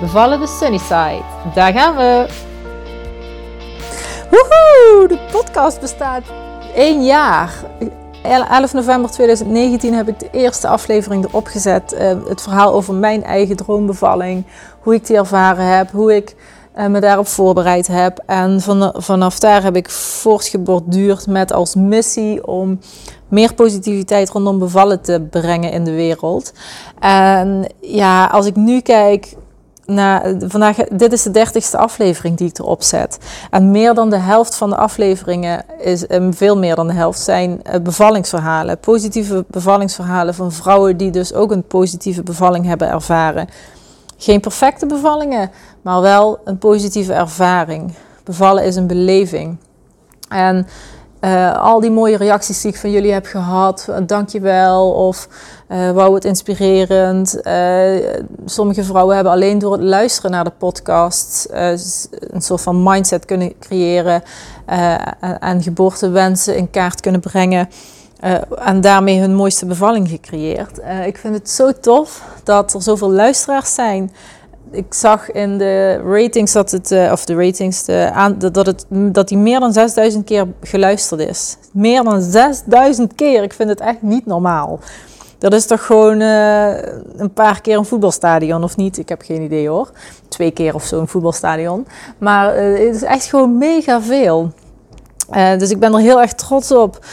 Bevallen 0.00 0.40
de 0.40 0.46
Sunnyside. 0.46 1.22
Daar 1.54 1.72
gaan 1.72 1.96
we. 1.96 2.26
Woehoe, 4.30 5.08
de 5.08 5.18
podcast 5.32 5.80
bestaat 5.80 6.22
één 6.74 7.04
jaar. 7.04 7.52
11 8.22 8.72
november 8.72 9.10
2019 9.10 9.94
heb 9.94 10.08
ik 10.08 10.18
de 10.18 10.28
eerste 10.32 10.68
aflevering 10.68 11.24
erop 11.24 11.46
gezet. 11.46 11.94
Uh, 11.94 12.28
het 12.28 12.42
verhaal 12.42 12.72
over 12.72 12.94
mijn 12.94 13.24
eigen 13.24 13.56
droombevalling. 13.56 14.44
Hoe 14.80 14.94
ik 14.94 15.06
die 15.06 15.16
ervaren 15.16 15.76
heb. 15.76 15.90
Hoe 15.90 16.16
ik 16.16 16.34
uh, 16.76 16.86
me 16.86 17.00
daarop 17.00 17.26
voorbereid 17.26 17.86
heb. 17.86 18.22
En 18.26 18.60
van, 18.60 18.94
vanaf 18.96 19.38
daar 19.38 19.62
heb 19.62 19.76
ik 19.76 19.90
voortgeborduurd 19.90 21.26
met 21.26 21.52
als 21.52 21.74
missie 21.74 22.46
om 22.46 22.78
meer 23.28 23.54
positiviteit 23.54 24.30
rondom 24.30 24.58
bevallen 24.58 25.00
te 25.00 25.26
brengen 25.30 25.72
in 25.72 25.84
de 25.84 25.94
wereld. 25.94 26.52
En 26.98 27.66
ja, 27.80 28.26
als 28.26 28.46
ik 28.46 28.56
nu 28.56 28.80
kijk 28.80 29.34
na, 29.90 30.22
vandaag, 30.38 30.76
dit 30.76 31.12
is 31.12 31.22
de 31.22 31.30
dertigste 31.30 31.76
aflevering 31.76 32.36
die 32.36 32.48
ik 32.48 32.58
erop 32.58 32.82
zet. 32.82 33.18
En 33.50 33.70
meer 33.70 33.94
dan 33.94 34.10
de 34.10 34.18
helft 34.18 34.54
van 34.56 34.70
de 34.70 34.76
afleveringen, 34.76 35.64
is, 35.78 36.04
veel 36.30 36.58
meer 36.58 36.74
dan 36.74 36.86
de 36.86 36.92
helft, 36.92 37.20
zijn 37.20 37.50
uh, 37.50 37.80
bevallingsverhalen. 37.82 38.78
Positieve 38.78 39.44
bevallingsverhalen 39.48 40.34
van 40.34 40.52
vrouwen 40.52 40.96
die 40.96 41.10
dus 41.10 41.34
ook 41.34 41.50
een 41.50 41.66
positieve 41.66 42.22
bevalling 42.22 42.66
hebben 42.66 42.88
ervaren. 42.88 43.48
Geen 44.16 44.40
perfecte 44.40 44.86
bevallingen, 44.86 45.50
maar 45.82 46.00
wel 46.00 46.38
een 46.44 46.58
positieve 46.58 47.12
ervaring. 47.12 47.94
Bevallen 48.24 48.64
is 48.64 48.76
een 48.76 48.86
beleving. 48.86 49.56
En 50.28 50.66
uh, 51.20 51.62
al 51.62 51.80
die 51.80 51.90
mooie 51.90 52.16
reacties 52.16 52.60
die 52.60 52.70
ik 52.72 52.78
van 52.78 52.90
jullie 52.90 53.12
heb 53.12 53.26
gehad, 53.26 53.88
dankjewel 54.06 54.90
of 54.92 55.28
uh, 55.68 55.90
wou 55.90 56.14
het 56.14 56.24
inspirerend. 56.24 57.40
sommige 58.44 58.84
vrouwen 58.84 59.14
hebben 59.14 59.32
alleen 59.32 59.58
door 59.58 59.72
het 59.72 59.82
luisteren 59.82 60.30
naar 60.30 60.44
de 60.44 60.52
podcast 60.58 61.46
een 61.50 62.42
soort 62.42 62.60
van 62.60 62.82
mindset 62.82 63.24
kunnen 63.24 63.58
creëren 63.58 64.22
en 65.40 65.62
geboortewensen 65.62 66.56
in 66.56 66.70
kaart 66.70 67.00
kunnen 67.00 67.20
brengen. 67.20 67.68
en 68.58 68.80
daarmee 68.80 69.20
hun 69.20 69.34
mooiste 69.34 69.66
bevalling 69.66 70.08
gecreëerd. 70.08 70.80
ik 71.06 71.18
vind 71.18 71.34
het 71.34 71.50
zo 71.50 71.72
tof 71.80 72.24
dat 72.44 72.74
er 72.74 72.82
zoveel 72.82 73.10
luisteraars 73.10 73.74
zijn 73.74 74.12
ik 74.70 74.94
zag 74.94 75.30
in 75.30 75.58
de 75.58 76.02
ratings 76.04 76.52
dat 76.52 76.70
het, 76.70 76.90
uh, 76.90 77.12
of 77.12 77.24
de 77.24 77.34
ratings, 77.34 77.84
de, 77.84 78.10
aan, 78.12 78.38
dat, 78.38 78.66
het, 78.66 78.86
dat 78.88 79.28
die 79.28 79.38
meer 79.38 79.60
dan 79.60 79.72
6000 79.72 80.24
keer 80.24 80.46
geluisterd 80.62 81.20
is. 81.20 81.56
Meer 81.72 82.02
dan 82.02 82.22
6000 82.22 83.14
keer. 83.14 83.42
Ik 83.42 83.52
vind 83.52 83.68
het 83.68 83.80
echt 83.80 84.02
niet 84.02 84.26
normaal. 84.26 84.78
Dat 85.38 85.52
is 85.52 85.66
toch 85.66 85.86
gewoon 85.86 86.20
uh, 86.20 86.82
een 87.16 87.32
paar 87.34 87.60
keer 87.60 87.76
een 87.76 87.84
voetbalstadion 87.84 88.62
of 88.62 88.76
niet? 88.76 88.98
Ik 88.98 89.08
heb 89.08 89.22
geen 89.22 89.42
idee 89.42 89.68
hoor. 89.68 89.90
Twee 90.28 90.50
keer 90.50 90.74
of 90.74 90.84
zo 90.84 91.00
een 91.00 91.08
voetbalstadion. 91.08 91.86
Maar 92.18 92.56
uh, 92.56 92.86
het 92.86 92.94
is 92.94 93.02
echt 93.02 93.24
gewoon 93.24 93.58
mega 93.58 94.02
veel. 94.02 94.52
Dus 95.58 95.70
ik 95.70 95.78
ben 95.78 95.92
er 95.92 96.00
heel 96.00 96.20
erg 96.20 96.32
trots 96.32 96.72
op. 96.72 97.04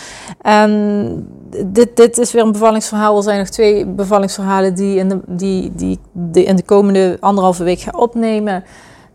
En 0.41 1.27
dit, 1.65 1.95
dit 1.95 2.17
is 2.17 2.31
weer 2.31 2.43
een 2.43 2.51
bevallingsverhaal. 2.51 3.17
Er 3.17 3.23
zijn 3.23 3.39
nog 3.39 3.49
twee 3.49 3.85
bevallingsverhalen 3.85 4.75
die, 4.75 4.97
in 4.97 5.09
de, 5.09 5.19
die, 5.27 5.71
die, 5.75 5.99
in 6.43 6.55
de 6.55 6.63
komende 6.63 7.17
anderhalve 7.19 7.63
week 7.63 7.79
ga 7.79 7.91
opnemen. 7.95 8.63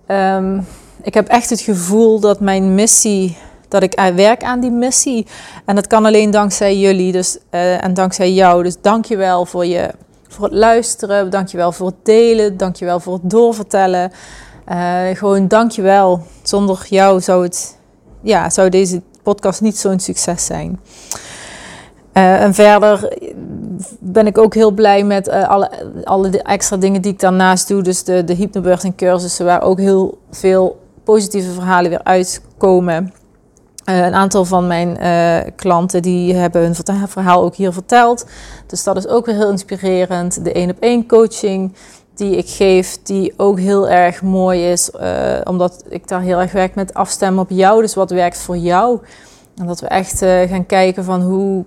Um, 0.09 0.67
ik 1.03 1.15
heb 1.15 1.29
echt 1.29 1.51
het 1.51 1.61
gevoel 1.61 2.21
dat 2.21 2.41
mijn 2.41 2.75
missie, 2.75 3.37
dat 3.69 3.83
ik 3.83 4.13
werk 4.15 4.43
aan 4.43 4.61
die 4.61 4.71
missie. 4.71 5.27
En 5.65 5.75
dat 5.75 5.87
kan 5.87 6.05
alleen 6.05 6.31
dankzij 6.31 6.79
jullie 6.79 7.13
dus, 7.13 7.39
uh, 7.51 7.85
en 7.85 7.95
dankzij 7.95 8.33
jou. 8.33 8.63
Dus 8.63 8.77
dank 8.81 9.05
je 9.05 9.17
wel 9.17 9.47
voor, 9.47 9.67
je, 9.67 9.91
voor 10.29 10.45
het 10.45 10.55
luisteren. 10.55 11.31
Dank 11.31 11.49
je 11.49 11.57
wel 11.57 11.73
voor 11.73 11.87
het 11.87 12.05
delen. 12.05 12.57
Dank 12.57 12.77
je 12.77 12.85
wel 12.85 13.01
voor 13.01 13.13
het 13.13 13.31
doorvertellen. 13.31 14.13
Uh, 14.69 15.03
gewoon 15.13 15.49
dank 15.49 15.71
je 15.71 15.83
wel. 15.83 16.23
Zonder 16.43 16.87
jou 16.89 17.21
zou, 17.21 17.43
het, 17.43 17.79
ja, 18.23 18.51
zou 18.51 18.69
deze 18.69 19.03
podcast 19.23 19.61
niet 19.61 19.79
zo'n 19.79 20.01
succes 20.01 20.47
zijn. 20.47 20.81
Uh, 22.15 22.43
en 22.43 22.55
verder 22.55 23.19
ben 23.99 24.27
ik 24.27 24.39
ook 24.39 24.55
heel 24.55 24.71
blij 24.71 25.05
met 25.05 25.29
uh, 25.29 25.49
alle, 25.49 25.71
alle 26.05 26.43
extra 26.43 26.77
dingen 26.77 27.03
die 27.03 27.13
ik 27.13 27.21
daarnaast 27.21 27.69
doe. 27.69 27.83
Dus 27.83 28.05
de, 28.05 28.25
de 28.25 28.35
hypnobirthing 28.35 28.97
cursussen 28.97 29.45
waar 29.45 29.63
ook 29.63 29.79
heel 29.79 30.19
veel 30.31 30.81
positieve 31.05 31.53
verhalen 31.53 31.91
weer 31.91 32.05
uitkomen. 32.05 33.13
Uh, 33.89 34.07
een 34.07 34.15
aantal 34.15 34.45
van 34.45 34.67
mijn 34.67 34.99
klanten 35.57 36.03
die 36.03 36.35
hebben 36.35 36.63
hun 36.63 37.09
verhaal 37.09 37.43
ook 37.43 37.55
hier 37.55 37.73
verteld. 37.73 38.27
Dus 38.67 38.85
dat 38.85 38.97
is 38.97 39.09
ook 39.09 39.27
weer 39.27 39.35
heel 39.35 39.51
inspirerend. 39.51 40.45
De 40.45 40.53
één 40.53 40.71
op 40.71 40.77
één 40.81 41.07
coaching 41.07 41.75
die 42.15 42.37
ik 42.37 42.49
geef, 42.49 42.99
die 43.03 43.35
ook 43.37 43.59
heel 43.59 43.89
erg 43.89 44.23
mooi 44.23 44.71
is. 44.71 44.91
omdat 45.45 45.85
ik 45.89 46.09
daar 46.09 46.21
heel 46.21 46.41
erg 46.41 46.53
werk 46.53 46.75
met 46.75 46.95
afstemmen 46.95 47.43
op 47.43 47.51
jou. 47.51 47.81
Dus 47.81 47.95
wat 47.95 48.11
werkt 48.11 48.39
voor 48.39 48.57
jou? 48.57 49.01
En 49.57 49.67
dat 49.67 49.81
we 49.81 49.87
echt 49.87 50.19
gaan 50.19 50.67
kijken 50.67 51.05
van 51.05 51.23
hoe 51.23 51.65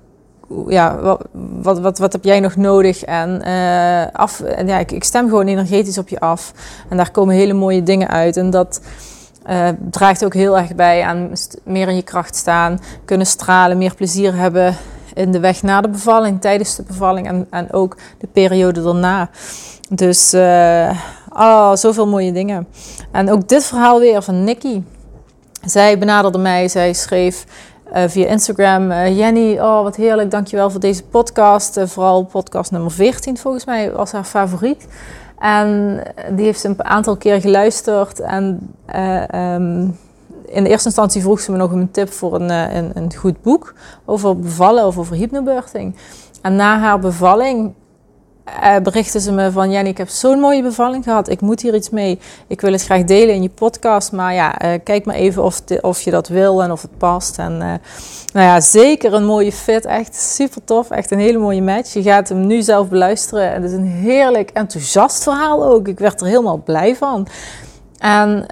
ja, 0.68 1.18
wat, 1.62 1.80
wat, 1.80 1.98
wat, 1.98 2.14
heb 2.14 2.24
jij 2.24 2.40
nog 2.40 2.56
nodig? 2.56 3.04
En, 3.04 3.42
uh, 3.48 4.06
af, 4.12 4.40
en 4.40 4.68
ja, 4.68 4.78
ik, 4.78 5.04
stem 5.04 5.30
gewoon 5.30 5.48
energetisch 5.48 5.98
op 5.98 6.08
je 6.08 6.20
af. 6.20 6.54
En 6.90 6.98
daar 6.98 7.12
komen 7.12 7.36
hele 7.36 7.54
mooie 7.54 7.84
dingen 7.84 8.08
uit. 8.08 8.38
En 8.38 8.50
dat 8.50 8.82
uh, 9.50 9.68
draagt 9.90 10.26
ook 10.26 10.34
heel 10.34 10.58
erg 10.58 10.76
bij 10.76 11.04
aan 11.04 11.32
meer 11.64 11.88
in 11.88 11.96
je 11.96 12.02
kracht 12.02 12.36
staan, 12.36 12.80
kunnen 13.06 13.28
stralen, 13.28 13.78
meer 13.78 13.96
plezier 13.96 14.36
hebben 14.36 14.76
in 15.14 15.32
de 15.32 15.40
weg 15.40 15.64
na 15.64 15.82
de 15.82 15.90
bevalling, 15.90 16.42
tijdens 16.42 16.76
de 16.76 16.84
bevalling 16.84 17.28
en, 17.28 17.48
en 17.50 17.74
ook 17.74 17.98
de 18.18 18.28
periode 18.28 18.84
daarna. 18.84 19.30
Dus 19.90 20.34
uh, 20.34 21.74
zoveel 21.74 22.08
mooie 22.08 22.32
dingen. 22.32 22.68
En 23.12 23.32
ook 23.32 23.48
dit 23.48 23.66
verhaal 23.66 24.00
weer 24.00 24.22
van 24.22 24.44
Nikki. 24.44 24.86
Zij 25.66 25.98
benaderde 25.98 26.38
mij, 26.38 26.68
zij 26.68 26.94
schreef 26.94 27.46
uh, 27.94 28.04
via 28.08 28.28
Instagram. 28.28 28.92
Uh, 28.92 29.18
Jenny, 29.18 29.60
oh 29.60 29.82
wat 29.84 29.96
heerlijk, 29.96 30.32
dankjewel 30.32 30.70
voor 30.70 30.80
deze 30.80 31.04
podcast. 31.04 31.78
Uh, 31.78 31.86
vooral 31.86 32.24
podcast 32.24 32.72
nummer 32.72 32.92
14 32.92 33.38
volgens 33.38 33.66
mij 33.66 33.92
was 33.92 34.12
haar 34.12 34.24
favoriet. 34.24 34.88
En 35.40 36.02
die 36.32 36.46
heeft 36.46 36.60
ze 36.60 36.68
een 36.68 36.84
aantal 36.84 37.18
keer 37.18 37.42
geluisterd. 37.42 38.20
En 38.20 38.76
um, 39.36 39.98
in 40.46 40.64
de 40.64 40.70
eerste 40.70 40.88
instantie 40.88 41.22
vroeg 41.22 41.40
ze 41.40 41.52
me 41.52 41.58
nog 41.58 41.72
een 41.72 41.92
tip 41.92 42.12
voor 42.12 42.36
een, 42.36 42.50
een, 42.50 42.92
een 42.94 43.16
goed 43.16 43.42
boek 43.42 43.74
over 44.06 44.40
bevallen 44.40 44.86
of 44.86 44.98
over 44.98 45.16
hypnobirthing. 45.16 45.96
En 46.42 46.56
na 46.56 46.80
haar 46.80 47.00
bevalling 47.00 47.74
uh, 48.48 48.78
berichten 48.84 49.22
ze 49.22 49.32
me 49.32 49.52
van... 49.52 49.72
Jenny, 49.72 49.90
ik 49.90 49.98
heb 49.98 50.10
zo'n 50.10 50.40
mooie 50.40 50.62
bevalling 50.62 51.04
gehad. 51.04 51.30
Ik 51.30 51.42
moet 51.42 51.62
hier 51.62 51.76
iets 51.76 51.90
mee. 51.90 52.20
Ik 52.48 52.62
wil 52.62 52.72
het 52.72 52.84
graag 52.84 53.04
delen 53.04 53.36
in 53.36 53.42
je 53.42 53.50
podcast. 53.50 54.12
Maar 54.12 54.34
ja, 54.34 54.64
uh, 54.66 54.80
kijk 54.84 55.06
maar 55.06 55.16
even 55.16 55.44
of, 55.82 56.02
je 56.02 56.12
dat 56.12 56.28
wil 56.28 56.64
en 56.64 56.72
of 56.72 56.82
het 56.82 56.98
past. 56.98 57.38
En 57.38 57.52
uh, 57.52 57.60
nou 58.34 58.46
ja, 58.46 58.62
zeker 58.62 59.14
een 59.14 59.26
mooie 59.26 59.52
fit. 59.52 59.86
Echt 59.86 60.16
super 60.16 60.64
tof. 60.64 60.90
Echt 60.90 61.12
een 61.12 61.20
hele 61.20 61.38
mooie 61.38 61.62
match. 61.62 61.94
Je 61.94 62.02
gaat 62.02 62.30
hem 62.30 62.48
nu 62.48 62.62
zelf 62.62 62.90
beluisteren. 62.90 63.54
En 63.54 63.62
het 63.62 63.72
is 63.72 63.78
een 63.78 63.88
heerlijk 63.88 64.50
enthousiast 64.50 65.24
verhaal 65.24 65.66
ook. 65.66 65.88
Ik 65.88 66.00
werd 66.00 66.22
er 66.22 66.28
helemaal 66.28 66.62
blij 66.66 66.96
van. 66.96 67.28
En 67.98 68.46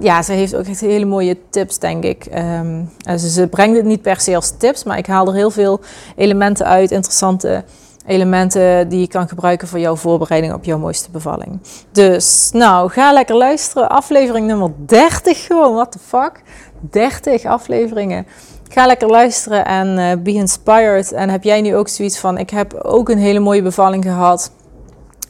ja, 0.00 0.22
ze 0.22 0.32
heeft 0.32 0.54
ook 0.54 0.66
echt 0.66 0.80
hele 0.80 1.04
mooie 1.04 1.36
tips, 1.50 1.78
denk 1.78 2.04
ik. 2.04 2.26
Um, 2.34 2.90
ze, 3.18 3.30
ze 3.30 3.46
brengt 3.46 3.76
het 3.76 3.86
niet 3.86 4.02
per 4.02 4.20
se 4.20 4.34
als 4.34 4.52
tips, 4.58 4.84
maar 4.84 4.98
ik 4.98 5.06
haal 5.06 5.26
er 5.26 5.34
heel 5.34 5.50
veel 5.50 5.80
elementen 6.16 6.66
uit, 6.66 6.90
interessante 6.90 7.64
elementen 8.08 8.88
die 8.88 9.00
je 9.00 9.08
kan 9.08 9.28
gebruiken 9.28 9.68
voor 9.68 9.78
jouw 9.78 9.96
voorbereiding 9.96 10.52
op 10.52 10.64
jouw 10.64 10.78
mooiste 10.78 11.10
bevalling. 11.10 11.60
Dus, 11.92 12.50
nou, 12.52 12.90
ga 12.90 13.12
lekker 13.12 13.36
luisteren. 13.36 13.88
Aflevering 13.88 14.46
nummer 14.46 14.70
30 14.86 15.46
gewoon, 15.46 15.74
what 15.74 15.92
the 15.92 15.98
fuck. 15.98 16.42
30 16.90 17.44
afleveringen. 17.44 18.26
Ga 18.68 18.86
lekker 18.86 19.08
luisteren 19.08 19.64
en 19.64 19.98
uh, 19.98 20.22
be 20.22 20.32
inspired. 20.32 21.12
En 21.12 21.28
heb 21.28 21.42
jij 21.42 21.60
nu 21.60 21.76
ook 21.76 21.88
zoiets 21.88 22.18
van, 22.18 22.38
ik 22.38 22.50
heb 22.50 22.74
ook 22.74 23.08
een 23.08 23.18
hele 23.18 23.40
mooie 23.40 23.62
bevalling 23.62 24.04
gehad. 24.04 24.50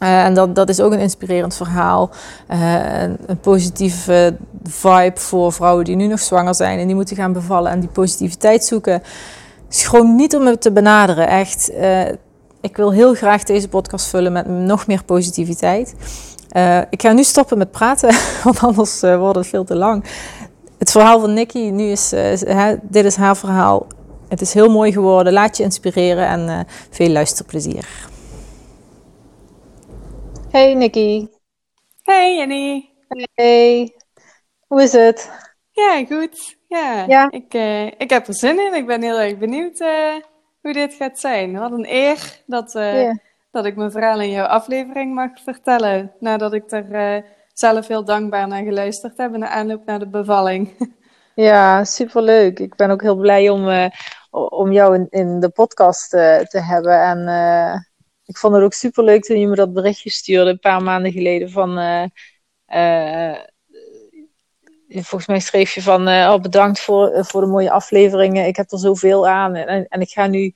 Uh, 0.02 0.24
en 0.24 0.34
dat, 0.34 0.54
dat 0.54 0.68
is 0.68 0.80
ook 0.80 0.92
een 0.92 0.98
inspirerend 0.98 1.54
verhaal. 1.54 2.10
Uh, 2.50 3.02
een, 3.02 3.40
positieve 3.40 4.36
vibe 4.62 5.20
voor 5.20 5.52
vrouwen 5.52 5.84
die 5.84 5.96
nu 5.96 6.06
nog 6.06 6.20
zwanger 6.20 6.54
zijn 6.54 6.78
en 6.78 6.86
die 6.86 6.96
moeten 6.96 7.16
gaan 7.16 7.32
bevallen 7.32 7.70
en 7.70 7.80
die 7.80 7.88
positiviteit 7.88 8.64
zoeken. 8.64 9.02
Schroom 9.68 10.16
niet 10.16 10.36
om 10.36 10.42
me 10.42 10.58
te 10.58 10.72
benaderen. 10.72 11.28
Echt, 11.28 11.70
ik 12.60 12.76
wil 12.76 12.92
heel 12.92 13.14
graag 13.14 13.42
deze 13.42 13.68
podcast 13.68 14.06
vullen 14.06 14.32
met 14.32 14.46
nog 14.46 14.86
meer 14.86 15.04
positiviteit. 15.04 15.94
Uh, 16.52 16.80
ik 16.90 17.02
ga 17.02 17.12
nu 17.12 17.24
stoppen 17.24 17.58
met 17.58 17.70
praten, 17.70 18.14
want 18.44 18.60
anders 18.60 19.02
uh, 19.02 19.18
wordt 19.18 19.36
het 19.36 19.46
veel 19.46 19.64
te 19.64 19.74
lang. 19.74 20.04
Het 20.78 20.90
verhaal 20.90 21.20
van 21.20 21.34
Nikki, 21.34 21.70
nu 21.70 21.84
is, 21.84 22.12
uh, 22.12 22.72
dit 22.82 23.04
is 23.04 23.16
haar 23.16 23.36
verhaal. 23.36 23.86
Het 24.28 24.40
is 24.40 24.54
heel 24.54 24.70
mooi 24.70 24.92
geworden. 24.92 25.32
Laat 25.32 25.56
je 25.56 25.62
inspireren 25.62 26.26
en 26.26 26.66
veel 26.90 27.08
luisterplezier. 27.08 27.88
Hey 30.50 30.74
Nikki. 30.74 31.28
Hey 32.02 32.36
Jenny. 32.36 32.90
Hey. 33.34 33.94
Hoe 34.66 34.82
is 34.82 34.92
het? 34.92 35.30
Ja, 35.70 36.04
goed. 36.04 36.56
Ja, 36.66 37.04
ja. 37.08 37.30
Ik, 37.30 37.54
ik 37.98 38.10
heb 38.10 38.28
er 38.28 38.34
zin 38.34 38.66
in. 38.66 38.74
Ik 38.74 38.86
ben 38.86 39.02
heel 39.02 39.18
erg 39.18 39.38
benieuwd 39.38 39.82
hoe 40.60 40.72
dit 40.72 40.94
gaat 40.94 41.18
zijn. 41.18 41.58
Wat 41.58 41.72
een 41.72 41.86
eer 41.88 42.42
dat, 42.46 42.72
yeah 42.72 43.16
dat 43.50 43.66
ik 43.66 43.76
mijn 43.76 43.90
verhaal 43.90 44.20
in 44.20 44.30
jouw 44.30 44.46
aflevering 44.46 45.14
mag 45.14 45.30
vertellen. 45.44 46.12
Nadat 46.20 46.52
ik 46.52 46.70
er 46.70 47.16
uh, 47.16 47.22
zelf 47.52 47.86
heel 47.86 48.04
dankbaar 48.04 48.48
naar 48.48 48.62
geluisterd 48.62 49.16
heb 49.16 49.34
in 49.34 49.40
de 49.40 49.48
aanloop 49.48 49.84
naar 49.84 49.98
de 49.98 50.08
bevalling. 50.08 50.68
Ja, 51.34 51.84
superleuk. 51.84 52.58
Ik 52.58 52.76
ben 52.76 52.90
ook 52.90 53.02
heel 53.02 53.16
blij 53.16 53.48
om, 53.48 53.68
uh, 53.68 53.86
om 54.30 54.72
jou 54.72 54.94
in, 54.94 55.06
in 55.10 55.40
de 55.40 55.48
podcast 55.48 56.10
te 56.10 56.60
hebben. 56.60 57.02
En 57.02 57.18
ik 58.24 58.36
vond 58.36 58.54
het 58.54 58.62
ook 58.62 58.72
superleuk 58.72 59.22
toen 59.22 59.40
je 59.40 59.46
me 59.46 59.54
dat 59.54 59.72
berichtje 59.72 60.10
stuurde 60.10 60.50
een 60.50 60.58
paar 60.58 60.82
maanden 60.82 61.12
geleden 61.12 61.50
van... 61.50 61.78
volgens 64.88 65.26
mij 65.26 65.40
schreef 65.40 65.74
je 65.74 65.82
van 65.82 66.08
oh, 66.08 66.40
bedankt 66.40 66.80
voor, 66.80 67.24
voor 67.24 67.40
de 67.40 67.46
mooie 67.46 67.70
afleveringen. 67.70 68.46
Ik 68.46 68.56
heb 68.56 68.70
er 68.70 68.78
zoveel 68.78 69.28
aan. 69.28 69.54
En, 69.54 69.88
en 69.88 70.00
ik 70.00 70.10
ga 70.10 70.26
nu 70.26 70.52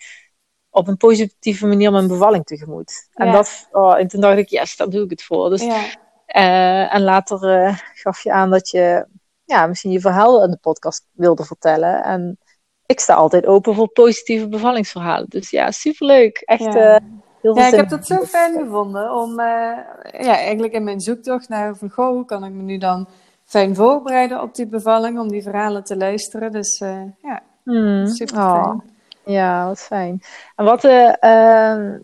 op 0.70 0.88
een 0.88 0.96
positieve 0.96 1.66
manier 1.66 1.92
mijn 1.92 2.08
bevalling 2.08 2.44
tegemoet. 2.44 3.08
En, 3.14 3.32
dat, 3.32 3.68
oh, 3.72 3.98
en 3.98 4.08
toen 4.08 4.20
dacht 4.20 4.38
ik, 4.38 4.48
yes, 4.48 4.76
daar 4.76 4.88
doe 4.88 5.04
ik 5.04 5.10
het 5.10 5.22
voor. 5.22 5.50
Dus, 5.50 5.62
ja. 5.62 5.84
uh, 6.26 6.94
en 6.94 7.02
later 7.02 7.64
uh, 7.64 7.78
gaf 7.94 8.22
je 8.22 8.32
aan 8.32 8.50
dat 8.50 8.70
je 8.70 9.06
ja, 9.44 9.66
misschien 9.66 9.90
je 9.90 10.00
verhaal 10.00 10.44
in 10.44 10.50
de 10.50 10.58
podcast 10.60 11.06
wilde 11.12 11.44
vertellen. 11.44 12.02
En 12.04 12.38
ik 12.86 13.00
sta 13.00 13.14
altijd 13.14 13.46
open 13.46 13.74
voor 13.74 13.88
positieve 13.88 14.48
bevallingsverhalen. 14.48 15.28
Dus 15.28 15.50
ja, 15.50 15.70
superleuk. 15.70 16.42
Echt 16.44 16.72
ja. 16.72 16.94
Uh, 16.94 17.08
heel 17.40 17.54
veel 17.54 17.62
Ja, 17.62 17.68
ik 17.68 17.74
heb 17.74 17.88
dat 17.88 18.06
zo 18.06 18.24
fijn 18.24 18.58
gevonden 18.58 19.12
om 19.12 19.40
ja, 19.40 20.36
eigenlijk 20.36 20.72
in 20.72 20.84
mijn 20.84 21.00
zoektocht 21.00 21.48
naar 21.48 21.76
van, 21.76 21.90
goh, 21.90 22.08
hoe 22.08 22.24
kan 22.24 22.44
ik 22.44 22.52
me 22.52 22.62
nu 22.62 22.78
dan 22.78 23.08
fijn 23.52 23.74
voorbereiden 23.74 24.42
op 24.42 24.54
die 24.54 24.66
bevalling, 24.66 25.18
om 25.18 25.28
die 25.28 25.42
verhalen 25.42 25.84
te 25.84 25.96
luisteren. 25.96 26.52
Dus 26.52 26.78
ja, 27.22 27.42
hmm. 27.64 28.06
super 28.06 28.36
fijn. 28.36 28.64
Oh. 28.64 28.80
Ja, 29.24 29.66
wat 29.66 29.80
fijn. 29.80 30.22
En 30.56 30.64
wat, 30.64 30.84
uh, 30.84 31.94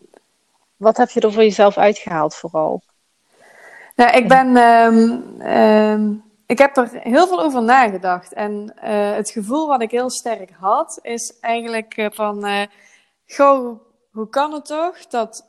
wat 0.76 0.96
heb 0.96 1.10
je 1.10 1.20
er 1.20 1.32
voor 1.32 1.42
jezelf 1.42 1.78
uitgehaald 1.78 2.34
vooral? 2.34 2.82
Nou, 3.96 4.16
ik 4.16 4.28
ben. 4.28 4.56
Um, 4.56 6.22
ik 6.46 6.58
heb 6.58 6.76
er 6.76 6.88
heel 6.92 7.26
veel 7.26 7.42
over 7.42 7.62
nagedacht. 7.62 8.32
En 8.32 8.74
uh, 8.84 9.14
het 9.14 9.30
gevoel 9.30 9.66
wat 9.66 9.82
ik 9.82 9.90
heel 9.90 10.10
sterk 10.10 10.50
had, 10.60 10.98
is 11.02 11.38
eigenlijk 11.40 12.08
van. 12.12 12.46
goh, 13.26 13.80
hoe 14.10 14.28
kan 14.28 14.52
het 14.52 14.64
toch 14.64 15.06
dat, 15.06 15.44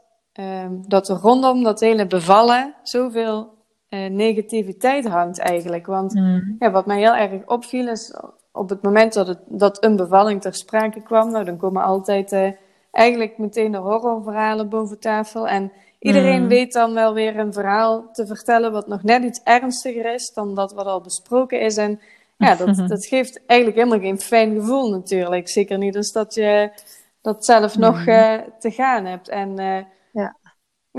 dat 0.71 1.09
er 1.09 1.15
rondom 1.15 1.63
dat 1.63 1.79
hele 1.79 2.07
bevallen 2.07 2.75
zoveel 2.83 3.57
negativiteit 3.89 5.07
hangt 5.07 5.39
eigenlijk? 5.39 5.85
Want 5.85 6.13
mm. 6.13 6.55
ja, 6.59 6.71
wat 6.71 6.85
mij 6.85 6.97
heel 6.97 7.15
erg 7.15 7.45
opviel 7.45 7.87
is 7.87 8.13
op 8.51 8.69
het 8.69 8.81
moment 8.81 9.13
dat, 9.13 9.27
het, 9.27 9.39
dat 9.45 9.83
een 9.83 9.95
bevalling 9.95 10.41
ter 10.41 10.55
sprake 10.55 11.01
kwam, 11.01 11.31
nou, 11.31 11.45
dan 11.45 11.57
komen 11.57 11.83
altijd 11.83 12.31
uh, 12.31 12.51
eigenlijk 12.91 13.37
meteen 13.37 13.71
de 13.71 13.77
horrorverhalen 13.77 14.69
boven 14.69 14.99
tafel. 14.99 15.47
En 15.47 15.71
iedereen 15.99 16.41
mm. 16.41 16.47
weet 16.47 16.73
dan 16.73 16.93
wel 16.93 17.13
weer 17.13 17.37
een 17.39 17.53
verhaal 17.53 18.09
te 18.11 18.27
vertellen 18.27 18.71
wat 18.71 18.87
nog 18.87 19.03
net 19.03 19.23
iets 19.23 19.41
ernstiger 19.43 20.13
is 20.13 20.33
dan 20.33 20.55
dat 20.55 20.73
wat 20.73 20.85
al 20.85 21.01
besproken 21.01 21.61
is. 21.61 21.77
En 21.77 21.99
ja, 22.37 22.55
dat, 22.55 22.87
dat 22.87 23.05
geeft 23.05 23.45
eigenlijk 23.45 23.79
helemaal 23.79 24.05
geen 24.05 24.19
fijn 24.19 24.55
gevoel 24.55 24.89
natuurlijk. 24.89 25.49
Zeker 25.49 25.77
niet 25.77 25.95
als 25.95 26.11
dat 26.11 26.33
je 26.33 26.71
dat 27.21 27.45
zelf 27.45 27.77
nog 27.77 28.05
uh, 28.05 28.33
te 28.59 28.71
gaan 28.71 29.05
hebt. 29.05 29.29
En 29.29 29.59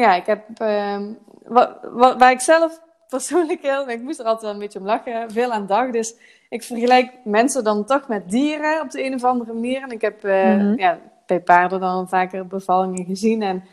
ja. 0.01 0.15
ik 0.15 0.27
heb, 0.27 0.43
ehm, 0.55 1.13
wat, 1.45 1.79
wat, 1.83 2.19
waar 2.19 2.31
ik 2.31 2.41
zelf 2.41 2.81
persoonlijk 3.09 3.63
heel, 3.63 3.89
ik 3.89 4.03
moest 4.03 4.19
er 4.19 4.25
altijd 4.25 4.43
wel 4.43 4.53
een 4.53 4.59
beetje 4.59 4.79
om 4.79 4.85
lachen, 4.85 5.31
veel 5.31 5.53
aan 5.53 5.67
dacht. 5.67 5.93
Dus 5.93 6.15
ik 6.49 6.63
vergelijk 6.63 7.13
mensen 7.25 7.65
dan 7.65 7.85
toch 7.85 8.09
met 8.09 8.31
dieren 8.31 8.81
op 8.81 8.91
de 8.91 9.05
een 9.05 9.15
of 9.15 9.25
andere 9.25 9.53
manier. 9.53 9.83
En 9.83 9.91
ik 9.91 10.01
heb 10.01 10.25
uh, 10.25 10.77
ja, 10.77 10.99
bij 11.27 11.41
paarden 11.41 11.81
dan 11.81 12.09
vaker 12.09 12.47
bevallingen 12.47 13.05
gezien. 13.05 13.43
En 13.43 13.65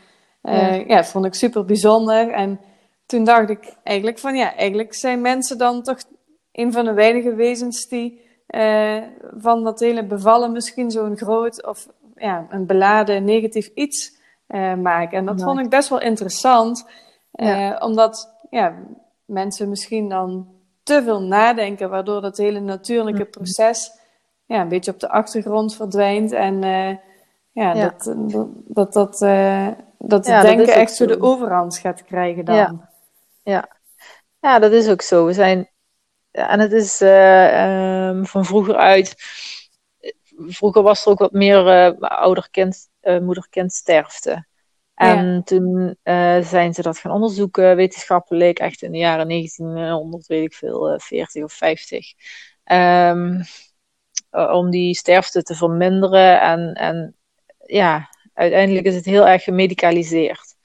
uh, 0.42 0.78
ja. 0.78 0.84
ja, 0.96 1.04
vond 1.04 1.24
ik 1.24 1.34
super 1.34 1.64
bijzonder. 1.64 2.30
En 2.30 2.60
toen 3.06 3.24
dacht 3.24 3.50
ik 3.50 3.74
eigenlijk 3.82 4.18
van 4.18 4.36
ja, 4.36 4.54
eigenlijk 4.54 4.94
zijn 4.94 5.20
mensen 5.20 5.58
dan 5.58 5.82
toch 5.82 5.98
een 6.52 6.72
van 6.72 6.84
de 6.84 6.92
weinige 6.92 7.34
wezens 7.34 7.88
die 7.88 8.26
uh, 8.48 9.02
van 9.36 9.64
dat 9.64 9.80
hele 9.80 10.04
bevallen 10.04 10.52
misschien 10.52 10.90
zo'n 10.90 11.16
groot 11.16 11.66
of 11.66 11.88
ja, 12.16 12.46
een 12.50 12.66
beladen 12.66 13.24
negatief 13.24 13.70
iets 13.74 14.17
maken. 14.82 15.18
En 15.18 15.26
dat 15.26 15.42
vond 15.42 15.58
ik 15.60 15.70
best 15.70 15.88
wel 15.88 16.00
interessant. 16.00 16.86
Omdat 17.78 18.46
ja, 18.50 18.74
mensen 19.24 19.68
misschien 19.68 20.08
dan 20.08 20.48
te 20.82 21.02
veel 21.02 21.22
nadenken, 21.22 21.90
waardoor 21.90 22.20
dat 22.20 22.36
hele 22.36 22.60
natuurlijke 22.60 23.24
mm. 23.24 23.30
proces 23.30 23.90
ja, 24.48 24.60
een 24.60 24.68
beetje 24.68 24.92
op 24.92 25.00
de 25.00 25.08
achtergrond 25.08 25.76
verdwijnt. 25.76 26.32
En 26.32 26.62
uh, 26.62 26.96
ja, 27.52 27.74
dat 27.74 28.14
dat, 28.66 28.92
dat, 28.92 29.22
uh, 29.22 29.68
dat 29.98 30.26
het 30.26 30.42
denken 30.42 30.74
echt 30.74 30.94
zo 30.94 31.06
de 31.06 31.20
overhand 31.20 31.78
gaat 31.78 32.04
krijgen 32.04 32.44
dan. 32.44 32.56
Ja. 32.56 32.90
ja. 33.42 33.68
Ja. 34.40 34.58
dat 34.58 34.72
is 34.72 34.88
ook 34.88 35.02
zo. 35.02 35.26
We 35.26 35.32
zijn, 35.32 35.70
en 36.30 36.60
het 36.60 36.72
is 36.72 37.00
uh, 37.00 38.08
um, 38.08 38.26
van 38.26 38.44
vroeger 38.44 38.76
uit. 38.76 39.14
Vroeger 40.46 40.82
was 40.82 41.04
er 41.04 41.10
ook 41.10 41.18
wat 41.18 41.32
meer 41.32 41.94
ouder-kind, 41.98 42.88
moeder-kind 43.20 43.72
sterfte. 43.72 44.46
En 44.98 45.42
toen 45.44 45.96
uh, 46.04 46.42
zijn 46.42 46.74
ze 46.74 46.82
dat 46.82 46.98
gaan 46.98 47.12
onderzoeken, 47.12 47.76
wetenschappelijk, 47.76 48.58
echt 48.58 48.82
in 48.82 48.92
de 48.92 48.98
jaren 48.98 49.28
1900, 49.28 50.26
weet 50.26 50.44
ik 50.44 50.54
veel, 50.54 50.98
40 51.00 51.34
eh, 51.34 51.44
of 51.44 51.52
50. 51.52 52.12
Um, 52.64 52.76
ehm, 52.76 53.40
eh, 54.30 54.52
om 54.52 54.70
die 54.70 54.94
sterfte 54.94 55.42
te 55.42 55.54
verminderen. 55.54 56.40
En, 56.40 56.72
en 56.72 57.16
ja, 57.66 58.08
uiteindelijk 58.34 58.86
is 58.86 58.94
het 58.94 59.04
heel 59.04 59.26
erg 59.26 59.42
gemedicaliseerd. 59.42 60.56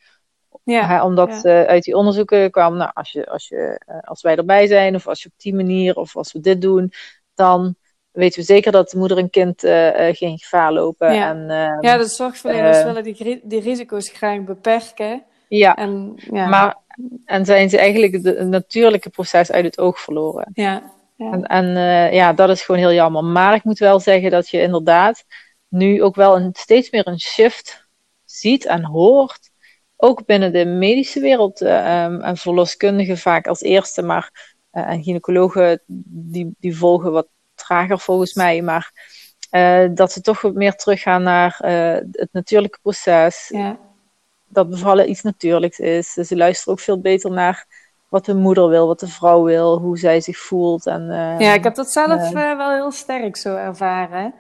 Ja, 0.64 1.06
omdat 1.06 1.40
ja. 1.44 1.66
uit 1.66 1.84
die 1.84 1.96
onderzoeken 1.96 2.52
kwam, 2.52 2.78
nou, 2.78 2.92
als, 2.94 3.12
je, 3.12 3.30
als, 3.30 3.48
je, 3.48 3.82
als 4.06 4.22
wij 4.22 4.36
erbij 4.36 4.68
zijn, 4.68 4.96
of 4.96 5.08
als 5.08 5.24
je 5.24 5.30
op 5.30 5.40
die 5.40 5.56
manier, 5.56 5.96
of 5.96 6.16
als 6.16 6.32
we 6.32 6.40
dit 6.40 6.62
doen, 6.62 6.92
dan 7.34 7.76
weten 8.14 8.40
we 8.40 8.46
zeker 8.46 8.72
dat 8.72 8.90
de 8.90 8.98
moeder 8.98 9.18
en 9.18 9.30
kind 9.30 9.64
uh, 9.64 9.90
geen 10.12 10.38
gevaar 10.38 10.74
lopen. 10.74 11.14
Ja, 11.14 11.30
en, 11.30 11.38
uh, 11.50 11.78
ja 11.82 11.98
de 11.98 12.06
zorgverleners 12.06 12.78
uh, 12.78 12.86
willen 12.86 13.04
die, 13.04 13.42
die 13.44 13.62
risico's 13.62 14.10
graag 14.10 14.44
beperken. 14.44 15.24
Ja, 15.48 15.76
en, 15.76 16.14
ja. 16.16 16.48
Maar, 16.48 16.78
en 17.26 17.46
zijn 17.46 17.70
ze 17.70 17.78
eigenlijk 17.78 18.26
het 18.26 18.48
natuurlijke 18.48 19.10
proces 19.10 19.52
uit 19.52 19.66
het 19.66 19.80
oog 19.80 20.00
verloren. 20.00 20.50
Ja, 20.54 20.92
ja. 21.16 21.32
En, 21.32 21.44
en 21.44 21.66
ja, 22.14 22.34
dat 22.34 22.50
is 22.50 22.62
gewoon 22.62 22.82
heel 22.82 22.94
jammer. 22.94 23.24
Maar 23.24 23.56
ik 23.56 23.64
moet 23.64 23.80
wel 23.80 24.00
zeggen 24.00 24.32
dat 24.32 24.50
je 24.50 24.62
inderdaad 24.62 25.26
nu 25.68 26.04
ook 26.04 26.16
wel 26.16 26.36
een, 26.36 26.50
steeds 26.54 26.92
meer 26.92 27.08
een 27.08 27.20
shift 27.20 27.88
ziet 28.26 28.66
en 28.66 28.84
hoort. 28.84 29.52
Ook 29.98 30.26
binnen 30.26 30.54
de 30.54 30.66
medische 30.66 31.20
wereld 31.20 31.62
um, 31.62 32.22
en 32.22 32.38
verloskundigen 32.38 33.18
vaak 33.18 33.48
als 33.48 33.62
eerste, 33.62 34.02
maar 34.02 34.56
en 34.72 35.04
gynaecologen 35.04 35.82
die, 35.88 36.56
die 36.60 36.78
volgen 36.78 37.12
wat 37.12 37.28
trager 37.74 38.00
volgens 38.00 38.34
mij. 38.34 38.62
Maar 38.62 38.92
uh, 39.52 39.90
dat 39.94 40.12
ze 40.12 40.22
toch 40.22 40.42
wat 40.42 40.54
meer 40.54 40.76
teruggaan 40.76 41.24
naar 41.24 41.60
uh, 41.66 41.94
het 42.12 42.30
natuurlijke 42.32 42.80
proces. 42.82 43.50
Ja. 43.50 43.78
Dat 44.48 44.70
bevallen 44.70 45.10
iets 45.10 45.22
natuurlijks 45.22 45.80
is. 45.80 46.14
Dus 46.14 46.28
ze 46.28 46.36
luisteren 46.36 46.74
ook 46.74 46.80
veel 46.80 47.02
beter 47.02 47.32
naar 47.32 47.66
wat 48.10 48.26
de 48.26 48.36
moeder 48.36 48.70
wil, 48.70 48.88
wat 48.88 49.00
de 49.00 49.08
vrouw 49.08 49.44
wil, 49.44 49.80
hoe 49.80 49.98
zij 49.98 50.22
zich 50.22 50.38
voelt. 50.38 50.86
En, 50.86 51.02
uh, 51.02 51.40
ja, 51.40 51.54
ik 51.54 51.64
heb 51.64 51.76
dat 51.76 51.92
zelf 51.92 52.30
wel 52.32 52.72
heel 52.72 52.92
sterk 52.92 53.38
zo 53.38 53.56
ervaren. 53.56 54.34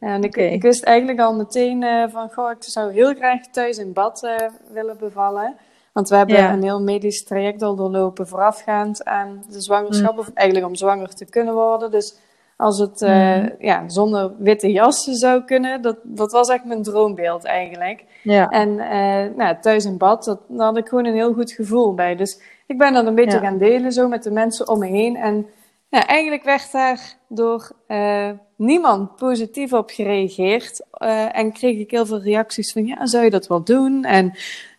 En 0.00 0.22
ik, 0.22 0.36
okay. 0.36 0.52
ik 0.52 0.62
wist 0.62 0.84
eigenlijk 0.84 1.20
al 1.20 1.34
meteen 1.34 2.10
van, 2.10 2.30
goh, 2.32 2.50
ik 2.50 2.56
zou 2.62 2.92
heel 2.92 3.14
graag 3.14 3.40
thuis 3.50 3.78
in 3.78 3.92
bad 3.92 4.28
willen 4.72 4.98
bevallen. 4.98 5.56
Want 5.92 6.08
we 6.08 6.16
hebben 6.16 6.36
ja. 6.36 6.52
een 6.52 6.62
heel 6.62 6.82
medisch 6.82 7.24
traject 7.24 7.62
al 7.62 7.76
doorlopen 7.76 8.28
voorafgaand 8.28 9.04
aan 9.04 9.44
de 9.50 9.60
zwangerschap. 9.60 10.12
Mm. 10.12 10.18
Of 10.18 10.30
eigenlijk 10.34 10.68
om 10.68 10.74
zwanger 10.74 11.14
te 11.14 11.24
kunnen 11.24 11.54
worden. 11.54 11.90
Dus 11.90 12.16
als 12.56 12.78
het 12.78 13.02
uh, 13.02 13.58
ja, 13.58 13.88
zonder 13.88 14.32
witte 14.38 14.72
jas 14.72 15.04
zou 15.04 15.44
kunnen. 15.44 15.82
Dat, 15.82 15.96
dat 16.02 16.32
was 16.32 16.48
echt 16.48 16.64
mijn 16.64 16.82
droombeeld 16.82 17.44
eigenlijk. 17.44 18.04
Ja. 18.22 18.48
En 18.48 18.68
uh, 18.68 19.36
nou, 19.36 19.56
thuis 19.60 19.84
in 19.84 19.96
bad, 19.96 20.24
dat, 20.24 20.40
daar 20.48 20.66
had 20.66 20.76
ik 20.76 20.88
gewoon 20.88 21.04
een 21.04 21.14
heel 21.14 21.32
goed 21.32 21.52
gevoel 21.52 21.94
bij. 21.94 22.16
Dus 22.16 22.40
ik 22.66 22.78
ben 22.78 22.92
dat 22.92 23.06
een 23.06 23.14
beetje 23.14 23.38
gaan 23.38 23.58
delen 23.58 23.92
zo 23.92 24.08
met 24.08 24.22
de 24.22 24.30
mensen 24.30 24.68
om 24.68 24.78
me 24.78 24.86
heen. 24.86 25.16
En 25.16 25.46
ja, 25.88 26.06
eigenlijk 26.06 26.44
werd 26.44 26.72
daar 26.72 27.16
door 27.28 27.70
uh, 27.88 28.30
niemand 28.56 29.16
positief 29.16 29.72
op 29.72 29.90
gereageerd. 29.90 30.84
en 31.32 31.52
kreeg 31.52 31.78
ik 31.78 31.90
heel 31.90 32.06
veel 32.06 32.20
reacties 32.20 32.72
van, 32.72 32.86
ja, 32.86 33.06
zou 33.06 33.24
je 33.24 33.30
dat 33.30 33.46
wel 33.46 33.64
doen? 33.64 34.04
En 34.04 34.32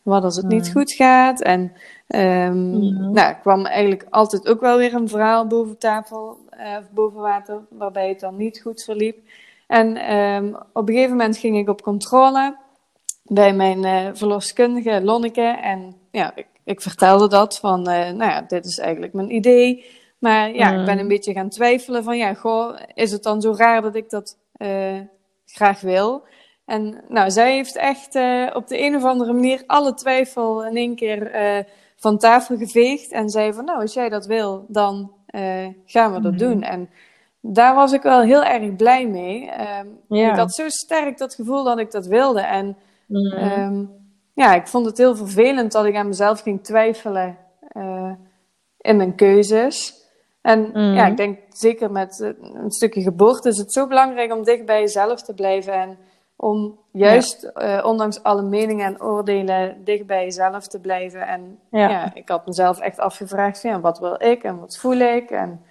wat 0.04 0.24
als 0.24 0.36
het 0.36 0.48
niet 0.48 0.72
goed 0.72 0.92
gaat? 0.92 1.42
En 1.42 1.72
Mhm. 2.08 3.12
Nou, 3.12 3.36
kwam 3.42 3.66
eigenlijk 3.66 4.06
altijd 4.10 4.48
ook 4.48 4.62
wel 4.62 4.78
weer 4.78 4.94
een 4.94 5.10
verhaal 5.10 5.48
boven 5.48 5.78
tafel, 5.78 6.38
eh, 6.58 6.78
of 6.80 6.90
boven 6.92 7.22
water, 7.22 7.66
waarbij 7.70 8.10
het 8.10 8.20
dan 8.20 8.36
niet 8.38 8.62
goed 8.62 8.84
verliep. 8.84 9.18
En 9.68 9.96
ehm, 9.98 10.54
op 10.74 10.88
een 10.88 10.94
gegeven 10.94 11.12
moment 11.18 11.38
ging 11.38 11.58
ik 11.58 11.70
op 11.70 11.82
controle 11.82 12.58
bij 13.24 13.54
mijn 13.54 13.84
eh, 13.84 14.10
verloskundige 14.14 15.02
Lonneke. 15.04 15.42
En 15.62 15.96
ja, 16.12 16.32
ik, 16.36 16.48
ik 16.64 16.82
vertelde 16.82 17.28
dat 17.30 17.60
van, 17.60 17.88
eh, 17.88 18.12
nou 18.12 18.32
ja, 18.32 18.42
dit 18.42 18.66
is 18.66 18.78
eigenlijk 18.80 19.14
mijn 19.14 19.36
idee. 19.36 19.86
Maar 20.20 20.54
ja, 20.56 20.70
ik 20.70 20.76
ben 20.86 20.94
Mhm. 20.94 20.98
een 21.00 21.08
beetje 21.08 21.34
gaan 21.34 21.50
twijfelen 21.50 22.04
van, 22.04 22.18
ja, 22.18 22.34
goh, 22.34 22.80
is 22.94 23.12
het 23.12 23.24
dan 23.24 23.42
zo 23.42 23.54
raar 23.58 23.82
dat 23.82 23.96
ik 23.96 24.10
dat 24.10 24.38
eh, 24.52 25.00
graag 25.46 25.82
wil? 25.82 26.24
En 26.66 27.04
nou, 27.08 27.32
zij 27.32 27.54
heeft 27.54 27.76
echt 27.76 28.16
eh, 28.16 28.48
op 28.54 28.68
de 28.68 28.82
een 28.82 28.96
of 28.96 29.04
andere 29.04 29.34
manier 29.34 29.64
alle 29.68 29.94
twijfel 29.94 30.66
in 30.66 30.76
één 30.76 30.96
keer 30.96 31.32
eh, 31.32 31.64
van 31.96 32.18
tafel 32.18 32.58
geveegd. 32.58 33.12
En 33.12 33.30
zei 33.30 33.54
van, 33.54 33.66
nou, 33.66 33.82
als 33.82 33.94
jij 33.94 34.10
dat 34.10 34.26
wil, 34.26 34.66
dan 34.68 35.12
eh, 35.12 35.17
gaan 35.86 36.14
we 36.14 36.22
dat 36.22 36.32
Mhm. 36.32 36.40
doen. 36.42 36.64
En 36.64 36.90
daar 37.42 37.76
was 37.76 37.92
ik 37.92 38.02
wel 38.02 38.22
heel 38.22 38.44
erg 38.44 38.76
blij 38.76 39.08
mee. 39.08 39.50
Ehm, 39.50 39.88
Ja. 40.08 40.32
Ik 40.32 40.38
had 40.38 40.54
zo 40.56 40.70
sterk 40.70 41.18
dat 41.18 41.34
gevoel 41.34 41.64
dat 41.64 41.80
ik 41.80 41.92
dat 41.92 42.06
wilde. 42.06 42.42
En 42.42 42.76
Mhm. 43.06 43.36
Ehm, 43.38 43.84
ja, 44.34 44.56
ik 44.56 44.68
vond 44.68 44.86
het 44.86 44.98
heel 44.98 45.16
vervelend 45.16 45.72
dat 45.72 45.86
ik 45.86 45.96
aan 45.96 46.08
mezelf 46.08 46.42
ging 46.42 46.64
twijfelen 46.64 47.38
eh, 47.68 48.12
in 48.78 48.98
mijn 48.98 49.16
keuzes. 49.16 49.94
En 50.42 50.62
Mhm. 50.62 50.80
ja, 50.94 51.06
ik 51.06 51.18
denk 51.18 51.40
zeker 51.50 51.92
met 51.92 52.22
eh, 52.22 52.30
een 52.54 52.72
stukje 52.72 53.02
geboorte 53.02 53.50
is 53.50 53.58
het 53.58 53.74
zo 53.74 53.88
belangrijk 53.88 54.34
om 54.34 54.44
dicht 54.44 54.66
bij 54.66 54.80
jezelf 54.80 55.22
te 55.22 55.34
blijven. 55.34 55.74
En 55.74 55.98
om 56.40 56.78
juist, 56.92 57.44
eh, 57.44 57.84
ondanks 57.86 58.24
alle 58.24 58.42
meningen 58.42 58.86
en 58.86 59.02
oordelen, 59.02 59.78
dicht 59.84 60.06
bij 60.06 60.24
jezelf 60.24 60.68
te 60.68 60.80
blijven. 60.80 61.28
En 61.28 61.60
Ja. 61.72 61.90
ja, 61.90 62.12
ik 62.14 62.30
had 62.30 62.46
mezelf 62.46 62.80
echt 62.80 63.00
afgevraagd 63.00 63.62
van, 63.62 63.70
ja, 63.70 63.80
wat 63.80 64.00
wil 64.00 64.16
ik 64.24 64.44
en 64.44 64.60
wat 64.60 64.78
voel 64.78 64.98
ik? 64.98 65.30
En 65.32 65.62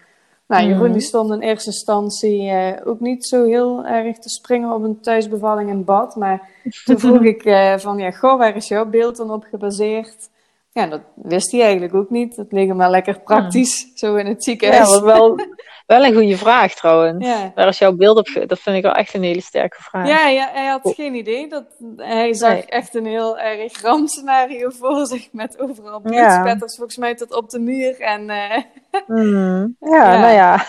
nou, 0.46 0.64
Jeroen 0.66 0.82
Mhm. 0.84 0.92
die 0.92 1.00
stond 1.00 1.32
in 1.32 1.40
eerste 1.40 1.70
instantie 1.70 2.48
eh, 2.50 2.86
ook 2.88 3.00
niet 3.00 3.26
zo 3.26 3.44
heel 3.44 3.84
erg 3.84 4.18
te 4.18 4.28
springen 4.28 4.72
op 4.72 4.82
een 4.82 5.00
thuisbevalling 5.00 5.70
in 5.70 5.84
bad. 5.84 6.16
Maar 6.16 6.48
toen 6.84 6.98
vroeg 6.98 7.22
ik 7.22 7.44
eh, 7.44 7.76
van, 7.76 7.98
ja, 7.98 8.10
goh, 8.10 8.38
waar 8.38 8.56
is 8.56 8.68
jouw 8.68 8.86
beeld 8.86 9.16
dan 9.16 9.30
op 9.30 9.44
gebaseerd? 9.50 10.28
Ja, 10.72 10.86
dat 10.86 11.00
wist 11.14 11.52
hij 11.52 11.62
eigenlijk 11.62 11.94
ook 11.94 12.10
niet. 12.10 12.36
Dat 12.36 12.52
leek 12.52 12.68
hem 12.68 12.76
wel 12.78 12.90
lekker 12.90 13.20
praktisch, 13.20 13.92
zo 13.94 14.14
in 14.14 14.26
het 14.26 14.36
Ja, 14.44 14.50
ziekenhuis. 14.50 14.90
maar 14.90 15.04
wel, 15.04 15.36
wel 15.86 16.04
een 16.04 16.14
goede 16.14 16.36
vraag 16.36 16.74
trouwens. 16.74 17.26
Ja. 17.26 17.52
Waar 17.54 17.68
is 17.68 17.78
jouw 17.78 17.92
beeld 17.92 18.18
op? 18.18 18.48
Dat 18.48 18.58
vind 18.60 18.76
ik 18.76 18.82
wel 18.82 18.92
echt 18.92 19.14
een 19.14 19.22
hele 19.22 19.40
sterke 19.40 19.82
vraag. 19.82 20.08
Ja, 20.08 20.28
ja, 20.28 20.48
hij 20.52 20.66
had 20.66 20.92
geen 20.96 21.14
idee. 21.14 21.48
Dat, 21.48 21.64
hij 21.96 22.34
zag 22.34 22.52
Nee. 22.52 22.64
echt 22.66 22.94
een 22.94 23.06
heel 23.06 23.38
erg 23.38 23.80
rampscenario 23.82 24.70
voor 24.78 25.06
zich 25.06 25.28
met 25.32 25.60
overal 25.60 26.00
Ja. 26.04 26.10
bloedspetters 26.10 26.76
volgens 26.76 26.96
mij 26.96 27.14
tot 27.14 27.34
op 27.34 27.50
de 27.50 27.58
muur. 27.58 28.00
En 28.00 28.30
eh, 28.30 28.62
Mhm. 29.06 29.66
ja, 29.92 30.12
Ja. 30.12 30.18
nou 30.20 30.32
ja. 30.34 30.64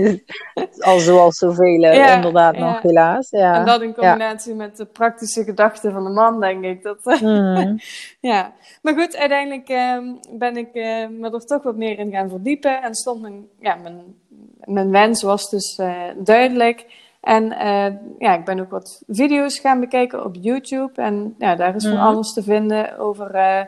Al 0.78 0.98
zoals 0.98 1.36
zoveel, 1.38 1.80
Ja, 1.80 2.14
inderdaad, 2.14 2.56
nog 2.56 2.82
helaas. 2.82 3.30
Ja. 3.30 3.54
en 3.54 3.64
dat 3.64 3.82
in 3.82 3.94
combinatie 3.94 4.54
met 4.54 4.76
de 4.76 4.84
praktische 4.84 5.44
gedachten 5.44 5.92
van 5.92 6.04
de 6.04 6.10
man, 6.10 6.40
denk 6.40 6.64
ik. 6.64 6.82
Dat, 6.82 6.98
Mhm. 7.20 7.76
Ja, 8.20 8.52
maar 8.82 8.94
goed, 8.94 9.16
uiteindelijk 9.16 9.68
ehm, 9.68 10.04
ben 10.30 10.56
ik 10.56 10.74
eh, 10.74 11.08
me 11.08 11.30
er 11.32 11.46
toch 11.46 11.62
wat 11.62 11.76
meer 11.76 11.98
in 11.98 12.10
gaan 12.10 12.28
verdiepen. 12.28 12.82
En 12.82 12.94
stond 12.94 13.20
mijn, 13.20 13.46
ja, 13.60 13.74
mijn, 13.74 14.02
mijn 14.64 14.90
wens 14.90 15.22
was 15.22 15.50
dus 15.50 15.78
eh, 15.78 16.00
duidelijk. 16.16 17.00
En 17.20 17.52
eh, 17.52 17.92
ja, 18.18 18.34
ik 18.34 18.44
ben 18.44 18.60
ook 18.60 18.70
wat 18.70 19.02
video's 19.08 19.58
gaan 19.58 19.80
bekijken 19.80 20.24
op 20.24 20.36
YouTube. 20.40 21.02
En 21.02 21.34
ja, 21.38 21.54
daar 21.56 21.74
is 21.74 21.84
van 21.86 21.92
Mhm. 21.96 22.02
alles 22.06 22.32
te 22.32 22.42
vinden 22.42 22.98
over 22.98 23.34
eh, 23.34 23.64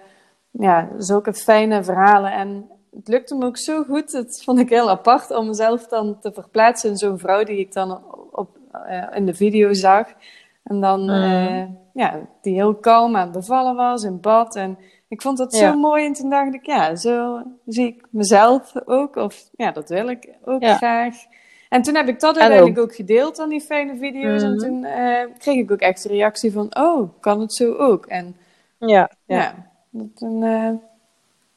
ja, 0.51 0.89
zulke 0.99 1.35
fijne 1.35 1.85
verhalen. 1.85 2.33
En 2.33 2.69
het 2.97 3.09
lukte 3.09 3.35
me 3.35 3.47
ook 3.47 3.59
zo 3.59 3.83
goed. 3.83 4.13
Dat 4.13 4.43
vond 4.45 4.59
ik 4.59 4.69
heel 4.69 4.91
apart 4.91 5.31
om 5.31 5.47
mezelf 5.47 5.87
dan 5.87 6.19
te 6.21 6.33
verplaatsen 6.33 6.91
in 6.91 6.97
zo'n 6.97 7.19
vrouw 7.19 7.45
die 7.45 7.59
ik 7.59 7.73
dan 7.73 8.01
op, 8.31 8.49
in 9.13 9.27
de 9.27 9.35
video 9.35 9.73
zag. 9.73 10.07
En 10.65 10.81
dan, 10.81 11.05
Mhm. 11.05 11.67
ja, 11.95 12.21
die 12.41 12.55
heel 12.55 12.75
kalm 12.75 13.17
aan 13.17 13.23
het 13.23 13.33
bevallen 13.33 13.75
was 13.77 14.03
in 14.03 14.21
bad. 14.21 14.57
En 14.57 14.79
ik 15.15 15.23
vond 15.23 15.39
dat 15.39 15.57
Ja. 15.57 15.71
zo 15.73 15.79
mooi. 15.79 16.05
En 16.07 16.13
toen 16.13 16.31
dacht 16.31 16.55
ik, 16.55 16.67
ja, 16.67 16.97
zo 16.97 17.43
zie 17.67 17.87
ik 17.87 18.05
mezelf 18.11 18.73
ook. 18.85 19.17
Of 19.17 19.45
ja, 19.57 19.71
dat 19.71 19.89
wil 19.89 20.09
ik 20.09 20.29
ook 20.45 20.63
Ja. 20.63 20.77
graag. 20.77 21.15
En 21.69 21.83
toen 21.83 21.95
heb 21.95 22.09
ik 22.09 22.21
dat 22.21 22.39
uiteindelijk 22.39 22.79
ook 22.81 22.95
gedeeld 22.95 23.41
aan 23.41 23.49
die 23.49 23.61
fijne 23.61 23.97
video's. 23.97 24.43
En 24.43 24.51
Mhm. 24.51 24.59
toen 24.59 24.85
eh, 24.85 25.25
kreeg 25.39 25.57
ik 25.57 25.71
ook 25.71 25.81
echt 25.81 26.03
de 26.03 26.09
reactie 26.09 26.53
van, 26.53 26.77
oh, 26.77 27.09
kan 27.21 27.41
het 27.41 27.55
zo 27.55 27.75
ook? 27.75 28.07
En 28.07 28.37
ja, 28.79 29.11
ja, 29.27 29.37
ja. 29.37 29.55
dat, 29.91 30.43
eh, 30.43 30.71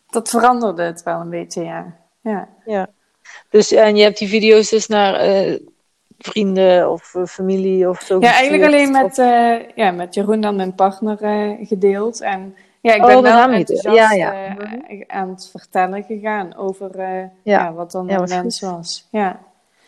dat 0.09 0.29
veranderde 0.29 0.83
het 0.83 1.03
wel 1.03 1.19
een 1.19 1.29
beetje, 1.29 1.63
ja. 1.63 1.95
ja. 2.21 2.47
ja. 2.65 2.87
Dus, 3.49 3.71
en 3.71 3.95
je 3.95 4.03
hebt 4.03 4.17
die 4.17 4.27
video's 4.27 4.69
dus 4.69 4.87
naar 4.87 5.13
eh, 5.15 5.59
vrienden 6.17 6.91
of 6.91 7.15
familie 7.27 7.89
of 7.89 8.01
zo 8.01 8.19
Ja, 8.19 8.31
eigenlijk 8.33 8.63
alleen 8.63 8.91
met, 8.91 9.15
ja, 9.75 9.91
met 9.91 10.13
Jeroen 10.13 10.41
dan 10.41 10.55
mijn 10.55 10.75
partner 10.75 11.17
gedeeld. 11.61 12.21
En 12.21 12.55
ja, 12.87 12.93
ik 12.95 13.01
Oh, 13.01 13.07
ben 13.07 13.21
wel 13.23 13.49
enthousiast 13.49 13.97
Ja, 13.97 14.11
ja. 14.11 14.55
eh, 14.57 15.01
aan 15.07 15.29
het 15.29 15.49
vertellen 15.51 16.03
gegaan 16.03 16.55
over 16.55 16.99
eh, 16.99 17.23
ja. 17.43 17.73
wat 17.73 17.91
dan 17.91 18.01
Ja, 18.01 18.07
mijn 18.07 18.19
was 18.19 18.31
wens 18.31 18.59
goed. 18.59 18.69
was. 18.69 19.07
Ja. 19.11 19.39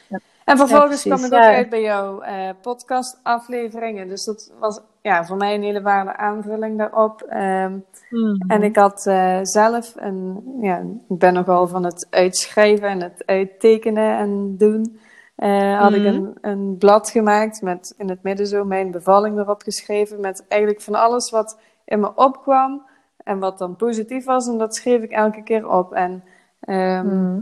Ja. 0.08 0.20
En 0.46 0.58
vervolgens 0.58 1.04
Ja, 1.04 1.16
kwam 1.16 1.26
ik 1.26 1.34
ook 1.34 1.40
uit 1.40 1.70
bij 1.70 1.82
jouw 1.82 2.22
eh 2.22 2.50
podcastafleveringen. 2.62 4.08
Dus 4.08 4.26
dat 4.26 4.52
was 4.60 4.80
ja, 5.02 5.26
voor 5.26 5.38
mij 5.38 5.56
een 5.56 5.64
hele 5.64 5.82
waarde 5.82 6.18
aanvulling 6.18 6.78
daarop. 6.78 7.22
Ehm, 7.22 7.74
Mhm. 8.10 8.36
En 8.52 8.64
ik 8.64 8.76
had 8.76 9.06
eh, 9.06 9.40
zelf 9.42 9.94
een, 9.98 10.44
ja, 10.62 10.78
ik 11.10 11.18
ben 11.18 11.34
nogal 11.34 11.68
van 11.68 11.84
het 11.84 12.08
uitschrijven 12.10 12.88
en 12.88 13.02
het 13.02 13.24
uittekenen 13.26 14.18
en 14.18 14.56
doen. 14.58 15.00
Eh, 15.36 15.80
had 15.80 15.94
ik 15.94 16.02
Mhm. 16.02 16.08
een, 16.14 16.38
een 16.42 16.76
blad 16.78 17.10
gemaakt 17.10 17.62
met 17.62 17.94
in 17.98 18.10
het 18.10 18.24
midden 18.24 18.48
zo 18.48 18.66
mijn 18.66 18.92
bevalling 18.92 19.38
erop 19.40 19.62
geschreven. 19.62 20.20
Met 20.20 20.46
eigenlijk 20.48 20.82
van 20.82 20.96
alles 20.96 21.30
wat 21.30 21.58
in 21.86 22.00
me 22.00 22.16
opkwam 22.16 22.82
en 23.30 23.40
wat 23.40 23.58
dan 23.58 23.76
positief 23.76 24.26
was. 24.26 24.48
En 24.48 24.58
dat 24.58 24.76
schreef 24.76 25.02
ik 25.02 25.12
elke 25.12 25.44
keer 25.44 25.70
op. 25.70 25.94
En 25.94 26.24
ehm, 26.60 27.06
Mhm. 27.08 27.40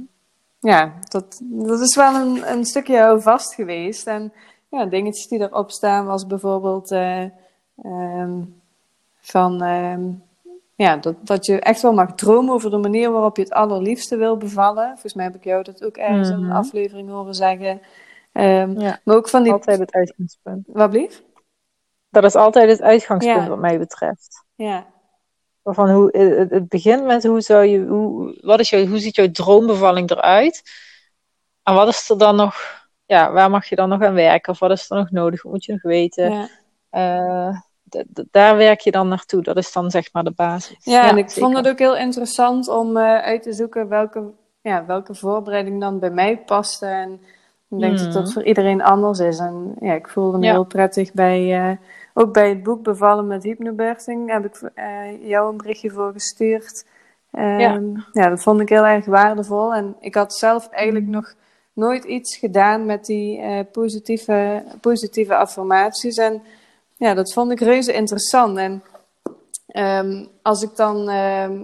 ja, 0.59 0.93
dat, 1.09 1.41
dat 1.43 1.79
is 1.79 1.95
wel 1.95 2.15
een, 2.15 2.51
een 2.51 2.65
stukje 2.65 2.99
houvast 2.99 3.53
geweest. 3.53 4.07
En 4.07 4.33
ja, 4.69 4.85
dingetjes 4.85 5.27
die 5.27 5.39
erop 5.41 5.71
staan 5.71 6.05
was 6.05 6.27
bijvoorbeeld 6.27 6.91
eh, 6.91 7.23
ehm, 7.83 8.41
van 9.19 9.61
ehm, 9.61 10.09
ja, 10.75 10.97
dat, 10.97 11.15
dat 11.21 11.45
je 11.45 11.59
echt 11.59 11.81
wel 11.81 11.93
mag 11.93 12.13
dromen 12.15 12.53
over 12.53 12.69
de 12.71 12.77
manier 12.77 13.11
waarop 13.11 13.35
je 13.37 13.43
het 13.43 13.51
allerliefste 13.53 14.17
wil 14.17 14.37
bevallen. 14.37 14.87
Volgens 14.91 15.13
mij 15.13 15.25
heb 15.25 15.35
ik 15.35 15.43
jou 15.43 15.63
dat 15.63 15.83
ook 15.85 15.97
ergens 15.97 16.29
in 16.29 16.35
een 16.35 16.43
Mhm. 16.45 16.55
aflevering 16.55 17.09
horen 17.09 17.33
zeggen. 17.35 17.81
Ehm, 18.31 18.79
Ja. 18.79 18.99
Maar 19.03 19.15
ook 19.15 19.29
van 19.29 19.43
die... 19.43 19.51
Altijd 19.51 19.79
het 19.79 19.91
uitgangspunt. 19.93 20.67
Wat 20.67 20.89
blief? 20.89 21.23
Dat 22.09 22.23
is 22.23 22.35
altijd 22.35 22.69
het 22.69 22.81
uitgangspunt 22.81 23.41
Ja. 23.43 23.49
wat 23.49 23.59
mij 23.59 23.79
betreft. 23.79 24.45
Ja. 24.55 24.85
Van 25.73 25.89
hoe, 25.89 26.11
eh, 26.11 26.37
het, 26.37 26.51
het 26.51 26.69
begint 26.69 27.03
met 27.03 27.23
hoe, 27.23 27.41
zou 27.41 27.65
je, 27.65 27.85
hoe, 27.85 28.37
wat 28.41 28.59
is 28.59 28.69
jouw, 28.69 28.85
hoe 28.85 28.99
ziet 28.99 29.15
jouw 29.15 29.31
droombevalling 29.31 30.09
eruit? 30.11 30.61
En 31.63 31.73
wat 31.73 31.87
is 31.87 32.09
er 32.09 32.17
dan 32.17 32.35
nog, 32.35 32.55
ja, 33.05 33.31
waar 33.31 33.49
mag 33.49 33.65
je 33.65 33.75
dan 33.75 33.89
nog 33.89 34.01
aan 34.01 34.13
werken? 34.13 34.53
Of 34.53 34.59
wat 34.59 34.71
is 34.71 34.89
er 34.89 34.97
nog 34.97 35.11
nodig? 35.11 35.43
Wat 35.43 35.51
moet 35.51 35.65
je 35.65 35.71
nog 35.71 35.81
weten? 35.81 36.31
ja. 36.31 36.47
Eh, 36.89 37.57
d- 37.89 38.05
d- 38.13 38.23
daar 38.31 38.57
werk 38.57 38.79
je 38.79 38.91
dan 38.91 39.07
naartoe. 39.07 39.41
Dat 39.41 39.57
is 39.57 39.71
dan 39.71 39.91
zeg 39.91 40.13
maar 40.13 40.23
de 40.23 40.31
basis. 40.31 40.77
Ja, 40.85 41.09
en 41.09 41.17
ik 41.17 41.29
zeker. 41.29 41.41
vond 41.41 41.57
het 41.57 41.67
ook 41.67 41.79
heel 41.79 41.97
interessant 41.97 42.67
om 42.67 42.97
eh, 42.97 43.17
uit 43.17 43.43
te 43.43 43.53
zoeken 43.53 43.87
welke, 43.87 44.31
ja, 44.61 44.85
welke 44.85 45.15
voorbereiding 45.15 45.81
dan 45.81 45.99
bij 45.99 46.11
mij 46.11 46.37
paste. 46.37 46.85
En 46.85 47.21
ik 47.69 47.79
denk 47.79 47.99
dat 47.99 48.11
dat 48.13 48.23
Mhm. 48.23 48.31
voor 48.31 48.43
iedereen 48.43 48.81
anders 48.83 49.19
is. 49.19 49.39
En 49.39 49.75
ja, 49.79 49.93
ik 49.93 50.07
voelde 50.07 50.37
me 50.37 50.45
Ja. 50.45 50.51
heel 50.51 50.63
prettig 50.65 51.13
bij, 51.13 51.69
eh, 51.69 51.77
ook 52.13 52.33
bij 52.33 52.49
het 52.49 52.63
boek 52.63 52.83
Bevallen 52.83 53.27
met 53.27 53.43
hypnobirthing 53.43 54.31
heb 54.31 54.45
ik 54.45 54.61
eh, 54.75 55.27
jou 55.27 55.51
een 55.51 55.57
berichtje 55.57 55.89
voor 55.91 56.11
gestuurd. 56.11 56.85
Ehm, 57.31 57.59
Ja. 57.59 57.79
ja, 58.11 58.29
dat 58.29 58.41
vond 58.43 58.61
ik 58.61 58.69
heel 58.69 58.85
erg 58.85 59.05
waardevol. 59.05 59.73
En 59.73 59.95
ik 59.99 60.15
had 60.15 60.33
zelf 60.33 60.69
eigenlijk 60.69 61.05
Mhm. 61.05 61.15
nog 61.15 61.33
nooit 61.73 62.03
iets 62.03 62.37
gedaan 62.37 62.85
met 62.85 63.05
die 63.05 63.39
eh, 63.39 63.59
positieve, 63.71 64.63
positieve 64.81 65.35
affirmaties. 65.35 66.17
En 66.17 66.41
ja, 66.95 67.13
dat 67.13 67.33
vond 67.33 67.51
ik 67.51 67.59
reuze 67.59 67.93
interessant. 67.93 68.57
En 68.57 68.83
ehm, 69.67 70.25
als 70.41 70.61
ik 70.61 70.75
dan. 70.75 71.09
ehm, 71.09 71.57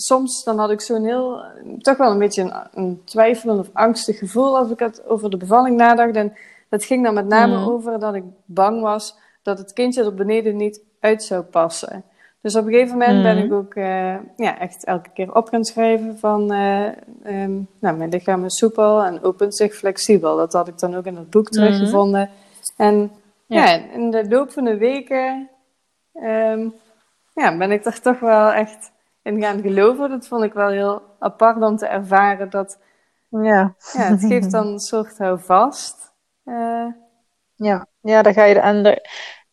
soms 0.00 0.44
dan 0.44 0.58
had 0.58 0.70
ik 0.70 0.80
zo'n 0.80 1.04
heel. 1.04 1.42
toch 1.78 1.96
wel 1.96 2.10
een 2.10 2.18
beetje 2.18 2.42
een, 2.42 2.52
een 2.74 3.02
twijfelend 3.04 3.60
of 3.60 3.70
angstig 3.72 4.18
gevoel 4.18 4.56
als 4.58 4.70
ik 4.70 4.78
het 4.78 5.06
over 5.06 5.30
de 5.30 5.36
bevalling 5.36 5.76
nadacht. 5.76 6.16
En 6.16 6.36
dat 6.68 6.84
ging 6.84 7.04
dan 7.04 7.14
met 7.14 7.26
name 7.26 7.56
Mhm. 7.56 7.68
over 7.68 7.98
dat 7.98 8.14
ik 8.14 8.24
bang 8.44 8.80
was 8.82 9.16
dat 9.42 9.58
het 9.58 9.72
kindje 9.72 10.04
er 10.04 10.14
beneden 10.14 10.56
niet 10.56 10.80
uit 11.00 11.22
zou 11.22 11.42
passen. 11.42 12.04
Dus 12.42 12.56
op 12.56 12.66
een 12.66 12.72
gegeven 12.72 12.98
moment 12.98 13.22
ben 13.22 13.36
Mhm. 13.36 13.44
ik 13.46 13.52
ook 13.52 13.74
eh, 13.74 14.16
ja, 14.36 14.58
echt 14.58 14.84
elke 14.84 15.10
keer 15.14 15.34
op 15.34 15.48
gaan 15.48 15.64
schrijven 15.64 16.18
van 16.18 16.52
eh, 16.52 16.86
ehm, 17.22 17.60
nou, 17.80 17.96
mijn 17.96 18.10
lichaam 18.10 18.44
is 18.44 18.56
soepel 18.58 19.02
en 19.02 19.22
opent 19.22 19.56
zich 19.56 19.74
flexibel. 19.74 20.36
Dat 20.36 20.52
had 20.52 20.68
ik 20.68 20.78
dan 20.78 20.94
ook 20.96 21.04
in 21.06 21.16
het 21.16 21.30
boek 21.30 21.44
Mhm. 21.44 21.52
teruggevonden. 21.52 22.30
En 22.76 23.10
Ja. 23.46 23.64
ja. 23.66 23.80
in 23.92 24.10
de 24.10 24.28
loop 24.28 24.50
van 24.52 24.64
de 24.64 24.76
weken 24.76 25.48
ehm, 26.12 26.68
ja, 27.34 27.56
ben 27.56 27.70
ik 27.70 27.84
er 27.84 28.00
toch 28.00 28.20
wel 28.20 28.52
echt 28.52 28.90
in 29.22 29.40
gaan 29.40 29.60
geloven. 29.60 30.08
Dat 30.10 30.28
vond 30.28 30.44
ik 30.44 30.52
wel 30.52 30.68
heel 30.68 31.02
apart 31.18 31.62
om 31.62 31.76
te 31.76 31.86
ervaren. 31.86 32.50
Dat, 32.50 32.78
Ja. 33.28 33.74
ja, 33.92 34.00
het 34.00 34.24
geeft 34.24 34.50
dan 34.50 34.66
een 34.66 34.78
soort 34.78 35.18
houvast. 35.18 36.12
Eh 36.44 36.86
Ja, 37.54 37.86
ja 38.00 38.22
daar 38.22 38.32
ga 38.32 38.44
je, 38.44 38.60
en 38.60 39.00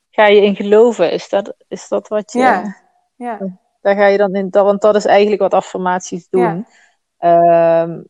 ga 0.09 0.25
je 0.25 0.41
in 0.41 0.55
geloven. 0.55 1.11
Is 1.11 1.29
dat, 1.29 1.55
is 1.67 1.87
dat 1.87 2.07
wat 2.07 2.31
je... 2.31 2.39
ja, 2.39 2.75
ja, 3.15 3.57
Daar 3.81 3.95
ga 3.95 4.05
je 4.05 4.17
dan 4.17 4.35
in, 4.35 4.49
want 4.49 4.81
dat 4.81 4.95
is 4.95 5.05
eigenlijk 5.05 5.41
wat 5.41 5.53
affirmaties 5.53 6.29
doen. 6.29 6.65
Ehm, 7.17 8.01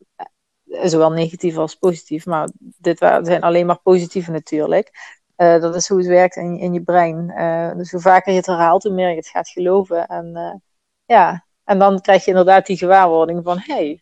zowel 0.64 1.10
negatief 1.10 1.56
als 1.56 1.74
positief, 1.74 2.26
maar 2.26 2.48
dit 2.58 2.98
zijn 2.98 3.42
alleen 3.42 3.66
maar 3.66 3.80
positieve 3.80 4.30
natuurlijk. 4.30 5.14
Eh, 5.36 5.60
dat 5.60 5.74
is 5.74 5.88
hoe 5.88 5.98
het 5.98 6.06
werkt 6.06 6.36
in, 6.36 6.58
in 6.58 6.72
je 6.72 6.82
brein. 6.82 7.30
Eh, 7.30 7.76
dus 7.76 7.90
hoe 7.90 8.00
vaker 8.00 8.32
je 8.32 8.38
het 8.38 8.46
herhaalt, 8.46 8.82
hoe 8.82 8.92
meer 8.92 9.10
je 9.10 9.16
het 9.16 9.28
gaat 9.28 9.48
geloven. 9.48 10.06
En 10.06 10.62
ja, 11.04 11.45
en 11.66 11.78
dan 11.78 12.00
krijg 12.00 12.24
je 12.24 12.30
inderdaad 12.30 12.66
die 12.66 12.76
gewaarwording 12.76 13.40
van, 13.44 13.58
hé, 13.58 13.74
hey, 13.74 14.00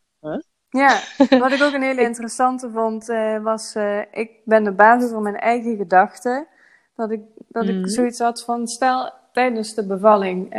Ja, 0.69 1.01
wat 1.45 1.53
ik 1.53 1.63
ook 1.63 1.73
een 1.73 1.83
hele 1.83 2.03
interessante 2.03 2.71
vond, 2.71 3.09
eh, 3.09 3.43
was: 3.43 3.75
eh, 3.75 3.99
ik 4.11 4.31
ben 4.45 4.65
de 4.65 4.73
basis 4.73 5.11
van 5.11 5.23
mijn 5.23 5.39
eigen 5.39 5.77
gedachten. 5.77 6.47
Dat 6.97 7.11
ik, 7.11 7.21
dat 7.49 7.65
Mhm. 7.65 7.79
ik 7.79 7.89
zoiets 7.89 8.19
had 8.19 8.45
van: 8.45 8.67
stel 8.67 9.13
tijdens 9.33 9.75
de 9.75 9.87
bevalling 9.87 10.53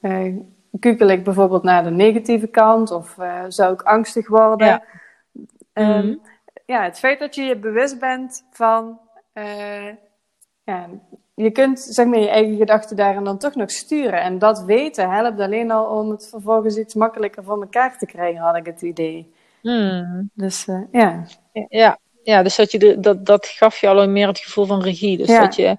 eh, 0.00 0.34
kukel 0.80 1.08
ik 1.08 1.24
bijvoorbeeld 1.24 1.62
naar 1.62 1.84
de 1.84 1.90
negatieve 1.90 2.46
kant 2.46 2.90
of 2.90 3.16
zou 3.48 3.72
ik 3.72 3.82
angstig 3.82 4.28
worden. 4.28 4.66
Ja. 4.66 4.82
Ehm, 5.72 6.06
Mhm. 6.06 6.16
ja, 6.66 6.82
het 6.82 6.98
feit 6.98 7.18
dat 7.18 7.34
je 7.34 7.42
je 7.42 7.56
bewust 7.58 7.98
bent 7.98 8.44
van. 8.50 9.00
ja, 10.64 10.88
je 11.34 11.50
kunt 11.50 11.80
zeg 11.80 12.06
maar, 12.06 12.18
je 12.18 12.28
eigen 12.28 12.56
gedachten 12.56 12.96
daarin 12.96 13.24
dan 13.24 13.38
toch 13.38 13.54
nog 13.54 13.70
sturen. 13.70 14.20
En 14.20 14.38
dat 14.38 14.62
weten 14.64 15.10
helpt 15.10 15.40
alleen 15.40 15.70
al 15.70 15.98
om 15.98 16.10
het 16.10 16.28
vervolgens 16.28 16.76
iets 16.76 16.94
makkelijker 16.94 17.44
voor 17.44 17.60
elkaar 17.60 17.98
te 17.98 18.06
krijgen, 18.06 18.40
had 18.40 18.56
ik 18.56 18.66
het 18.66 18.82
idee. 18.82 19.32
hmm, 19.60 20.30
Dus 20.34 20.68
eh, 20.68 20.80
ja. 20.90 21.24
Ja, 21.68 21.98
ja 22.22 22.42
dus 22.42 22.56
dat, 22.56 22.72
je 22.72 22.78
de, 22.78 23.00
dat, 23.00 23.26
dat 23.26 23.46
gaf 23.46 23.76
je 23.80 23.88
al 23.88 24.08
meer 24.08 24.26
het 24.26 24.38
gevoel 24.38 24.66
van 24.66 24.82
regie. 24.82 25.16
Dus 25.16 25.28
Ja. 25.28 25.40
dat 25.40 25.54
je 25.54 25.78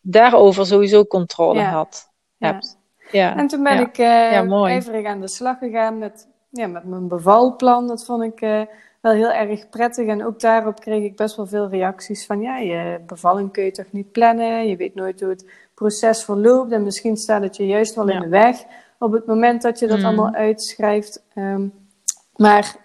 daarover 0.00 0.66
sowieso 0.66 1.04
controle 1.04 1.60
Ja. 1.60 1.70
had, 1.70 2.12
Ja. 2.36 2.52
hebt. 2.52 2.78
Ja. 3.10 3.36
En 3.36 3.46
toen 3.46 3.62
ben 3.62 3.80
ik 3.80 3.98
mooi. 4.46 4.72
ijverig 4.72 5.06
aan 5.06 5.20
de 5.20 5.28
slag 5.28 5.58
gegaan 5.58 5.98
met, 5.98 6.28
ja, 6.50 6.66
met 6.66 6.84
mijn 6.84 7.08
bevalplan. 7.08 7.86
Dat 7.86 8.04
vond 8.04 8.22
ik 8.22 8.40
eh, 8.40 8.62
wel 9.06 9.14
heel 9.14 9.32
erg 9.32 9.68
prettig. 9.68 10.06
En 10.06 10.24
ook 10.24 10.40
daarop 10.40 10.80
kreeg 10.80 11.04
ik 11.04 11.16
best 11.16 11.36
wel 11.36 11.46
veel 11.46 11.68
reacties 11.68 12.26
van... 12.26 12.40
ja, 12.40 12.58
je 12.58 13.00
bevalling 13.06 13.52
kun 13.52 13.64
je 13.64 13.70
toch 13.70 13.92
niet 13.92 14.12
plannen? 14.12 14.68
Je 14.68 14.76
weet 14.76 14.94
nooit 14.94 15.20
hoe 15.20 15.28
het 15.28 15.44
proces 15.74 16.24
verloopt. 16.24 16.72
En 16.72 16.82
misschien 16.82 17.16
staat 17.16 17.42
het 17.42 17.56
je 17.56 17.66
juist 17.66 17.94
wel 17.94 18.08
Ja. 18.08 18.14
in 18.14 18.20
de 18.20 18.28
weg... 18.28 18.64
op 18.98 19.12
het 19.12 19.26
moment 19.26 19.62
dat 19.62 19.78
je 19.78 19.86
dat 19.86 19.98
Mm. 19.98 20.04
allemaal 20.04 20.32
uitschrijft. 20.34 21.22
Ehm, 21.34 21.66
maar 22.36 22.76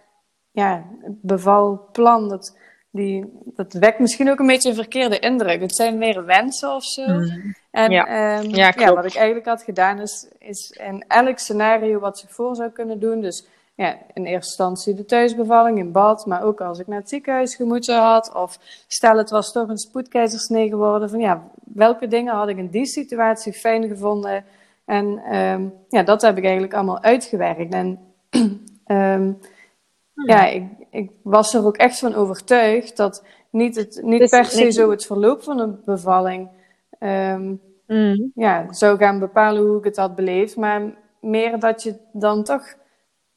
ja, 0.52 0.84
het 1.02 1.22
bevalplan... 1.22 2.30
Dat, 2.30 2.58
die, 2.94 3.26
dat 3.56 3.74
wekt 3.74 4.00
misschien 4.00 4.30
ook 4.30 4.40
een 4.40 4.48
beetje 4.48 4.70
een 4.70 4.76
verkeerde 4.76 5.20
indruk. 5.20 5.62
Het 5.62 5.76
zijn 5.76 5.98
meer 5.98 6.26
wensen 6.26 6.76
of 6.76 6.84
zo. 6.84 7.04
Hmm. 7.04 7.56
En 7.72 7.92
Ja. 7.92 8.06
ja. 8.08 8.40
Ja, 8.42 8.74
ja, 8.78 8.94
wat 8.94 9.06
ik 9.06 9.16
eigenlijk 9.16 9.46
had 9.46 9.64
gedaan 9.64 10.00
is, 10.00 10.28
is 10.40 10.72
in 10.72 11.04
elk 11.08 11.38
scenario 11.38 12.00
wat 12.00 12.20
zich 12.20 12.32
voor 12.32 12.56
zou 12.56 12.70
kunnen 12.70 13.00
doen. 13.00 13.22
Dus 13.22 13.48
ja, 13.82 13.98
in 14.14 14.26
eerste 14.26 14.36
instantie 14.36 14.94
de 14.94 15.06
thuisbevalling 15.06 15.78
in 15.78 15.92
bad, 15.92 16.26
maar 16.26 16.44
ook 16.44 16.62
als 16.62 16.80
ik 16.80 16.88
naar 16.88 17.00
het 17.00 17.10
ziekenhuis 17.10 17.56
gemoeten 17.56 17.98
had. 17.98 18.34
Of 18.36 18.60
stel 18.88 19.18
het 19.18 19.30
was 19.30 19.52
toch 19.52 19.70
een 19.70 19.78
spoedkeizersnee 19.78 20.70
geworden. 20.70 21.10
Van 21.10 21.20
ja, 21.20 21.44
welke 21.74 22.08
dingen 22.08 22.34
had 22.34 22.48
ik 22.48 22.58
in 22.58 22.68
die 22.68 22.86
situatie 22.86 23.54
fijn 23.54 23.88
gevonden? 23.88 24.46
En 24.86 25.22
ehm, 25.30 25.66
ja, 25.90 26.04
dat 26.04 26.22
heb 26.22 26.38
ik 26.38 26.44
eigenlijk 26.44 26.74
allemaal 26.74 27.02
uitgewerkt. 27.02 27.74
En 27.74 28.00
ehm, 28.86 29.32
ja, 30.14 30.48
ik, 30.48 30.64
ik 30.90 31.12
was 31.24 31.54
er 31.54 31.66
ook 31.66 31.78
echt 31.78 32.00
van 32.00 32.16
overtuigd 32.16 32.98
dat 32.98 33.24
niet, 33.50 33.76
het, 33.76 34.02
niet 34.04 34.20
Dus 34.20 34.30
per 34.30 34.46
se 34.46 34.72
zo 34.72 34.90
het 34.90 35.06
verloop 35.06 35.44
van 35.44 35.60
een 35.60 35.80
bevalling 35.86 36.50
ehm, 37.00 37.54
Hmm. 37.92 38.32
ja, 38.36 38.74
zou 38.74 38.98
gaan 38.98 39.20
bepalen 39.20 39.62
hoe 39.62 39.78
ik 39.78 39.84
het 39.84 39.96
had 39.98 40.16
beleefd. 40.16 40.56
Maar 40.56 40.82
meer 41.22 41.60
dat 41.60 41.84
je 41.84 41.96
dan 42.14 42.44
toch 42.44 42.64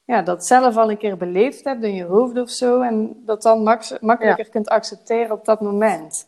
ja, 0.05 0.21
dat 0.21 0.45
zelf 0.45 0.77
al 0.77 0.89
een 0.89 0.97
keer 0.97 1.17
beleefd 1.17 1.63
hebt 1.63 1.83
in 1.83 1.95
je 1.95 2.03
hoofd 2.03 2.37
of 2.37 2.49
zo. 2.49 2.81
En 2.81 3.21
dat 3.25 3.41
dan 3.41 3.63
makkelijker 4.01 4.49
kunt 4.49 4.69
accepteren 4.69 5.31
op 5.31 5.45
dat 5.45 5.61
moment. 5.61 6.27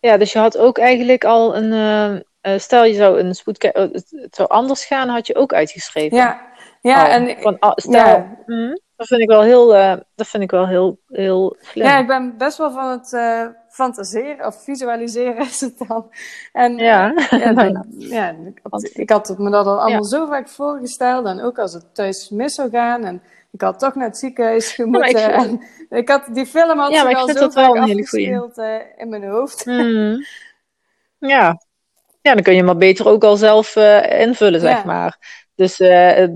Ja, 0.00 0.16
dus 0.16 0.32
je 0.32 0.38
had 0.38 0.58
ook 0.58 0.78
eigenlijk 0.78 1.24
al 1.24 1.56
een. 1.56 1.72
eh, 1.72 2.20
eh, 2.44 2.58
stel 2.58 2.84
je 2.84 2.94
zou 2.94 3.20
een 3.20 3.34
spoedke 3.34 3.72
eh, 3.72 3.82
het, 3.92 4.34
zou 4.34 4.48
anders 4.48 4.84
gaan, 4.84 5.08
had 5.08 5.26
je 5.26 5.36
ook 5.36 5.52
uitgeschreven. 5.52 6.16
Ja, 6.16 6.40
ja 6.80 7.04
Al. 7.04 7.10
en 7.10 7.36
Van, 7.40 7.58
ah, 7.58 7.72
stel, 7.74 8.06
ja. 8.06 8.36
Mhm. 8.46 8.74
dat 8.96 9.06
vind 9.06 9.20
ik 9.20 9.28
wel 9.28 9.42
heel, 9.42 9.74
eh, 9.74 9.96
dat 10.14 10.26
vind 10.26 10.42
ik 10.42 10.50
wel 10.50 10.68
heel, 10.68 10.98
heel 11.08 11.56
slim. 11.60 11.86
ja, 11.86 11.98
ik 11.98 12.06
ben 12.06 12.36
best 12.38 12.58
wel 12.58 12.72
van 12.72 12.90
het 12.90 13.08
fantaseren 13.74 14.46
of 14.46 14.62
visualiseren 14.64 15.36
is 15.46 15.60
het 15.60 15.78
dan. 15.88 16.10
En 16.52 16.76
Ja. 16.76 17.12
ja, 17.30 17.50
Nou 17.50 17.72
dan- 17.72 17.84
ja, 17.98 18.28
ik, 18.30 18.58
had, 18.62 18.90
ik 18.92 19.10
had 19.10 19.28
het 19.28 19.38
me 19.38 19.50
dat 19.50 19.66
al 19.66 19.80
allemaal 19.80 20.04
zo 20.04 20.26
vaak 20.26 20.48
voorgesteld. 20.48 21.26
En 21.26 21.40
ook 21.42 21.58
als 21.58 21.72
het 21.72 21.94
thuis 21.94 22.28
mis 22.30 22.54
zou 22.54 22.70
gaan. 22.70 23.04
En 23.04 23.22
ik 23.50 23.60
had 23.60 23.78
toch 23.78 23.94
naar 23.94 24.06
het 24.06 24.16
ziekenhuis 24.18 24.72
gemoeten. 24.74 25.08
ik 25.10 25.18
vind- 25.18 25.64
en 25.90 25.98
ik 25.98 26.08
had, 26.08 26.28
die 26.32 26.46
film 26.46 26.78
had 26.78 26.92
Ja, 26.92 27.02
al 27.12 27.28
zo 27.28 27.48
vaak 27.50 27.76
afgespeeld 27.76 28.58
eh, 28.58 28.74
in 28.96 29.08
mijn 29.08 29.24
hoofd. 29.28 29.66
Mhm. 29.66 30.16
Ja. 31.18 31.58
ja, 32.20 32.34
dan 32.34 32.42
kun 32.42 32.54
je 32.54 32.62
maar 32.62 32.76
beter 32.76 33.08
ook 33.08 33.24
al 33.24 33.36
zelf 33.36 33.76
eh, 33.76 34.20
invullen, 34.20 34.60
zeg 34.60 34.76
Ja. 34.76 34.84
maar. 34.84 35.42
Dus 35.54 35.80
eh, 35.80 36.28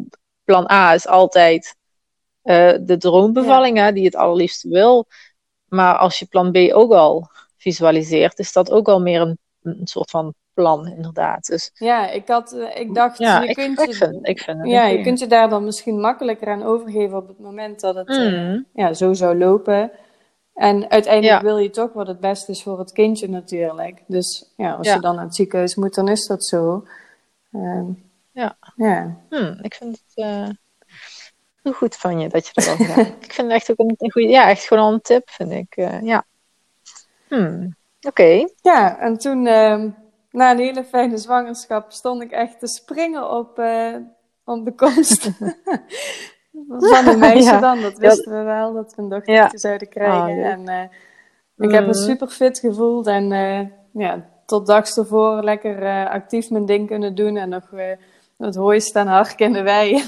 plan 0.44 0.70
A 0.70 0.94
is 0.94 1.06
altijd 1.06 1.76
eh, 2.42 2.72
de 2.80 2.96
droombevalling, 2.96 3.76
hè, 3.78 3.92
die 3.92 4.04
het 4.04 4.16
allerliefst 4.16 4.62
wil. 4.62 5.06
Maar 5.68 5.96
als 5.96 6.18
je 6.18 6.26
plan 6.26 6.52
B 6.52 6.56
ook 6.72 6.92
al 6.92 7.28
visualiseert, 7.56 8.38
is 8.38 8.52
dat 8.52 8.70
ook 8.70 8.88
al 8.88 9.00
meer 9.00 9.20
een, 9.20 9.38
een 9.62 9.80
soort 9.86 10.10
van 10.10 10.34
plan, 10.54 10.86
inderdaad. 10.86 11.46
Dus 11.46 11.70
Ja, 11.74 12.10
ik, 12.10 12.28
had, 12.28 12.52
eh, 12.52 12.80
ik 12.80 12.94
dacht, 12.94 13.18
ja, 13.18 13.42
je 13.42 13.48
ik, 13.48 13.54
kunt 13.54 13.80
ik, 13.80 13.86
je, 13.86 13.94
vind, 13.94 14.28
ik 14.28 14.40
vind 14.40 14.58
het 14.58 14.68
ja, 14.68 14.86
je 14.86 15.02
kunt 15.02 15.18
je 15.18 15.26
daar 15.26 15.48
dan 15.48 15.64
misschien 15.64 16.00
makkelijker 16.00 16.48
aan 16.48 16.62
overgeven 16.62 17.16
op 17.16 17.28
het 17.28 17.38
moment 17.38 17.80
dat 17.80 17.94
het 17.94 18.08
eh, 18.08 18.16
Mhm. 18.16 18.60
ja, 18.72 18.92
zo 18.94 19.12
zou 19.14 19.38
lopen. 19.38 19.90
En 20.54 20.90
uiteindelijk 20.90 21.40
Ja. 21.40 21.42
wil 21.46 21.58
je 21.58 21.70
toch 21.70 21.92
wat 21.92 22.06
het 22.06 22.20
beste 22.20 22.50
is 22.52 22.62
voor 22.62 22.78
het 22.78 22.92
kindje 22.92 23.28
natuurlijk. 23.28 24.02
Dus 24.06 24.52
ja, 24.56 24.72
als 24.72 24.86
Ja. 24.86 24.94
je 24.94 25.00
dan 25.00 25.14
naar 25.14 25.24
het 25.24 25.34
ziekenhuis 25.34 25.74
moet, 25.74 25.94
dan 25.94 26.08
is 26.08 26.26
dat 26.26 26.44
zo. 26.44 26.86
Ehm, 27.52 27.86
Ja. 28.32 28.56
ja. 28.76 29.16
Hm, 29.30 29.54
ik 29.62 29.74
vind 29.74 30.02
het 30.06 30.24
eh, 30.24 30.48
goed 31.62 31.96
van 31.96 32.20
je 32.20 32.28
dat 32.28 32.46
je 32.46 32.52
dat 32.54 32.76
hebt. 32.88 33.24
Ik 33.24 33.32
vind 33.32 33.46
het 33.52 33.56
echt 33.56 33.70
ook 33.70 33.78
een, 33.78 33.94
een 33.98 34.10
goede, 34.12 34.28
ja, 34.28 34.48
echt 34.48 34.64
gewoon 34.66 34.92
een 34.92 35.00
tip, 35.00 35.30
vind 35.30 35.50
ik. 35.52 35.76
eh, 35.76 36.02
ja. 36.02 36.24
Hm, 37.28 37.68
Oké. 38.00 38.46
Ja, 38.62 38.98
en 38.98 39.18
toen, 39.18 39.46
ehm, 39.46 39.88
na 40.30 40.50
een 40.50 40.58
hele 40.58 40.84
fijne 40.84 41.16
zwangerschap, 41.16 41.92
stond 41.92 42.22
ik 42.22 42.30
echt 42.30 42.58
te 42.58 42.66
springen 42.66 43.30
op, 43.30 43.58
op 44.44 44.64
de 44.64 44.72
komst 44.76 45.30
van 46.92 47.06
een 47.08 47.18
meisje 47.18 47.50
Ja. 47.50 47.60
dan. 47.60 47.80
Dat 47.80 47.98
wisten 47.98 48.32
we 48.38 48.42
wel, 48.42 48.72
dat 48.72 48.94
we 48.94 49.02
een 49.02 49.08
dochtertje 49.08 49.42
Ja. 49.52 49.58
zouden 49.58 49.88
krijgen. 49.88 50.44
Ah, 50.44 50.50
en 50.50 50.68
eh, 50.68 50.82
ik 51.56 51.70
heb 51.70 51.82
me 51.86 51.90
Mhm. 51.92 51.98
super 52.04 52.28
fit 52.28 52.58
gevoeld 52.58 53.06
en 53.06 53.28
ja, 53.92 54.28
tot 54.46 54.66
dags 54.66 54.96
ervoor 54.98 55.42
lekker 55.42 56.08
actief 56.08 56.50
mijn 56.50 56.66
ding 56.66 56.86
kunnen 56.86 57.14
doen 57.14 57.36
en 57.36 57.48
nog 57.48 57.70
het 58.38 58.54
hooi 58.54 58.80
staan 58.80 59.06
harken 59.06 59.46
in 59.46 59.52
de 59.52 59.62
wei. 59.62 60.04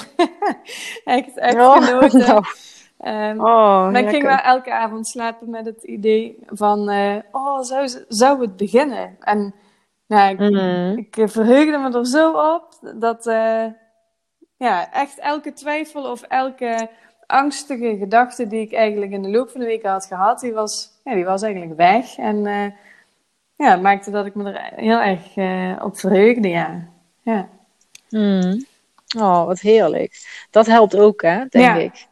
echt, 1.04 1.38
echt 1.38 1.54
Oh, 1.54 1.76
genoten. 1.76 2.44
Ehm, 2.98 3.40
Oh, 3.40 3.90
maar 3.90 4.00
ik 4.00 4.08
ging 4.08 4.22
wel 4.22 4.36
elke 4.36 4.72
avond 4.72 5.08
slapen 5.08 5.50
met 5.50 5.64
het 5.66 5.82
idee 5.82 6.38
van, 6.46 6.90
eh, 6.90 7.16
oh, 7.30 7.60
zou, 7.62 7.88
zou 8.08 8.40
het 8.40 8.56
beginnen? 8.56 9.16
En 9.20 9.54
nou, 10.06 10.30
ik, 10.30 10.38
Mhm. 10.38 10.98
ik 10.98 11.16
eh, 11.16 11.28
verheugde 11.28 11.78
me 11.78 11.98
er 11.98 12.06
zo 12.06 12.54
op 12.54 12.64
dat, 12.94 13.26
eh, 13.26 13.64
ja, 14.56 14.92
echt 14.92 15.18
elke 15.18 15.52
twijfel 15.52 16.10
of 16.10 16.22
elke 16.22 16.88
angstige 17.26 17.96
gedachte 17.98 18.46
die 18.46 18.60
ik 18.60 18.72
eigenlijk 18.72 19.12
in 19.12 19.22
de 19.22 19.28
loop 19.30 19.50
van 19.50 19.60
de 19.60 19.66
weken 19.66 19.90
had 19.90 20.06
gehad, 20.06 20.40
die 20.40 20.52
was, 20.52 21.00
ja, 21.04 21.14
die 21.14 21.24
was 21.24 21.42
eigenlijk 21.42 21.76
weg. 21.76 22.16
En 22.16 22.46
eh, 22.46 22.66
ja, 23.56 23.70
het 23.70 23.82
maakte 23.82 24.10
dat 24.10 24.26
ik 24.26 24.34
me 24.34 24.52
er 24.52 24.72
heel 24.76 25.00
erg 25.00 25.22
op 25.82 25.98
verheugde, 25.98 26.48
ja. 26.48 26.88
Ja, 27.22 27.48
Hmm. 28.10 28.66
Oh, 29.18 29.44
wat 29.46 29.60
heerlijk. 29.60 30.46
Dat 30.50 30.66
helpt 30.66 30.96
ook, 30.96 31.22
hè, 31.22 31.36
denk 31.48 31.64
Ja. 31.64 31.74
ik. 31.74 32.08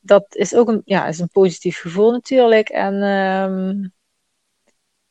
Dat 0.00 0.34
is 0.34 0.54
ook 0.54 0.68
een, 0.68 0.82
ja, 0.84 1.06
is 1.06 1.18
een 1.18 1.28
positief 1.28 1.78
gevoel 1.80 2.10
natuurlijk. 2.10 2.68
En 2.68 2.94
ehm, 3.02 3.88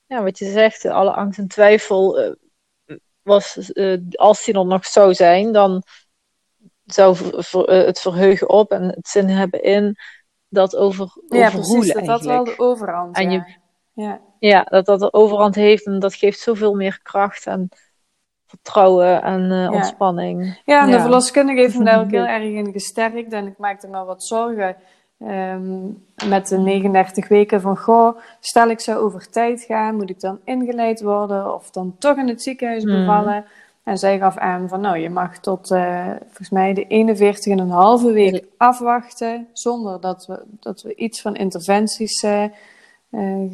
ja, 0.06 0.24
wat 0.24 0.38
je 0.40 0.52
zegt, 0.52 0.86
alle 0.86 1.12
angst 1.12 1.40
en 1.40 1.48
twijfel 1.48 2.20
eh, 2.20 2.32
was, 3.22 3.72
eh, 3.72 3.98
als 4.12 4.46
die 4.46 4.54
er 4.54 4.66
nog 4.66 4.86
zou 4.86 5.14
zijn, 5.14 5.52
dan 5.52 5.84
zou 6.86 7.16
ver- 7.16 7.44
ver- 7.44 7.68
eh, 7.68 7.86
het 7.86 8.00
verheugen 8.00 8.50
op 8.50 8.72
en 8.72 8.84
het 8.84 9.08
zin 9.08 9.28
hebben 9.30 9.64
in 9.64 9.96
dat 10.50 10.76
over, 10.76 11.22
ja 11.28 11.50
precies. 11.50 11.94
Dat 11.94 12.06
had 12.08 12.22
wel 12.26 12.44
de 12.44 12.54
overhand, 12.60 13.16
En 13.16 13.32
ja. 13.32 13.46
je- 13.46 13.56
ja. 14.02 14.22
Ja, 14.40 14.64
dat 14.64 14.86
dat 14.86 15.00
de 15.00 15.14
overhand 15.14 15.56
heeft 15.56 15.86
en 15.86 16.00
dat 16.00 16.14
geeft 16.14 16.40
zoveel 16.40 16.74
meer 16.74 17.00
kracht. 17.04 17.46
En 17.46 17.70
vertrouwen 18.48 19.24
en 19.24 19.52
uh, 19.52 19.72
ontspanning. 19.72 20.62
Ja, 20.66 20.82
en 20.82 20.92
de 20.92 21.00
verloskundige 21.00 21.60
heeft 21.60 21.78
me 21.78 21.84
daar 21.84 22.00
ook 22.00 22.12
heel 22.12 22.26
erg 22.38 22.44
in 22.44 22.72
gesterkt. 22.72 23.34
En 23.34 23.48
ik 23.48 23.58
maakte 23.58 23.88
me 23.88 24.06
wat 24.06 24.24
zorgen 24.24 24.76
um, 25.20 26.06
met 26.28 26.48
de 26.48 26.58
39 26.58 27.28
weken 27.28 27.62
van... 27.62 27.78
Goh, 27.78 28.18
stel 28.40 28.70
ik 28.70 28.80
zou 28.80 28.98
over 28.98 29.30
tijd 29.30 29.62
gaan, 29.62 29.96
moet 29.96 30.10
ik 30.10 30.20
dan 30.20 30.40
ingeleid 30.44 31.02
worden... 31.02 31.54
of 31.54 31.72
dan 31.72 31.96
toch 32.00 32.18
in 32.18 32.28
het 32.28 32.42
ziekenhuis 32.42 32.84
hmm. 32.84 32.94
bevallen... 32.94 33.46
En 33.88 33.98
zij 33.98 34.18
gaf 34.18 34.38
aan 34.38 34.68
van, 34.68 34.82
nou, 34.82 34.98
je 34.98 35.10
mag 35.10 35.38
tot 35.38 35.72
uh, 35.72 36.06
volgens 36.26 36.50
mij 36.50 36.74
de 36.74 38.06
41,5 38.08 38.14
week 38.14 38.46
afwachten, 38.58 39.48
zonder 39.54 40.02
dat 40.02 40.26
we, 40.26 40.44
dat 40.60 40.82
we 40.82 40.96
iets 40.96 41.22
van 41.22 41.36
interventies 41.36 42.24
uh, 42.24 42.44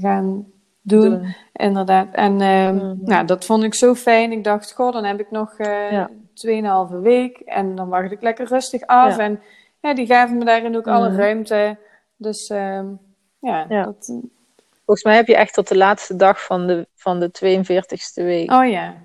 gaan 0.02 0.46
doen. 0.84 1.10
doen. 1.10 1.36
Inderdaad. 1.54 2.08
En 2.12 2.34
mm 2.34 3.00
nou, 3.02 3.26
dat 3.26 3.46
vond 3.46 3.64
ik 3.64 3.74
zo 3.74 3.96
fijn. 3.96 4.32
Ik 4.32 4.44
dacht, 4.44 4.74
goh, 4.74 4.94
dan 4.94 5.04
heb 5.04 5.20
ik 5.20 5.32
nog 5.32 5.58
ja. 5.58 6.10
2,5 6.92 6.96
week 7.02 7.38
en 7.38 7.76
dan 7.76 7.90
wacht 7.90 8.12
ik 8.12 8.22
lekker 8.22 8.48
rustig 8.48 8.82
af. 8.82 9.18
En 9.18 9.42
ja, 9.80 9.94
die 9.94 10.06
gaven 10.06 10.38
me 10.38 10.46
daarin 10.46 10.76
ook 10.76 10.88
alle 10.88 11.10
mhm. 11.10 11.18
ruimte. 11.18 11.78
Dus 12.18 12.50
ehm, 12.50 12.86
ja, 13.40 13.66
ja. 13.70 13.84
Dat, 13.84 14.14
Volgens 14.86 15.04
mij 15.04 15.16
heb 15.16 15.28
je 15.28 15.36
echt 15.36 15.54
tot 15.54 15.68
de 15.68 15.78
laatste 15.78 16.16
dag 16.16 16.44
van 16.44 16.68
de, 16.68 16.88
van 16.96 17.20
de 17.20 17.30
42ste 17.30 18.24
week. 18.24 18.52
Oh 18.52 18.70
ja 18.70 18.96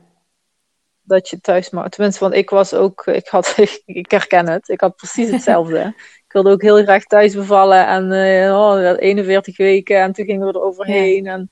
dat 1.08 1.28
je 1.28 1.40
thuis 1.40 1.70
mag. 1.70 1.88
Tenminste, 1.88 2.20
want 2.20 2.34
ik 2.34 2.50
was 2.50 2.74
ook, 2.74 3.06
ik, 3.06 3.28
had, 3.28 3.54
ik 3.84 4.10
herken 4.10 4.48
het, 4.48 4.68
ik 4.68 4.80
had 4.80 4.96
precies 4.96 5.30
hetzelfde. 5.30 5.94
ik 6.28 6.34
wilde 6.34 6.50
ook 6.50 6.62
heel 6.62 6.82
graag 6.82 7.04
thuis 7.04 7.34
bevallen 7.34 7.86
en 7.86 8.12
uh, 8.12 8.58
oh, 8.58 8.96
41 8.98 9.56
weken 9.56 10.00
en 10.00 10.12
toen 10.12 10.24
gingen 10.24 10.46
we 10.46 10.52
er 10.52 10.62
overheen. 10.62 11.26
En 11.26 11.50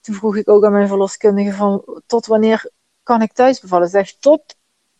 toen 0.00 0.14
vroeg 0.14 0.36
ik 0.36 0.48
ook 0.48 0.64
aan 0.64 0.72
mijn 0.72 0.88
verloskundige 0.88 1.52
van, 1.52 2.02
tot 2.06 2.26
wanneer 2.26 2.70
kan 3.02 3.22
ik 3.22 3.32
thuis 3.32 3.60
bevallen? 3.60 3.88
Zeg, 3.88 4.12
tot, 4.12 4.56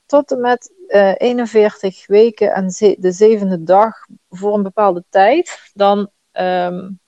tot 0.07 0.31
en 0.31 0.41
met 0.41 0.73
uh, 0.89 1.11
eh, 1.11 1.15
41 1.19 2.07
weken 2.07 2.55
en 2.55 2.67
de 2.99 3.13
zevende 3.13 3.63
dag 3.63 4.07
voor 4.29 4.55
een 4.55 4.63
bepaalde 4.63 5.05
tijd. 5.09 5.71
Dan, 5.75 6.11
um, 6.33 7.01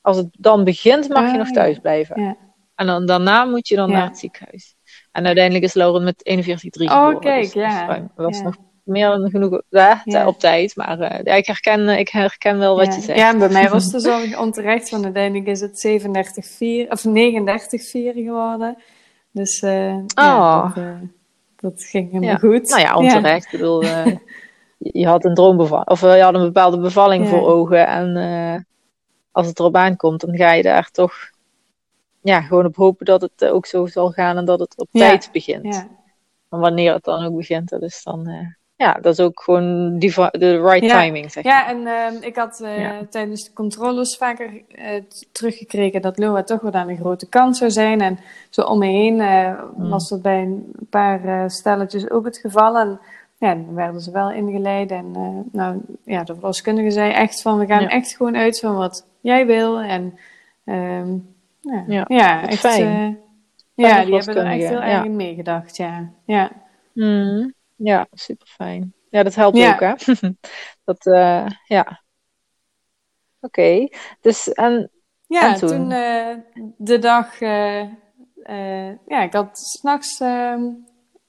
als 0.00 0.16
het 0.16 0.28
dan 0.38 0.64
begint, 0.64 1.08
mag 1.08 1.30
je 1.30 1.38
nog 1.38 1.48
ah, 1.48 1.52
thuis 1.52 1.78
blijven. 1.78 2.22
Ja. 2.22 2.36
En 2.74 2.86
dan, 2.86 3.06
daarna 3.06 3.44
moet 3.44 3.68
je 3.68 3.76
dan 3.76 3.90
naar 3.90 4.08
het 4.08 4.18
ziekenhuis. 4.18 4.74
En 5.12 5.26
uiteindelijk 5.26 5.64
is 5.64 5.74
Lauren 5.74 6.04
met 6.04 6.30
41,3 6.30 6.44
geboren. 6.44 7.14
Oh, 7.14 7.20
kijk, 7.20 7.42
dus 7.42 7.52
ja. 7.52 7.86
Dat 7.86 8.26
was 8.26 8.40
nog 8.40 8.56
meer 8.82 9.08
dan 9.08 9.30
genoeg 9.30 9.62
ja, 9.68 10.26
op 10.26 10.38
tijd. 10.38 10.76
Maar 10.76 10.98
uh, 10.98 11.22
ja, 11.22 11.34
ik, 11.34 11.46
herken, 11.46 11.88
ik 11.88 12.08
herken 12.08 12.58
wel 12.58 12.76
wat 12.76 12.94
je 12.94 13.00
zegt. 13.00 13.18
Ja, 13.18 13.30
en 13.32 13.38
bij 13.38 13.48
mij 13.48 13.68
was 13.68 13.90
de 13.90 14.00
zorg 14.00 14.38
onterecht. 14.46 14.90
Want 14.90 15.04
uiteindelijk 15.04 15.46
is 15.46 15.60
het 15.60 15.86
37,4 15.86 16.88
of 16.88 17.04
39,4 17.04 17.10
geworden. 18.14 18.76
Dus 19.30 19.62
uh, 19.62 19.94
oh. 19.94 20.04
ja, 20.14 20.62
dat, 20.62 20.76
uh, 20.76 20.94
dat, 21.56 21.82
ging 21.82 22.12
helemaal 22.12 22.38
goed. 22.38 22.68
Nou 22.68 22.80
ja, 22.80 22.96
onterecht. 22.96 23.44
Ik 23.44 23.50
bedoel, 23.50 23.82
je 25.00 25.06
had 25.06 25.24
een 25.24 25.34
droombevalling. 25.34 25.88
Of 25.88 26.00
je 26.00 26.22
had 26.22 26.34
een 26.34 26.42
bepaalde 26.42 26.78
bevalling 26.78 27.28
voor 27.28 27.48
ogen. 27.48 27.86
En 27.86 28.66
als 29.32 29.46
het 29.46 29.58
erop 29.58 29.76
aankomt, 29.76 30.20
dan 30.20 30.36
ga 30.36 30.52
je 30.52 30.62
daar 30.62 30.90
toch 30.90 31.30
ja, 32.22 32.40
gewoon 32.40 32.66
op 32.66 32.76
hopen 32.76 33.06
dat 33.06 33.20
het 33.20 33.42
eh, 33.42 33.54
ook 33.54 33.66
zo 33.66 33.86
zal 33.86 34.10
gaan 34.10 34.36
en 34.36 34.44
dat 34.44 34.60
het 34.60 34.78
op 34.78 34.88
tijd 34.92 35.28
begint. 35.32 35.74
Ja. 35.74 35.88
En 36.50 36.58
wanneer 36.58 36.92
het 36.92 37.04
dan 37.04 37.24
ook 37.24 37.36
begint, 37.36 37.68
dat 37.68 37.82
is 37.82 38.02
dan. 38.02 38.28
Uh, 38.28 38.46
ja, 38.82 38.98
dat 39.00 39.12
is 39.12 39.20
ook 39.20 39.42
gewoon 39.42 39.98
de 39.98 40.60
right 40.62 40.88
timing. 40.88 41.32
Zeg 41.32 41.44
ja, 41.44 41.68
en 41.68 41.80
uh, 41.80 42.20
ik 42.20 42.36
had 42.36 42.60
uh, 42.62 42.98
tijdens 43.10 43.44
de 43.44 43.52
controles 43.52 44.16
vaker 44.16 44.50
teruggekregen 45.32 46.02
dat 46.02 46.18
Loa 46.18 46.42
toch 46.42 46.60
wel 46.60 46.72
aan 46.72 46.88
een 46.88 46.96
grote 46.96 47.28
kans 47.28 47.58
zou 47.58 47.70
zijn. 47.70 48.00
En 48.00 48.18
zo 48.50 48.62
om 48.62 48.78
me 48.78 48.86
heen 48.86 49.14
mm. 49.14 49.88
was 49.88 50.08
dat 50.08 50.22
bij 50.22 50.42
een 50.42 50.72
paar 50.90 51.50
stelletjes 51.50 52.10
ook 52.10 52.24
het 52.24 52.38
geval. 52.38 52.78
En 52.78 53.00
ja, 53.38 53.54
dan 53.54 53.74
werden 53.74 54.00
ze 54.00 54.10
wel 54.10 54.30
ingeleid. 54.30 54.90
En 54.90 55.12
nou, 55.52 55.80
ja, 56.04 56.24
de 56.24 56.34
verloskundige 56.34 56.90
zei 56.90 57.12
echt 57.12 57.42
van, 57.42 57.58
we 57.58 57.66
gaan 57.66 57.88
echt 57.88 58.16
gewoon 58.16 58.36
uit 58.36 58.60
van 58.60 58.74
wat 58.74 59.06
jij 59.20 59.46
wil. 59.46 59.80
En 59.80 60.18
um, 60.64 61.34
ja, 61.86 62.04
ja, 62.08 62.48
echt 62.48 62.58
fijn. 62.58 63.18
Uh, 63.76 63.86
ja, 63.86 64.04
die 64.04 64.14
hebben 64.14 64.36
er 64.36 64.46
echt 64.46 64.68
heel 64.68 64.82
erg 64.82 65.04
in 65.04 65.16
meegedacht, 65.16 65.76
ja. 65.76 66.10
Ja, 66.24 66.50
mm, 66.92 67.52
ja 67.82 68.06
super 68.12 68.46
fijn. 68.46 68.94
Ja, 69.10 69.22
dat 69.22 69.34
helpt 69.34 69.56
ook, 69.56 69.80
hè? 69.80 69.92
dat, 70.84 71.06
uh, 71.06 71.46
ja. 71.64 72.02
Oké, 73.40 73.60
okay. 73.60 73.92
dus 74.20 74.52
en, 74.52 74.90
ja, 75.26 75.52
en 75.52 75.58
toen? 75.58 75.68
toen 75.68 75.90
uh, 75.90 76.34
de 76.76 76.98
dag, 76.98 77.38
ja, 79.06 79.22
ik 79.22 79.32
had 79.32 79.58
s'nachts, 79.58 80.20
ehm, 80.20 80.62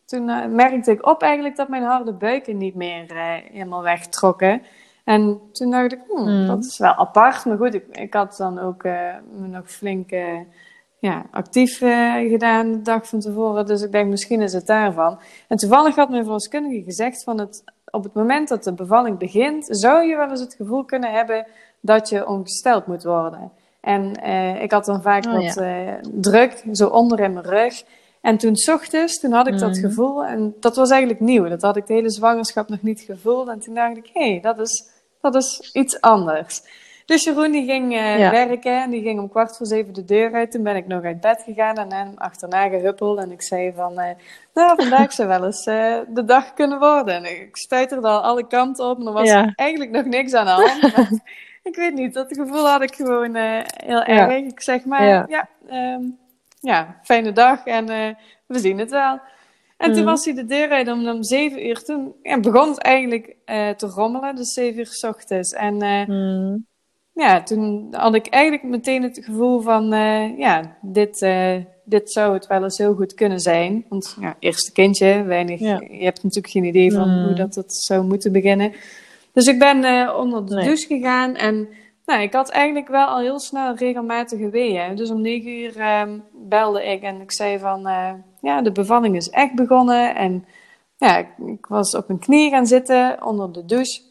toen 0.05 0.25
merkte 0.55 0.91
ik 0.91 1.05
op 1.05 1.21
eigenlijk 1.21 1.55
dat 1.55 1.67
mijn 1.67 1.83
harde 1.83 2.13
buiken 2.13 2.57
niet 2.57 2.75
meer 2.75 3.05
helemaal 3.51 3.81
wegtrokken. 3.81 4.61
En 5.03 5.41
toen 5.51 5.71
dacht 5.71 5.91
ik, 5.91 5.99
hmm, 6.07 6.29
mm. 6.29 6.47
dat 6.47 6.65
is 6.65 6.77
wel 6.77 6.93
apart. 6.93 7.45
Maar 7.45 7.57
goed, 7.57 7.73
ik, 7.73 7.85
ik 7.91 8.13
had 8.13 8.37
dan 8.37 8.59
ook 8.59 8.83
me 8.83 9.47
nog 9.47 9.71
flink 9.71 10.11
uh, 10.11 10.39
ja, 11.03 11.25
actief 11.31 11.81
uh, 11.81 12.15
gedaan 12.15 12.71
de 12.71 12.81
dag 12.81 13.07
van 13.07 13.19
tevoren. 13.19 13.65
Dus 13.65 13.81
ik 13.81 13.91
denk, 13.91 14.09
misschien 14.09 14.41
is 14.41 14.53
het 14.53 14.65
daarvan. 14.65 15.19
En 15.47 15.57
toevallig 15.57 15.95
had 15.95 16.09
mijn 16.09 16.23
verloskundige 16.23 16.83
gezegd 16.83 17.23
van 17.23 17.39
het, 17.39 17.63
op 17.91 18.03
het 18.03 18.13
moment 18.13 18.47
dat 18.47 18.63
de 18.63 18.73
bevalling 18.73 19.17
begint, 19.17 19.65
zou 19.69 20.07
je 20.07 20.15
wel 20.15 20.29
eens 20.29 20.39
het 20.39 20.53
gevoel 20.53 20.83
kunnen 20.83 21.11
hebben 21.11 21.47
dat 21.79 22.09
je 22.09 22.27
ongesteld 22.27 22.87
moet 22.87 23.03
worden. 23.03 23.51
En 23.81 24.23
ik 24.61 24.71
had 24.71 24.85
dan 24.85 25.01
vaak 25.01 25.25
oh, 25.25 25.33
wat 25.33 25.65
druk, 26.21 26.63
zo 26.71 26.87
onder 26.87 27.19
in 27.19 27.33
mijn 27.33 27.45
rug. 27.45 27.83
En 28.21 28.37
toen 28.37 28.55
s 28.55 28.67
ochtends, 28.67 29.19
toen 29.19 29.31
had 29.31 29.47
ik 29.47 29.59
dat 29.59 29.75
mm. 29.75 29.81
gevoel. 29.81 30.25
En 30.25 30.55
dat 30.59 30.75
was 30.75 30.89
eigenlijk 30.89 31.21
nieuw. 31.21 31.47
Dat 31.47 31.61
had 31.61 31.77
ik 31.77 31.87
de 31.87 31.93
hele 31.93 32.11
zwangerschap 32.11 32.69
nog 32.69 32.81
niet 32.81 33.01
gevoeld. 33.01 33.47
En 33.47 33.59
toen 33.59 33.73
dacht 33.73 33.97
ik, 33.97 34.09
hé, 34.13 34.29
hey, 34.29 34.39
dat 34.41 34.59
is 34.59 34.91
dat 35.23 35.35
is 35.35 35.69
iets 35.73 36.01
anders. 36.01 36.63
Dus 37.05 37.23
Jeroen 37.23 37.51
die 37.51 37.65
ging 37.65 37.93
uh, 37.93 38.29
werken 38.29 38.81
en 38.81 38.89
die 38.89 39.01
ging 39.01 39.19
om 39.19 39.29
kwart 39.29 39.57
voor 39.57 39.65
zeven 39.65 39.93
de 39.93 40.05
deur 40.05 40.33
uit. 40.33 40.51
Toen 40.51 40.63
ben 40.63 40.75
ik 40.75 40.87
nog 40.87 41.03
uit 41.03 41.21
bed 41.21 41.41
gegaan 41.45 41.75
en 41.75 41.93
hem 41.93 42.11
achterna 42.15 42.69
gehuppeld. 42.69 43.19
En 43.19 43.31
ik 43.31 43.41
zei 43.41 43.73
van, 43.75 43.91
uh, 43.91 44.05
nou 44.53 44.75
vandaag 44.75 45.13
zou 45.13 45.27
wel 45.27 45.45
eens 45.45 45.67
uh, 45.67 45.97
de 46.07 46.25
dag 46.25 46.53
kunnen 46.53 46.79
worden. 46.79 47.15
En 47.15 47.41
ik 47.41 47.57
stuiterde 47.57 48.07
al 48.07 48.21
alle 48.21 48.47
kanten 48.47 48.85
op 48.85 48.99
en 48.99 49.07
er 49.07 49.13
was 49.13 49.29
eigenlijk 49.55 49.91
nog 49.91 50.05
niks 50.05 50.33
aan 50.33 50.45
de 50.45 50.51
hand. 50.51 51.19
ik 51.69 51.75
weet 51.75 51.93
niet, 51.93 52.13
dat 52.13 52.27
gevoel 52.29 52.67
had 52.67 52.81
ik 52.81 52.95
gewoon 52.95 53.35
heel 53.35 54.03
erg. 54.03 54.31
Ik 54.31 54.61
zeg 54.61 54.85
maar, 54.85 55.05
ja, 55.05 55.25
ja, 55.27 55.47
um, 55.95 56.17
ja 56.59 56.99
fijne 57.03 57.31
dag 57.31 57.65
en 57.65 57.85
we 58.47 58.59
zien 58.59 58.79
het 58.79 58.89
wel. 58.89 59.19
En 59.77 59.91
toen 59.91 60.01
mhm. 60.01 60.09
was 60.09 60.25
hij 60.25 60.33
de 60.33 60.45
deur 60.45 60.69
uit 60.69 60.87
om, 60.87 61.07
om 61.07 61.23
zeven 61.23 61.67
uur. 61.67 61.83
Toen 61.83 62.15
begon 62.41 62.69
het 62.69 62.79
eigenlijk 62.81 63.35
te 63.77 63.87
rommelen, 63.87 64.35
dus 64.35 64.53
zeven 64.53 64.79
uur 64.79 64.85
s 64.85 65.03
ochtends. 65.03 65.53
En 65.53 65.75
mm. 66.07 66.65
Ja, 67.13 67.43
toen 67.43 67.87
had 67.91 68.15
ik 68.15 68.27
eigenlijk 68.27 68.63
meteen 68.63 69.03
het 69.03 69.19
gevoel 69.23 69.61
van, 69.61 69.93
uh, 69.93 70.37
ja, 70.37 70.77
dit, 70.81 71.27
dit 71.85 72.11
zou 72.11 72.33
het 72.33 72.47
wel 72.47 72.63
eens 72.63 72.77
heel 72.77 72.93
goed 72.93 73.13
kunnen 73.13 73.39
zijn. 73.39 73.85
Want 73.89 74.17
ja, 74.19 74.35
eerste 74.39 74.71
kindje, 74.71 75.23
weinig, 75.23 75.59
ja. 75.59 75.79
je 75.79 76.03
hebt 76.03 76.23
natuurlijk 76.23 76.53
geen 76.53 76.63
idee 76.63 76.91
van 76.91 77.09
mm. 77.09 77.25
hoe 77.25 77.33
dat 77.33 77.55
het 77.55 77.73
zou 77.73 78.05
moeten 78.05 78.31
beginnen. 78.31 78.73
Dus 79.33 79.45
ik 79.45 79.59
ben 79.59 80.15
onder 80.17 80.45
de 80.45 80.55
douche 80.63 80.87
gegaan 80.87 81.35
en 81.35 81.67
nou, 82.05 82.21
ik 82.21 82.33
had 82.33 82.49
eigenlijk 82.49 82.87
wel 82.87 83.05
al 83.05 83.19
heel 83.19 83.39
snel 83.39 83.75
regelmatige 83.75 84.49
weeën. 84.49 84.95
Dus 84.95 85.11
om 85.11 85.21
negen 85.21 85.51
uur 85.51 85.79
ehm, 85.79 86.19
belde 86.31 86.83
ik 86.85 87.01
en 87.01 87.21
ik 87.21 87.31
zei 87.31 87.59
van, 87.59 87.81
ja, 88.41 88.61
de 88.61 88.71
bevalling 88.71 89.15
is 89.15 89.29
echt 89.29 89.55
begonnen. 89.55 90.15
En 90.15 90.45
ja, 90.97 91.17
ik, 91.17 91.27
ik 91.45 91.65
was 91.65 91.95
op 91.95 92.07
mijn 92.07 92.19
knie 92.19 92.49
gaan 92.49 92.65
zitten 92.65 93.25
onder 93.25 93.53
de 93.53 93.65
douche. 93.65 94.01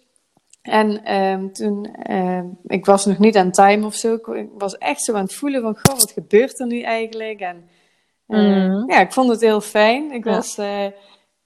En 0.62 1.14
um, 1.14 1.52
toen, 1.52 1.96
uh, 2.10 2.42
ik 2.66 2.84
was 2.84 3.06
nog 3.06 3.18
niet 3.18 3.36
aan 3.36 3.50
time 3.50 3.86
of 3.86 3.94
zo. 3.94 4.14
Ik 4.14 4.48
was 4.58 4.78
echt 4.78 5.02
zo 5.02 5.14
aan 5.14 5.22
het 5.22 5.34
voelen 5.34 5.62
van, 5.62 5.78
goh, 5.78 5.98
wat 5.98 6.10
gebeurt 6.10 6.60
er 6.60 6.66
nu 6.66 6.80
eigenlijk? 6.80 7.40
En 7.40 7.68
uh, 8.28 8.82
ja, 8.86 9.00
ik 9.00 9.12
vond 9.12 9.30
het 9.30 9.40
heel 9.40 9.60
fijn. 9.60 10.12
Ik 10.12 10.24
was 10.24 10.58
uh, 10.58 10.86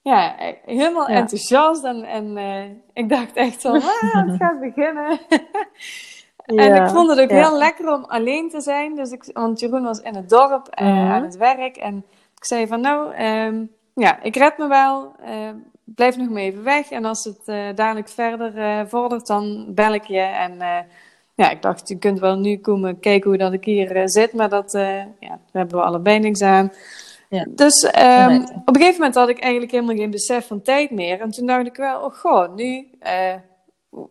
ja, 0.03 0.35
helemaal 0.65 1.07
enthousiast 1.07 1.85
en, 1.85 2.05
en 2.05 2.39
ik 2.93 3.09
dacht 3.09 3.33
echt 3.33 3.61
van, 3.61 3.75
ah, 3.75 4.27
het 4.27 4.37
gaat 4.43 4.61
beginnen. 4.61 5.19
En 6.47 6.75
ik 6.75 6.89
vond 6.89 7.11
het 7.11 7.21
ook 7.21 7.31
heel 7.31 7.59
lekker 7.59 7.93
om 7.93 8.05
alleen 8.05 8.49
te 8.49 8.61
zijn. 8.61 8.95
Dus 8.95 9.11
ik, 9.11 9.31
want 9.33 9.61
Jeroen 9.61 9.83
was 9.83 10.01
in 10.01 10.15
het 10.15 10.29
dorp 10.29 10.81
uh, 10.81 11.13
aan 11.13 11.23
het 11.23 11.37
werk. 11.37 11.77
En 11.77 12.05
ik 12.37 12.45
zei 12.45 12.67
van 12.67 12.81
nou, 12.81 13.23
um, 13.23 13.71
ja, 13.95 14.23
ik 14.23 14.37
red 14.37 14.59
me 14.59 14.69
wel. 14.69 15.15
Uh, 15.87 15.95
blijf 15.95 16.17
nog 16.17 16.29
maar 16.29 16.43
even 16.43 16.63
weg. 16.63 16.91
En 16.91 17.05
als 17.05 17.25
het 17.25 17.41
uh, 17.47 17.67
dadelijk 17.75 18.09
verder 18.09 18.89
vordert, 18.89 19.27
dan 19.27 19.67
bel 19.75 19.95
ik 19.95 20.05
je. 20.05 20.21
En 20.21 20.59
ja, 21.35 21.51
ik 21.51 21.63
dacht, 21.63 21.89
je 21.89 21.99
kunt 21.99 22.19
wel 22.19 22.39
nu 22.39 22.57
komen 22.57 23.01
kijken 23.01 23.31
hoe 23.31 23.39
dat 23.39 23.53
ik 23.53 23.65
hier 23.65 24.09
zit. 24.09 24.33
Maar 24.33 24.49
dat, 24.49 24.73
ja, 24.73 25.09
daar 25.21 25.39
hebben 25.53 25.77
we 25.77 25.85
allebei 25.85 26.19
niks 26.19 26.43
aan. 26.43 26.73
Ja. 27.29 27.47
Dus 27.49 27.83
um, 27.83 28.43
op 28.43 28.75
een 28.75 28.77
gegeven 28.77 28.99
moment 28.99 29.15
had 29.15 29.29
ik 29.29 29.39
eigenlijk 29.39 29.73
helemaal 29.73 29.97
geen 29.97 30.11
besef 30.11 30.47
van 30.47 30.63
tijd 30.63 30.91
meer. 30.91 31.21
En 31.21 31.31
toen 31.31 31.47
dacht 31.47 31.67
ik 31.67 31.77
wel, 31.77 32.01
oh 32.01 32.15
goh, 32.15 32.55
nu 32.55 32.89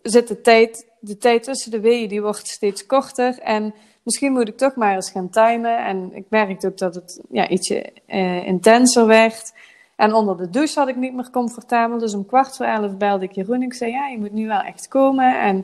zit 0.01 0.27
de 0.27 0.41
tijd 0.41 0.85
de 1.05 1.17
tijd 1.17 1.43
tussen 1.43 1.71
de 1.71 1.79
weeën 1.79 2.07
die 2.07 2.21
wordt 2.21 2.47
steeds 2.47 2.85
korter. 2.85 3.39
En 3.39 3.73
misschien 4.03 4.31
moet 4.31 4.47
ik 4.47 4.57
toch 4.57 4.75
maar 4.75 4.95
eens 4.95 5.11
gaan 5.11 5.29
timen. 5.29 5.85
En 5.85 6.13
ik 6.13 6.25
merkte 6.29 6.67
ook 6.67 6.77
dat 6.77 6.95
het 6.95 7.21
ja, 7.29 7.49
ietsje 7.49 7.93
uh, 8.07 8.47
intenser 8.47 9.07
werd. 9.07 9.53
En 9.95 10.13
onder 10.13 10.37
de 10.37 10.49
douche 10.49 10.79
had 10.79 10.87
ik 10.87 10.95
niet 10.95 11.13
meer 11.13 11.29
comfortabel. 11.29 11.97
Dus 11.97 12.13
om 12.13 12.25
kwart 12.25 12.55
voor 12.55 12.65
elf 12.65 12.97
belde 12.97 13.25
ik 13.25 13.31
Jeroen. 13.31 13.61
Ik 13.61 13.73
zei, 13.73 13.91
ja, 13.91 14.07
je 14.07 14.17
moet 14.17 14.31
nu 14.31 14.47
wel 14.47 14.59
echt 14.59 14.87
komen. 14.87 15.39
En 15.39 15.55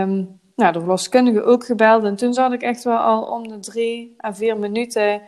um, 0.00 0.40
nou, 0.56 0.72
de 0.72 0.78
verloskundige 0.78 1.42
ook 1.42 1.64
gebeld. 1.64 2.04
En 2.04 2.16
toen 2.16 2.34
zat 2.34 2.52
ik 2.52 2.62
echt 2.62 2.84
wel 2.84 2.98
al 2.98 3.22
om 3.22 3.48
de 3.48 3.58
drie 3.58 4.16
à 4.24 4.34
vier 4.34 4.58
minuten... 4.58 5.20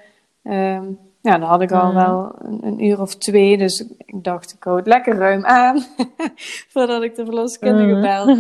Um, 0.43 0.99
ja, 1.21 1.39
dan 1.39 1.49
had 1.49 1.63
ik 1.63 1.73
al 1.73 1.95
wel 1.95 2.35
een, 2.39 2.61
een, 2.63 2.85
uur 2.85 3.01
of 3.01 3.17
twee. 3.17 3.59
Dus 3.59 3.85
ik 3.97 4.25
dacht, 4.25 4.53
ik 4.53 4.65
hou 4.65 4.77
het 4.77 4.87
lekker 4.87 5.17
ruim 5.17 5.45
aan. 5.45 5.85
voordat 6.73 7.03
ik 7.03 7.15
de 7.15 7.25
verloskundige 7.25 7.95
mm. 7.95 8.01
belde. 8.01 8.33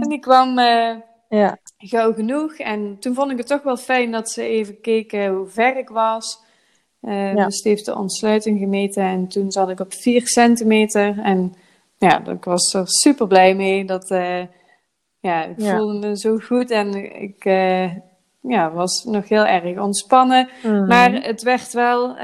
En 0.00 0.08
die 0.08 0.20
kwam... 0.20 0.58
Uh, 0.58 0.94
ja 1.28 1.58
gauw 1.88 2.12
genoeg. 2.12 2.52
En 2.52 2.96
toen 2.98 3.14
vond 3.14 3.30
ik 3.30 3.38
het 3.38 3.46
toch 3.46 3.62
wel 3.62 3.76
fijn 3.76 4.10
dat 4.12 4.30
ze 4.30 4.42
even 4.42 4.80
keken 4.80 5.34
hoe 5.34 5.46
ver 5.46 5.76
ik 5.76 5.88
was. 5.88 6.42
Uh, 7.02 7.34
ja. 7.34 7.44
Dus 7.44 7.62
heeft 7.62 7.84
de 7.84 7.96
ontsluiting 7.96 8.58
gemeten 8.58 9.02
en 9.02 9.28
toen 9.28 9.52
zat 9.52 9.70
ik 9.70 9.80
op 9.80 9.92
4 9.94 10.26
centimeter. 10.26 11.18
En 11.18 11.54
ja, 11.98 12.26
ik 12.26 12.44
was 12.44 12.74
er 12.74 12.82
super 12.84 13.26
blij 13.26 13.54
mee. 13.54 13.84
Dat, 13.84 14.10
uh, 14.10 14.42
ja, 15.20 15.44
ik 15.44 15.54
voelde 15.56 15.98
me 15.98 16.18
zo 16.18 16.38
goed 16.38 16.70
en 16.70 16.94
ik 17.22 17.44
uh, 17.44 17.90
ja, 18.40 18.72
was 18.72 19.04
nog 19.04 19.28
heel 19.28 19.46
erg 19.46 19.78
ontspannen. 19.78 20.48
Mm. 20.62 20.86
Maar 20.86 21.12
het 21.12 21.42
werd 21.42 21.72
wel, 21.72 22.16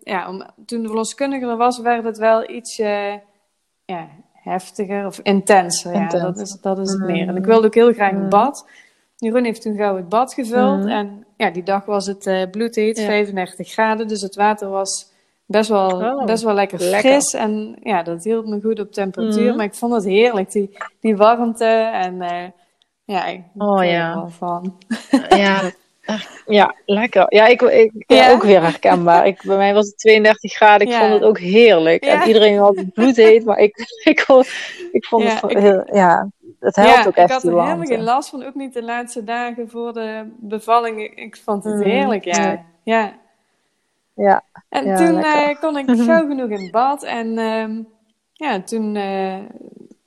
ja, 0.00 0.28
om, 0.28 0.46
toen 0.66 0.82
de 0.82 0.88
verloskundige 0.88 1.46
er 1.46 1.56
was, 1.56 1.78
werd 1.78 2.04
het 2.04 2.18
wel 2.18 2.50
iets 2.50 2.76
ja, 2.76 4.08
heftiger 4.32 5.06
of 5.06 5.18
intenser. 5.22 5.94
Ja, 5.94 6.08
dat 6.08 6.38
is, 6.38 6.58
dat 6.60 6.78
is 6.78 6.90
het 6.90 7.04
meer. 7.04 7.28
En 7.28 7.36
ik 7.36 7.44
wilde 7.44 7.66
ook 7.66 7.74
heel 7.74 7.92
graag 7.92 8.12
een 8.12 8.22
mm. 8.22 8.28
bad. 8.28 8.66
Jeroen 9.24 9.44
heeft 9.44 9.62
toen 9.62 9.76
gauw 9.76 9.96
het 9.96 10.08
bad 10.08 10.34
gevuld. 10.34 10.78
Mhm. 10.78 10.88
En 10.88 11.26
ja, 11.36 11.50
die 11.50 11.62
dag 11.62 11.84
was 11.84 12.06
het 12.06 12.26
uh, 12.26 12.42
bloedheet, 12.50 13.00
35 13.00 13.68
graden. 13.68 14.08
Dus 14.08 14.20
het 14.20 14.34
water 14.34 14.68
was 14.68 15.12
best 15.46 15.68
wel, 15.68 15.90
oh, 15.90 16.24
best 16.24 16.42
wel 16.42 16.54
lekker, 16.54 16.78
fris. 16.78 17.34
En 17.34 17.76
ja, 17.82 18.02
dat 18.02 18.24
hield 18.24 18.46
me 18.46 18.60
goed 18.60 18.80
op 18.80 18.92
temperatuur. 18.92 19.46
Mhm. 19.46 19.56
Maar 19.56 19.64
ik 19.64 19.74
vond 19.74 19.94
het 19.94 20.04
heerlijk, 20.04 20.52
die, 20.52 20.78
die 21.00 21.16
warmte. 21.16 21.64
En 21.92 22.14
uh, 22.14 22.44
ja, 23.04 23.26
ik 23.26 23.42
oh, 23.56 23.84
ja. 23.84 24.10
er 24.10 24.14
wel 24.14 24.28
van. 24.28 24.78
Ja, 25.28 25.70
ja, 26.46 26.74
lekker. 26.86 27.24
Ja, 27.28 27.46
ik, 27.46 27.62
ik 27.62 27.92
ja. 28.06 28.32
ook 28.32 28.42
weer 28.42 28.62
herkenbaar. 28.62 29.26
Ik, 29.26 29.42
bij 29.42 29.56
mij 29.56 29.74
was 29.74 29.86
het 29.86 29.98
32 29.98 30.52
graden. 30.52 30.88
Ik 30.88 30.94
vond 30.94 31.12
het 31.12 31.22
ook 31.22 31.38
heerlijk. 31.38 32.02
En 32.02 32.26
iedereen 32.26 32.58
had 32.58 32.76
het 32.76 32.92
bloedheet, 32.92 33.44
maar 33.44 33.58
ik, 33.58 33.76
ik, 34.04 34.26
ik 34.92 35.04
vond 35.04 35.40
het 35.40 35.58
heel, 35.58 35.82
ja, 35.92 36.30
het 36.64 36.76
helpt 36.76 37.06
ook 37.06 37.14
echt. 37.14 37.28
Ik 37.28 37.34
had 37.34 37.42
er 37.42 37.62
helemaal 37.62 37.86
geen 37.86 38.02
last 38.02 38.28
van, 38.28 38.44
ook 38.44 38.54
niet 38.54 38.72
de 38.72 38.82
laatste 38.82 39.24
dagen 39.24 39.70
voor 39.70 39.92
de 39.92 40.32
bevalling. 40.36 41.00
Ik 41.00 41.36
vond 41.36 41.64
het 41.64 41.74
mm. 41.74 41.82
heerlijk, 41.82 42.24
ja. 42.24 42.64
ja. 42.82 43.12
Ja. 44.14 44.42
En 44.68 44.96
toen 44.96 45.18
uh, 45.18 45.60
kon 45.60 45.76
ik 45.78 45.90
gauw 46.06 46.26
genoeg 46.26 46.50
in 46.50 46.70
bad. 46.70 47.02
En 47.02 47.38
uh, 47.38 47.84
ja, 48.32 48.62
toen 48.62 48.94
uh, 48.94 49.38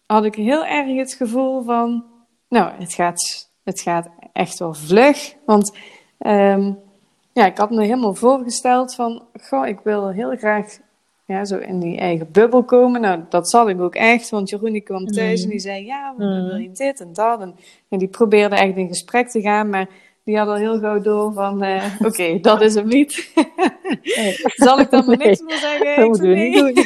had 0.06 0.26
ik 0.26 0.36
heel 0.36 0.66
erg 0.66 0.98
het 0.98 1.14
gevoel 1.14 1.64
van, 1.64 2.06
nou, 2.50 2.72
het 2.80 2.94
gaat, 2.94 3.50
het 3.64 3.82
gaat 3.82 4.08
echt 4.34 4.60
wel 4.60 4.74
vlug. 4.74 5.36
Want 5.46 5.78
um, 6.20 6.80
ja, 7.34 7.46
ik 7.46 7.58
had 7.58 7.70
me 7.70 7.82
helemaal 7.82 8.16
voorgesteld 8.16 8.96
van, 8.96 9.24
goh, 9.42 9.68
ik 9.68 9.80
wil 9.84 10.10
heel 10.10 10.38
graag 10.38 10.78
ja, 11.28 11.46
zo 11.46 11.58
in 11.58 11.80
die 11.80 11.98
eigen 11.98 12.32
bubbel 12.32 12.64
komen. 12.64 13.02
Nou, 13.02 13.22
dat 13.30 13.50
zat 13.50 13.70
ik 13.70 13.82
ook 13.82 13.96
echt, 13.96 14.30
want 14.30 14.50
Jeroen 14.50 14.72
die 14.72 14.82
kwam 14.82 15.06
thuis 15.06 15.44
en 15.44 15.50
die 15.50 15.60
zei, 15.60 15.86
ja, 15.86 16.14
dan 16.18 16.46
wil 16.46 16.56
je 16.56 16.72
dit 16.72 17.02
en 17.02 17.14
dat. 17.14 17.42
En, 17.42 17.56
en, 17.90 17.98
die 17.98 18.08
probeerde 18.08 18.56
echt 18.56 18.76
in 18.76 18.88
gesprek 18.88 19.30
te 19.30 19.42
gaan, 19.42 19.70
maar 19.70 19.88
die 20.24 20.38
had 20.38 20.48
al 20.48 20.56
heel 20.56 20.80
gauw 20.80 21.02
door 21.02 21.34
van, 21.34 21.64
uh, 21.64 21.84
oké, 22.08 22.40
dat 22.40 22.62
is 22.62 22.76
hem 22.76 22.88
niet. 22.88 23.32
Zal 24.66 24.80
ik 24.80 24.90
dan 24.90 25.06
maar 25.06 25.18
niks 25.18 25.42
meer 25.42 25.58
zeggen? 25.58 25.96
Dat 25.96 26.08
moeten 26.08 26.30
we 26.30 26.36
niet 26.36 26.56
doen. 26.56 26.86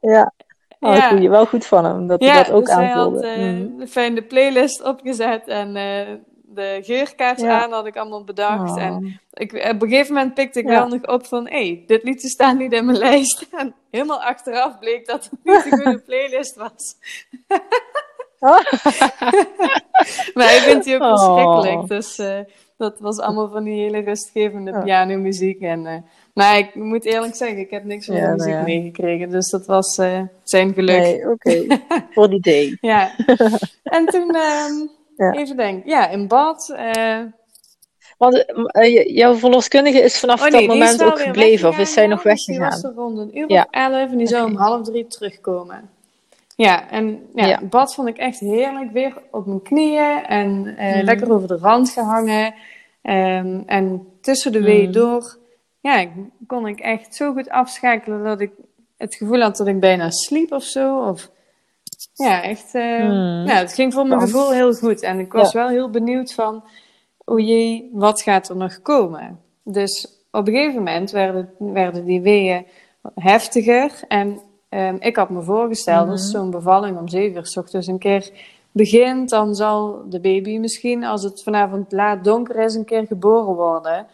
ja. 0.12 0.32
Oh, 0.80 0.94
ja. 0.94 1.10
je 1.10 1.28
wel 1.28 1.46
goed 1.46 1.66
van 1.66 1.84
hem, 1.84 2.06
dat 2.06 2.20
hij 2.20 2.44
dat 2.44 2.52
ook 2.52 2.64
dus 2.64 2.74
aanvoelde. 2.74 3.26
hij 3.26 3.36
had 3.36 3.40
uh, 3.40 3.78
mm. 3.78 3.86
fijn 3.86 4.14
de 4.14 4.22
playlist 4.22 4.82
opgezet 4.82 5.48
en 5.48 5.76
uh, 5.76 6.14
de 6.54 6.80
geurkaars 6.82 7.42
aan 7.42 7.72
had 7.72 7.86
ik 7.86 7.96
allemaal 7.96 8.24
bedacht. 8.24 8.70
Oh. 8.70 8.82
En 8.82 9.20
ik, 9.32 9.52
op 9.52 9.82
een 9.82 9.88
gegeven 9.88 10.14
moment 10.14 10.34
pikte 10.34 10.58
ik 10.58 10.66
wel 10.66 10.88
nog 10.88 11.06
op 11.06 11.26
van, 11.26 11.48
hé, 11.48 11.66
hey, 11.66 11.84
dit 11.86 12.02
liedje 12.02 12.28
staat 12.28 12.58
niet 12.58 12.72
in 12.72 12.84
mijn 12.84 12.98
lijst. 12.98 13.46
En 13.52 13.74
helemaal 13.90 14.22
achteraf 14.22 14.78
bleek 14.78 15.06
dat 15.06 15.30
het 15.30 15.32
niet 15.42 15.72
een 15.72 15.78
goede 15.82 15.98
playlist 16.06 16.56
was. 16.56 16.96
maar 20.34 20.54
ik 20.54 20.62
vind 20.62 20.84
die 20.84 20.94
ook 21.00 21.18
verschrikkelijk. 21.18 21.82
Oh. 21.82 21.88
Dus 21.88 22.18
uh, 22.18 22.38
dat 22.76 22.98
was 23.00 23.18
allemaal 23.18 23.50
van 23.50 23.64
die 23.64 23.82
hele 23.82 23.98
rustgevende 23.98 24.80
pianomuziek. 24.84 25.60
En, 25.60 25.84
uh, 25.84 25.96
nou, 26.34 26.58
ik 26.58 26.74
moet 26.74 27.04
eerlijk 27.04 27.34
zeggen, 27.34 27.58
ik 27.58 27.70
heb 27.70 27.84
niks 27.84 28.06
van 28.06 28.14
de 28.14 28.20
muziek 28.20 28.52
nou 28.52 28.64
meegekregen. 28.64 29.30
Dus 29.30 29.50
dat 29.50 29.66
was 29.66 29.98
uh, 29.98 30.20
zijn 30.42 30.74
geluk. 30.74 31.00
Nee, 31.00 31.30
oké. 31.30 31.66
Voor 32.10 32.30
die 32.30 32.40
day. 32.40 32.76
ja. 32.80 33.10
En 33.82 34.06
toen... 34.06 34.36
Um, 34.36 34.90
ja. 35.16 35.32
Even 35.32 35.56
denken. 35.56 35.90
Ja, 35.90 36.08
in 36.08 36.28
bad. 36.28 36.74
Uh... 36.76 37.18
Want 38.18 38.44
uh, 38.72 39.16
jouw 39.16 39.34
verloskundige 39.34 40.00
is 40.00 40.18
vanaf 40.18 40.44
oh, 40.44 40.50
dat 40.50 40.66
moment 40.66 41.04
ook 41.04 41.20
gebleven, 41.20 41.68
of 41.68 41.78
is 41.78 41.92
zij 41.92 42.06
nog 42.06 42.22
weggegaan? 42.22 42.70
Die 42.70 42.70
was 42.70 42.84
er 42.84 42.92
rond 42.92 43.18
een 43.18 43.38
uur 43.38 43.50
ja. 43.50 43.60
of 43.60 43.66
elf 43.70 44.10
en 44.10 44.16
die 44.16 44.26
zou 44.26 44.50
om 44.50 44.56
half 44.56 44.82
drie 44.82 45.06
terugkomen. 45.06 45.90
Ja, 46.56 46.90
en 46.90 47.26
ja, 47.34 47.46
ja. 47.46 47.60
bad 47.62 47.94
vond 47.94 48.08
ik 48.08 48.16
echt 48.16 48.40
heerlijk. 48.40 48.92
Weer 48.92 49.22
op 49.30 49.46
mijn 49.46 49.62
knieën 49.62 50.24
en 50.24 50.76
uh, 50.78 51.02
lekker 51.02 51.32
over 51.32 51.48
de 51.48 51.56
rand 51.56 51.90
gehangen. 51.90 52.54
Um, 53.02 53.62
en 53.66 54.06
tussen 54.20 54.52
de 54.52 54.62
wee 54.62 54.86
mm. 54.86 54.92
door 54.92 55.38
ja, 55.80 56.06
kon 56.46 56.66
ik 56.66 56.80
echt 56.80 57.14
zo 57.14 57.32
goed 57.32 57.48
afschakelen 57.48 58.24
dat 58.24 58.40
ik 58.40 58.50
het 58.96 59.14
gevoel 59.14 59.40
had 59.40 59.56
dat 59.56 59.66
ik 59.66 59.80
bijna 59.80 60.10
sliep 60.10 60.52
of 60.52 60.62
zo. 60.62 61.08
Of 61.08 61.30
ja, 62.14 62.42
echt. 62.42 62.74
Uh, 62.74 63.46
ja, 63.46 63.54
het 63.54 63.74
ging 63.74 63.92
voor 63.92 64.06
mijn 64.06 64.20
gevoel 64.20 64.52
heel 64.52 64.74
goed. 64.74 65.02
En 65.02 65.18
ik 65.18 65.32
was 65.32 65.52
wel 65.52 65.68
heel 65.68 65.90
benieuwd 65.90 66.32
van, 66.32 66.64
o 67.24 67.38
jee, 67.38 67.90
wat 67.92 68.22
gaat 68.22 68.48
er 68.48 68.56
nog 68.56 68.82
komen? 68.82 69.40
Dus 69.62 70.22
op 70.30 70.48
een 70.48 70.54
gegeven 70.54 70.74
moment 70.74 71.10
werden, 71.10 71.50
werden 71.58 72.04
die 72.04 72.20
weeën 72.20 72.66
heftiger. 73.14 74.00
En 74.08 74.40
um, 74.70 74.96
ik 75.00 75.16
had 75.16 75.30
me 75.30 75.42
voorgesteld, 75.42 76.08
als 76.08 76.22
mhm. 76.22 76.30
zo'n 76.30 76.50
bevalling 76.50 76.98
om 76.98 77.08
zeven 77.08 77.36
uur 77.36 77.46
s 77.46 77.56
ochtends 77.56 77.86
een 77.86 77.98
keer 77.98 78.30
begint, 78.72 79.30
dan 79.30 79.54
zal 79.54 80.02
de 80.08 80.20
baby 80.20 80.58
misschien, 80.58 81.04
als 81.04 81.22
het 81.22 81.42
vanavond 81.42 81.92
laat 81.92 82.24
donker 82.24 82.56
is, 82.56 82.74
een 82.74 82.84
keer 82.84 83.06
geboren 83.06 83.54
worden. 83.54 84.06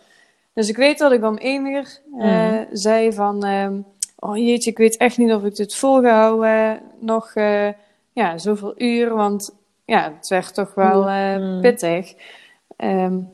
Dus 0.55 0.69
ik 0.69 0.77
weet 0.77 0.99
dat 0.99 1.13
ik 1.13 1.25
om 1.25 1.37
één 1.37 1.67
uur 1.67 2.01
uh, 2.19 2.61
zei 2.73 3.13
van, 3.13 3.47
um, 3.47 3.85
oh 4.19 4.37
jeetje, 4.37 4.71
ik 4.71 4.79
weet 4.79 4.97
echt 4.97 5.19
niet 5.19 5.33
of 5.33 5.45
ik 5.45 5.57
dit 5.57 5.75
volgehouden 5.75 6.81
nog... 6.99 7.35
Uh, 7.35 7.69
ja, 8.13 8.39
zoveel 8.39 8.75
uur, 8.77 9.15
want 9.15 9.57
ja, 9.85 10.13
het 10.17 10.29
werd 10.29 10.55
toch 10.55 10.75
wel 10.75 11.09
uh, 11.09 11.61
pittig. 11.61 12.15
Um, 12.77 13.31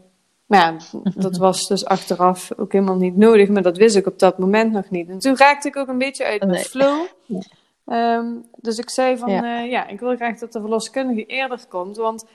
maar 0.46 0.60
ja, 0.60 0.76
dat 1.26 1.36
was 1.36 1.66
dus 1.66 1.84
achteraf 1.84 2.50
ook 2.56 2.72
helemaal 2.72 2.96
niet 2.96 3.16
nodig, 3.16 3.48
maar 3.48 3.62
dat 3.62 3.76
wist 3.76 3.96
ik 3.96 4.06
op 4.06 4.18
dat 4.18 4.38
moment 4.38 4.72
nog 4.72 4.90
niet. 4.90 5.08
En 5.08 5.18
toen 5.18 5.36
raakte 5.36 5.68
ik 5.68 5.76
ook 5.76 5.88
een 5.88 5.98
beetje 5.98 6.24
uit 6.24 6.46
mijn 6.46 6.64
flow. 6.64 7.06
Um, 7.92 8.44
dus 8.56 8.78
ik 8.78 8.90
zei 8.90 9.16
van, 9.16 9.30
ja. 9.30 9.62
Uh, 9.62 9.70
ja. 9.70 9.86
ik 9.86 10.00
wil 10.00 10.16
graag 10.16 10.38
dat 10.38 10.52
de 10.52 10.60
verloskundige 10.60 11.26
eerder 11.26 11.60
komt, 11.68 11.96
want 11.96 12.26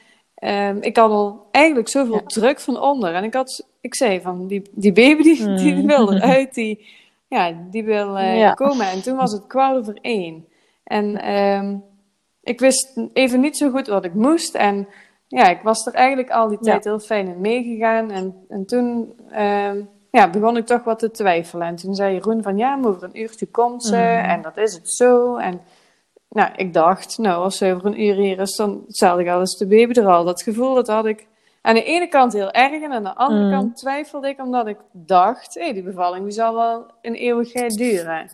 um, 0.44 0.82
ik 0.82 0.98
had 0.98 1.12
al 1.12 1.48
eigenlijk 1.52 1.90
zoveel 1.90 2.24
druk 2.26 2.60
van 2.60 2.80
onder. 2.80 3.14
En 3.14 3.24
ik, 3.24 3.34
had, 3.34 3.68
ik 3.82 3.96
zei 3.96 4.22
van, 4.22 4.48
die, 4.48 4.62
die 4.72 4.92
baby 4.92 5.24
die, 5.24 5.54
die 5.54 5.76
mm. 5.76 5.88
wil 5.88 6.12
eruit, 6.14 6.54
die, 6.54 6.88
ja, 7.28 7.54
die 7.72 7.84
wil 7.84 8.20
uh, 8.20 8.54
komen. 8.54 8.90
En 8.90 9.02
toen 9.02 9.16
was 9.16 9.32
het 9.32 9.48
kwart 9.48 9.78
over 9.78 9.98
één. 10.02 10.48
En 10.84 11.22
ik 12.44 12.60
wist 12.60 13.00
even 13.14 13.40
niet 13.40 13.58
zo 13.58 13.70
goed 13.70 13.88
wat 13.88 14.06
ik 14.06 14.14
moest. 14.14 14.56
En 14.56 14.88
ja, 15.28 15.50
ik 15.50 15.62
was 15.62 15.86
er 15.86 15.94
eigenlijk 15.94 16.30
al 16.30 16.48
die 16.48 16.60
tijd 16.60 16.84
heel 16.84 17.00
fijn 17.00 17.28
in 17.28 17.42
meegegaan. 17.42 18.12
En, 18.12 18.46
en 18.50 18.66
toen 18.66 19.14
uh, 19.32 19.74
ja, 20.12 20.30
begon 20.30 20.58
ik 20.58 20.66
toch 20.66 20.84
wat 20.84 21.00
te 21.00 21.12
twijfelen. 21.12 21.68
En 21.68 21.76
toen 21.76 21.96
zei 21.96 22.14
Jeroen 22.14 22.44
van 22.44 22.58
ja, 22.58 22.80
over 22.84 23.04
een 23.04 23.20
uurtje 23.20 23.46
komt 23.46 23.84
ze. 23.84 23.96
Mhm. 23.96 24.30
En 24.30 24.42
dat 24.42 24.58
is 24.58 24.74
het 24.74 24.90
zo. 24.90 25.36
En 25.36 25.62
nou, 26.30 26.52
ik 26.56 26.74
dacht, 26.74 27.18
nou, 27.18 27.44
als 27.44 27.58
ze 27.58 27.74
over 27.74 27.86
een 27.86 28.02
uur 28.02 28.16
hier 28.16 28.40
is, 28.40 28.56
dan 28.56 28.84
hetzelfde 28.88 29.32
als 29.32 29.58
de 29.58 29.68
baby 29.68 30.00
er 30.00 30.08
al. 30.08 30.24
Dat 30.24 30.42
gevoel, 30.42 30.74
dat 30.74 30.88
had 30.88 31.06
ik 31.06 31.28
aan 31.62 31.74
de 31.74 31.84
ene 31.84 32.08
kant 32.08 32.34
heel 32.34 32.52
erg. 32.52 32.82
En 32.82 32.92
aan 32.92 33.04
de 33.04 33.16
andere 33.16 33.44
mhm. 33.44 33.52
kant 33.52 33.78
twijfelde 33.78 34.28
ik, 34.28 34.40
omdat 34.40 34.68
ik 34.68 34.78
dacht, 34.92 35.54
hé, 35.54 35.64
hey, 35.64 35.74
die 35.74 35.84
bevalling 35.84 36.24
die 36.24 36.34
zal 36.34 36.56
wel 36.56 36.86
een 37.02 37.16
eeuwigheid 37.16 37.78
duren. 37.78 38.30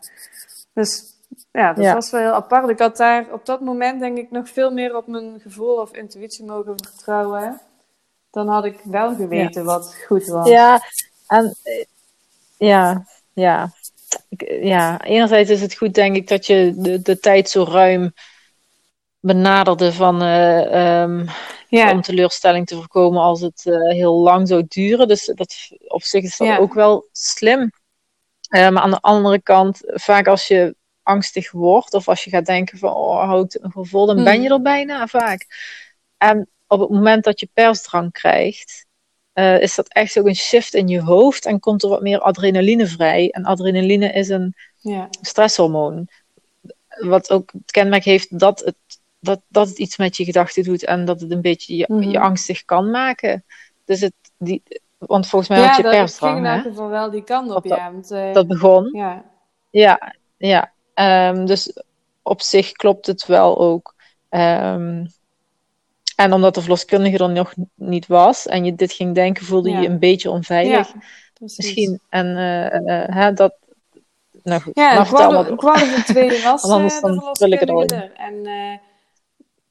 Dus 0.74 1.16
ja, 1.58 1.74
dat 1.74 1.93
was 1.93 2.12
wel 2.12 2.22
heel 2.22 2.34
apart. 2.34 2.70
Ik 2.70 2.80
had 2.80 2.98
daar 2.98 3.26
op 3.32 3.46
dat 3.46 3.62
moment 3.62 4.00
denk 4.00 4.17
ik 4.17 4.32
nog 4.32 4.50
veel 4.50 4.72
meer 4.72 4.96
op 4.96 5.08
mijn 5.08 5.39
gevoel 5.39 5.76
of 5.76 5.91
intuïtie 5.91 6.46
mogen 6.46 6.74
vertrouwen. 6.76 7.62
Dan 8.32 8.48
had 8.48 8.65
ik 8.65 8.80
wel 8.84 9.15
geweten 9.15 9.65
wat 9.65 9.96
goed 10.08 10.28
was. 10.28 10.50
Ja, 10.50 10.82
en 11.28 11.56
eh, 11.63 11.86
ja, 12.58 13.06
ja. 13.34 13.72
ja, 14.62 15.02
enerzijds 15.02 15.50
is 15.50 15.62
het 15.62 15.76
goed 15.76 15.93
denk 15.93 16.15
ik 16.15 16.28
dat 16.28 16.46
je 16.46 16.74
de, 16.76 17.02
de 17.02 17.20
tijd 17.20 17.50
zo 17.50 17.63
ruim 17.63 18.13
benaderde 19.20 19.93
van... 19.93 20.24
Uh, 20.24 21.20
om 21.70 22.02
teleurstelling 22.02 22.67
te 22.67 22.76
voorkomen 22.76 23.22
als 23.22 23.41
het 23.41 23.63
heel 23.88 24.13
lang 24.13 24.48
zou 24.48 24.65
duren. 24.67 25.08
Dus 25.08 25.32
dat, 25.36 25.56
op 25.88 26.04
zich 26.04 26.24
is 26.24 26.38
dat 26.38 26.58
ook 26.60 26.74
wel 26.74 27.08
slim. 27.12 27.72
maar 28.50 28.80
aan 28.80 28.91
de 28.91 29.02
andere 29.02 29.41
kant, 29.41 29.82
vaak 29.86 30.28
als 30.28 30.48
je 30.48 30.76
angstig 31.08 31.52
wordt, 31.52 31.93
of 31.93 32.08
als 32.08 32.24
je 32.24 32.30
gaat 32.30 32.46
denken 32.46 32.78
van, 32.78 32.93
oh, 32.93 33.24
houdt 33.24 33.63
een 33.63 33.72
gevoel, 33.72 34.06
dan 34.06 34.24
ben 34.24 34.41
je 34.41 34.48
hmm. 34.48 34.56
er 34.56 34.62
bijna 34.62 35.08
vaak. 35.08 35.46
En 36.17 36.50
op 36.67 36.80
het 36.80 36.89
moment 36.89 37.24
dat 37.24 37.39
je 37.39 37.50
persdrang 37.54 38.12
krijgt, 38.12 38.86
uh, 39.34 39.62
is 39.62 39.76
dat 39.76 39.88
echt 39.88 40.20
ook 40.20 40.28
een 40.28 40.36
shift 40.36 40.74
in 40.74 40.88
je 40.88 41.02
hoofd 41.02 41.46
en 41.46 41.60
komt 41.60 41.84
er 41.84 41.89
wat 41.89 42.02
meer 42.02 42.20
adrenaline 42.20 42.88
vrij. 42.88 43.30
En 43.30 43.46
adrenaline 43.46 44.12
is 44.12 44.30
een 44.30 44.56
ja. 44.78 45.08
stresshormoon. 45.22 46.08
Wat 46.88 47.32
ook 47.32 47.52
het 47.52 47.72
kenmerk 47.72 48.04
heeft 48.04 48.39
dat 48.39 48.60
het, 48.60 48.76
dat, 49.20 49.41
dat 49.48 49.67
het 49.67 49.78
iets 49.78 49.98
met 49.98 50.17
je 50.17 50.24
gedachten 50.26 50.63
doet 50.63 50.86
en 50.86 51.06
dat 51.06 51.22
het 51.22 51.32
een 51.32 51.41
beetje 51.41 51.76
je, 51.76 51.86
mm 51.88 52.02
je 52.02 52.20
angstig 52.20 52.65
kan 52.65 52.91
maken. 52.91 53.43
Dus 53.86 54.02
het, 54.02 54.13
die, 54.38 54.63
want 54.98 55.28
volgens 55.28 55.50
mij 55.50 55.67
had 55.67 55.78
je 55.78 55.84
persdrang. 55.84 56.46
Ja, 56.46 56.54
dat 56.54 56.63
ging 56.63 56.78
in 56.78 56.89
wel 56.89 57.12
die 57.12 57.24
kant 57.24 57.52
op, 57.52 57.67
dat, 57.67 57.78
ja. 57.78 57.91
Want, 57.91 58.12
uh, 58.12 58.34
dat 58.34 58.48
begon. 58.48 58.89
Ja, 58.93 59.26
ja. 59.70 60.13
ja. 60.38 60.74
Um, 60.99 61.45
dus 61.45 61.73
op 62.21 62.41
zich 62.41 62.71
klopt 62.71 63.07
het 63.07 63.25
wel 63.25 63.60
ook. 63.60 63.95
Um, 64.29 65.07
en 66.15 66.33
omdat 66.33 66.55
de 66.55 66.62
verloskundige 66.62 67.23
er 67.23 67.29
nog 67.29 67.53
niet 67.75 68.07
was 68.07 68.45
en 68.45 68.65
je 68.65 68.75
dit 68.75 68.91
ging 68.91 69.15
denken, 69.15 69.45
voelde 69.45 69.69
je 69.69 69.77
je 69.77 69.88
een 69.88 69.99
beetje 69.99 70.29
onveilig. 70.29 70.88
Ja, 70.88 70.99
Misschien. 71.39 71.99
En 72.10 72.25
uh, 72.25 73.27
uh, 73.27 73.36
dat. 73.36 73.53
Nou 74.43 74.62
goed, 74.62 74.75
ja, 74.75 74.99
ik 75.01 75.07
kwam, 75.07 75.45
ik 75.45 75.57
kwam 75.57 75.73
de 75.73 76.03
tweede 76.05 76.41
was. 76.49 76.63
Anders 76.63 77.01
dan 77.01 77.23
wil 77.39 77.51
ik 77.51 77.60
het 77.60 77.69
al. 77.69 77.83
En, 77.83 78.33
uh, 78.33 78.77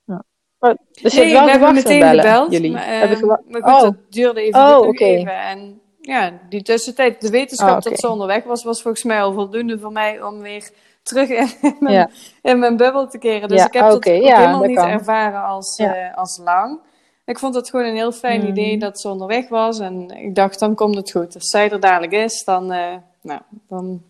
ja. 0.04 0.24
maar, 0.58 0.76
dus 1.02 1.14
je 1.14 1.20
hebt 1.20 1.58
wel 1.58 1.68
we 1.68 1.74
meteen 1.74 2.00
bellen, 2.00 2.24
gebeld. 2.24 2.52
Jullie. 2.52 2.70
Maar, 2.70 3.10
uh, 3.10 3.22
maar 3.22 3.62
goed, 3.62 3.72
oh. 3.72 3.80
dat 3.80 3.94
duurde 4.10 4.40
even, 4.40 4.60
oh, 4.60 4.86
okay. 4.86 5.14
even. 5.14 5.40
En 5.40 5.80
ja, 6.00 6.40
die 6.48 6.62
tussentijd, 6.62 7.20
de 7.20 7.30
wetenschap 7.30 7.68
oh, 7.68 7.76
okay. 7.76 7.90
dat 7.90 8.00
ze 8.00 8.08
onderweg 8.08 8.44
was, 8.44 8.64
was 8.64 8.82
volgens 8.82 9.04
mij 9.04 9.22
al 9.22 9.32
voldoende 9.32 9.78
voor 9.78 9.92
mij 9.92 10.22
om 10.22 10.40
weer 10.40 10.70
terug 11.07 11.29
in, 11.29 11.77
mijn, 11.81 11.95
ja. 11.95 12.11
in 12.42 12.59
mijn 12.59 12.77
bubbel 12.77 13.09
te 13.09 13.19
keren. 13.19 13.49
Dus 13.49 13.64
ik 13.64 13.73
heb 13.73 13.88
het 13.88 14.05
helemaal 14.05 14.64
niet 14.64 14.79
ervaren 14.79 15.42
als, 15.42 15.79
uh, 15.79 16.14
als 16.14 16.40
lang. 16.45 16.79
Ik 17.25 17.38
vond 17.38 17.55
het 17.55 17.71
gewoon 17.71 17.87
een 17.87 17.95
heel 17.95 18.12
fijn 18.12 18.40
mm. 18.40 18.47
idee 18.47 18.79
dat 18.79 19.01
ze 19.01 19.09
onderweg 19.09 19.49
was. 19.49 19.79
En 19.79 20.11
ik 20.11 20.35
dacht, 20.35 20.59
dan 20.59 20.75
komt 20.75 20.95
het 20.95 21.11
goed. 21.11 21.35
Als 21.35 21.49
zij 21.51 21.71
er 21.71 21.81
dadelijk 21.81 22.12
is, 22.12 22.45
dan, 22.45 22.73
uh, 22.73 22.95
nou, 23.23 23.40
dan, 23.69 24.03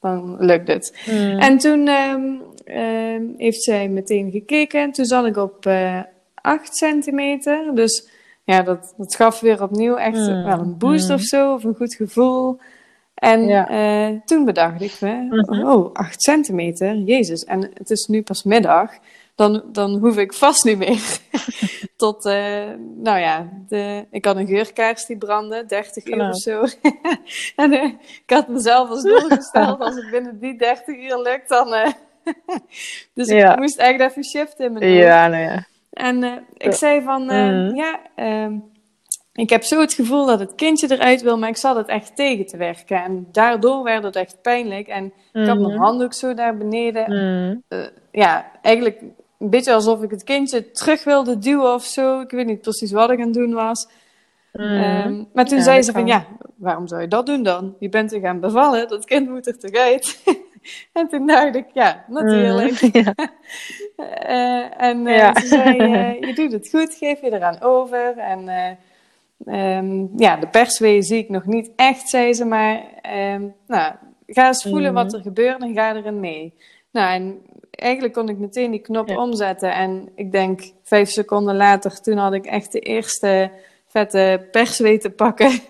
dan 0.00 0.36
lukt 0.38 0.68
het. 0.68 1.02
Mm. 1.06 1.38
En 1.38 1.58
toen 1.58 1.88
um, 1.88 2.42
uh, 2.64 3.36
heeft 3.36 3.62
zij 3.62 3.88
meteen 3.88 4.30
gekeken. 4.30 4.92
Toen 4.92 5.04
zat 5.04 5.26
ik 5.26 5.36
op 5.36 5.66
uh, 5.66 6.00
8 6.34 6.76
centimeter. 6.76 7.74
Dus 7.74 8.08
ja, 8.44 8.62
dat, 8.62 8.94
dat 8.96 9.14
gaf 9.14 9.40
weer 9.40 9.62
opnieuw 9.62 9.96
echt 9.96 10.28
mm. 10.28 10.44
wel 10.44 10.58
een 10.58 10.78
boost 10.78 11.10
of 11.10 11.20
zo. 11.20 11.54
Of 11.54 11.64
een 11.64 11.76
goed 11.76 11.94
gevoel. 11.94 12.58
En 13.20 13.48
uh, 13.48 14.20
toen 14.24 14.44
bedacht 14.44 14.80
ik 14.80 15.00
me, 15.00 15.12
mhm. 15.12 15.68
oh, 15.68 15.92
8 15.92 16.22
centimeter, 16.22 16.96
jezus. 16.96 17.44
En 17.44 17.70
het 17.74 17.90
is 17.90 18.06
nu 18.06 18.22
pas 18.22 18.42
middag, 18.42 18.90
dan, 19.34 19.62
dan 19.72 19.98
hoef 19.98 20.16
ik 20.16 20.32
vast 20.32 20.64
niet 20.64 20.78
meer 20.78 21.18
tot, 21.96 22.26
uh, 22.26 22.64
nou 22.96 23.18
ja, 23.18 23.48
de, 23.68 24.06
ik 24.10 24.24
had 24.24 24.36
een 24.36 24.46
geurkaars 24.46 25.06
die 25.06 25.16
brandde, 25.16 25.64
30 25.66 26.06
uur 26.06 26.28
of 26.28 26.36
zo. 26.36 26.64
en 27.62 27.72
uh, 27.72 27.84
ik 28.24 28.30
had 28.30 28.48
mezelf 28.48 28.88
als 28.90 29.02
doel 29.02 29.28
gesteld, 29.28 29.80
als 29.86 29.94
het 29.94 30.10
binnen 30.10 30.38
die 30.38 30.56
30 30.56 30.86
uur 30.86 31.18
lukt, 31.18 31.48
dan... 31.48 31.94
dus 33.14 33.28
ik 33.28 33.58
moest 33.58 33.78
eigenlijk 33.78 34.10
even 34.10 34.24
shiften 34.24 34.64
in 34.66 34.72
mijn 34.72 34.84
hoofd. 34.84 35.04
Ja, 35.04 35.28
nou 35.28 35.42
ja. 35.42 35.66
En 35.90 36.46
ik 36.56 36.72
zei 36.72 37.02
van, 37.02 37.22
mm. 37.22 37.76
ja... 37.76 38.00
Ehm, 38.14 38.52
ik 39.40 39.50
heb 39.50 39.62
zo 39.62 39.80
het 39.80 39.92
gevoel 39.92 40.26
dat 40.26 40.40
het 40.40 40.54
kindje 40.54 40.92
eruit 40.92 41.22
wil, 41.22 41.38
maar 41.38 41.48
ik 41.48 41.56
zat 41.56 41.76
het 41.76 41.88
echt 41.88 42.16
tegen 42.16 42.46
te 42.46 42.56
werken. 42.56 43.02
En 43.02 43.28
daardoor 43.32 43.82
werd 43.82 44.02
het 44.02 44.16
echt 44.16 44.42
pijnlijk. 44.42 44.88
En 44.88 45.04
ik 45.32 45.46
had 45.46 45.58
mijn 45.58 45.74
mhm. 45.74 45.82
handdoek 45.82 46.14
zo 46.14 46.34
daar 46.34 46.56
beneden. 46.56 47.04
Mm. 47.08 47.62
Uh, 47.68 47.86
ja, 48.10 48.50
eigenlijk 48.62 49.00
een 49.38 49.50
beetje 49.50 49.72
alsof 49.72 50.02
ik 50.02 50.10
het 50.10 50.24
kindje 50.24 50.70
terug 50.70 51.04
wilde 51.04 51.38
duwen 51.38 51.74
of 51.74 51.84
zo. 51.84 52.20
Ik 52.20 52.30
weet 52.30 52.46
niet 52.46 52.60
precies 52.60 52.92
wat 52.92 53.10
ik 53.10 53.18
aan 53.18 53.24
het 53.24 53.34
doen 53.34 53.52
was. 53.52 53.88
Mm. 54.52 55.28
maar 55.32 55.44
toen 55.44 55.60
zei 55.60 55.82
ze 55.82 55.92
van, 55.92 56.06
ja, 56.06 56.26
waarom 56.56 56.88
zou 56.88 57.00
je 57.00 57.08
dat 57.08 57.26
doen 57.26 57.42
dan? 57.42 57.76
Je 57.78 57.88
bent 57.88 58.08
te 58.08 58.20
gaan 58.20 58.40
bevallen, 58.40 58.88
dat 58.88 59.04
kind 59.04 59.28
moet 59.28 59.46
er 59.46 59.58
toch 59.58 59.72
uit? 59.72 60.22
en 60.92 61.08
toen 61.08 61.26
dacht 61.26 61.54
ik, 61.54 61.66
ja, 61.72 62.04
natuurlijk. 62.08 62.80
Mm. 62.80 62.90
Ja. 63.02 63.14
uh, 64.28 64.82
en 64.88 65.06
uh, 65.06 65.34
ze 65.34 65.46
zei, 65.46 65.76
je 66.26 66.32
doet 66.34 66.52
het 66.52 66.68
goed, 66.70 66.94
geef 66.94 67.20
je 67.20 67.32
eraan 67.32 67.60
over. 67.60 68.18
En 68.18 68.48
Um, 69.46 70.10
ja, 70.16 70.36
de 70.36 70.46
perswee 70.46 71.02
zie 71.02 71.18
ik 71.18 71.28
nog 71.28 71.46
niet 71.46 71.70
echt, 71.76 72.08
zei 72.08 72.32
ze, 72.34 72.44
maar 72.44 72.84
um, 73.32 73.54
nou, 73.66 73.92
ga 74.26 74.46
eens 74.46 74.62
voelen 74.62 74.92
wat 74.92 75.06
mhm. 75.06 75.14
er 75.16 75.22
gebeurt 75.22 75.62
en 75.62 75.74
ga 75.74 75.94
erin 75.94 76.20
mee. 76.20 76.54
Nou, 76.90 77.12
en 77.12 77.42
eigenlijk 77.70 78.14
kon 78.14 78.28
ik 78.28 78.38
meteen 78.38 78.70
die 78.70 78.80
knop 78.80 79.16
omzetten 79.16 79.74
en 79.74 80.08
ik 80.14 80.32
denk 80.32 80.60
vijf 80.82 81.08
seconden 81.08 81.56
later, 81.56 82.00
toen 82.00 82.16
had 82.16 82.32
ik 82.32 82.46
echt 82.46 82.72
de 82.72 82.80
eerste 82.80 83.50
vette 83.86 84.48
perswee 84.50 84.98
te 84.98 85.10
pakken. 85.10 85.50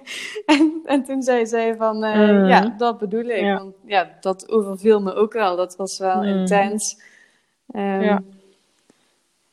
en, 0.46 0.80
en 0.84 1.04
toen 1.04 1.22
zei 1.22 1.46
zij 1.46 1.76
van, 1.76 2.04
uh, 2.04 2.14
mm. 2.14 2.44
ja, 2.44 2.74
dat 2.78 2.98
bedoel 2.98 3.24
ik. 3.24 3.40
Ja. 3.40 3.58
Want 3.58 3.74
ja, 3.84 4.10
dat 4.20 4.50
overviel 4.50 5.00
me 5.00 5.14
ook 5.14 5.32
wel. 5.32 5.56
Dat 5.56 5.76
was 5.76 5.98
wel 5.98 6.16
mm. 6.16 6.24
intens. 6.24 7.00
Um, 7.74 8.02
ja. 8.02 8.22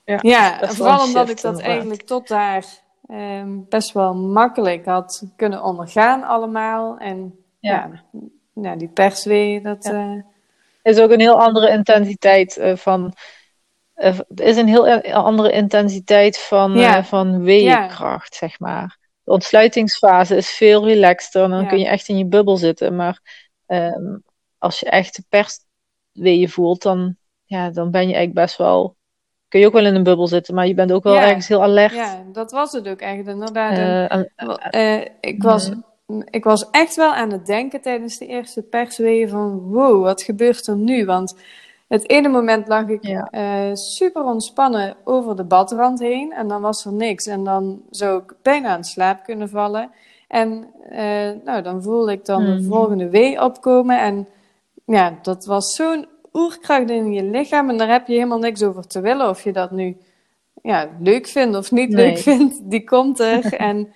Ja, 0.05 0.19
ja 0.21 0.67
vooral 0.67 1.05
omdat 1.05 1.29
ik 1.29 1.41
dat 1.41 1.59
eigenlijk 1.59 2.01
tot 2.01 2.27
daar 2.27 2.65
um, 3.07 3.65
best 3.69 3.91
wel 3.91 4.15
makkelijk 4.15 4.85
had 4.85 5.23
kunnen 5.35 5.63
ondergaan 5.63 6.23
allemaal. 6.23 6.97
En 6.97 7.39
ja, 7.59 8.03
ja, 8.53 8.75
die 8.75 8.89
perswee, 8.89 9.61
dat... 9.61 9.83
Ja. 9.83 10.13
Uh, 10.13 10.21
is 10.81 10.99
ook 10.99 11.11
een 11.11 11.19
heel 11.19 11.41
andere 11.41 11.69
intensiteit 11.69 12.57
uh, 12.57 12.75
van... 12.75 13.13
Uh, 13.95 14.19
is 14.35 14.57
een 14.57 14.67
heel 14.67 15.01
andere 15.11 15.51
intensiteit 15.51 16.39
van, 16.39 16.73
ja. 16.73 17.03
van 17.03 17.43
weeënkracht, 17.43 18.35
zeg 18.35 18.59
maar. 18.59 18.97
De 19.23 19.31
ontsluitingsfase 19.31 20.35
is 20.35 20.49
veel 20.49 20.85
relaxter 20.85 21.43
en 21.43 21.49
dan 21.49 21.67
kun 21.67 21.79
je 21.79 21.87
echt 21.87 22.07
in 22.07 22.17
je 22.17 22.25
bubbel 22.25 22.57
zitten. 22.57 22.95
Maar 22.95 23.19
um, 23.67 24.23
als 24.57 24.79
je 24.79 24.89
echt 24.89 25.15
de 25.15 25.23
persweeën 25.29 26.49
voelt, 26.49 26.81
dan, 26.81 27.15
ja, 27.45 27.69
dan 27.69 27.91
ben 27.91 28.07
je 28.07 28.13
eigenlijk 28.13 28.45
best 28.45 28.57
wel 28.57 28.96
kun 29.49 29.59
je 29.59 29.65
ook 29.65 29.73
wel 29.73 29.85
in 29.85 29.95
een 29.95 30.03
bubbel 30.03 30.27
zitten, 30.27 30.55
maar 30.55 30.67
je 30.67 30.73
bent 30.73 30.91
ook 30.91 31.03
wel 31.03 31.17
ergens 31.17 31.47
heel 31.47 31.63
alert. 31.63 31.93
Ja, 31.93 32.23
dat 32.31 32.51
was 32.51 32.71
het 32.71 32.87
ook 32.87 32.99
echt. 32.99 33.27
Inderdaad. 33.27 33.77
Uh, 33.77 34.61
uh, 34.71 35.05
ik, 35.21 35.43
was, 35.43 35.71
ik 36.29 36.43
was 36.43 36.69
echt 36.69 36.95
wel 36.95 37.13
aan 37.13 37.31
het 37.31 37.45
denken 37.45 37.81
tijdens 37.81 38.17
de 38.17 38.25
eerste 38.25 38.61
persweeën 38.61 39.29
van 39.29 39.59
wow, 39.59 40.03
wat 40.03 40.21
gebeurt 40.21 40.67
er 40.67 40.75
nu? 40.75 41.05
Want 41.05 41.35
het 41.87 42.09
ene 42.09 42.27
moment 42.27 42.67
lag 42.67 42.87
ik 42.87 43.05
ja. 43.05 43.75
super 43.75 44.23
ontspannen 44.23 44.95
over 45.03 45.35
de 45.35 45.43
badrand 45.43 45.99
heen 45.99 46.33
en 46.33 46.47
dan 46.47 46.61
was 46.61 46.85
er 46.85 46.93
niks. 46.93 47.25
En 47.25 47.43
dan 47.43 47.81
zou 47.89 48.21
ik 48.21 48.33
bijna 48.41 48.69
aan 48.69 48.83
slaap 48.83 49.23
kunnen 49.23 49.49
vallen. 49.49 49.91
En 50.27 50.67
nou, 51.43 51.61
dan 51.61 51.83
voelde 51.83 52.11
ik 52.11 52.25
dan 52.25 52.45
de 52.45 52.51
mhm. 52.51 52.63
volgende 52.63 53.09
wee 53.09 53.41
opkomen 53.41 54.01
en 54.01 54.27
ja, 54.87 55.19
dat 55.21 55.45
was 55.45 55.75
zo'n 55.75 56.07
oerkracht 56.37 56.89
in 56.89 57.13
je 57.13 57.23
lichaam 57.23 57.69
en 57.69 57.77
daar 57.77 57.89
heb 57.89 58.07
je 58.07 58.13
helemaal 58.13 58.39
niks 58.39 58.63
over 58.63 58.87
te 58.87 59.01
willen 59.01 59.29
of 59.29 59.43
je 59.43 59.51
dat 59.51 59.71
nu 59.71 59.97
ja, 60.61 60.89
leuk 60.99 61.27
vindt 61.27 61.57
of 61.57 61.71
niet 61.71 61.93
leuk 61.93 62.17
vindt, 62.17 62.69
die 62.69 62.83
komt 62.83 63.19
er. 63.19 63.53
en 63.69 63.93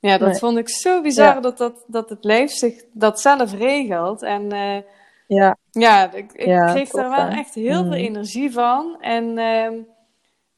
ja, 0.00 0.18
dat 0.18 0.38
vond 0.38 0.58
ik 0.58 0.68
zo 0.68 1.02
bizar 1.02 1.42
dat, 1.42 1.58
dat, 1.58 1.84
dat 1.86 2.08
het 2.08 2.24
lijf 2.24 2.50
zich 2.50 2.84
dat 2.92 3.20
zelf 3.20 3.52
regelt. 3.52 4.22
En 4.22 4.54
uh, 4.54 4.76
ja, 5.26 5.56
ja 5.70 6.12
ik, 6.12 6.32
ik 6.32 6.60
kreeg 6.66 6.90
daar 6.90 7.10
wel 7.10 7.28
echt 7.28 7.54
heel 7.54 7.72
veel 7.72 7.84
mm. 7.84 7.92
energie 7.92 8.52
van. 8.52 8.96
En 9.00 9.38
uh, 9.38 9.80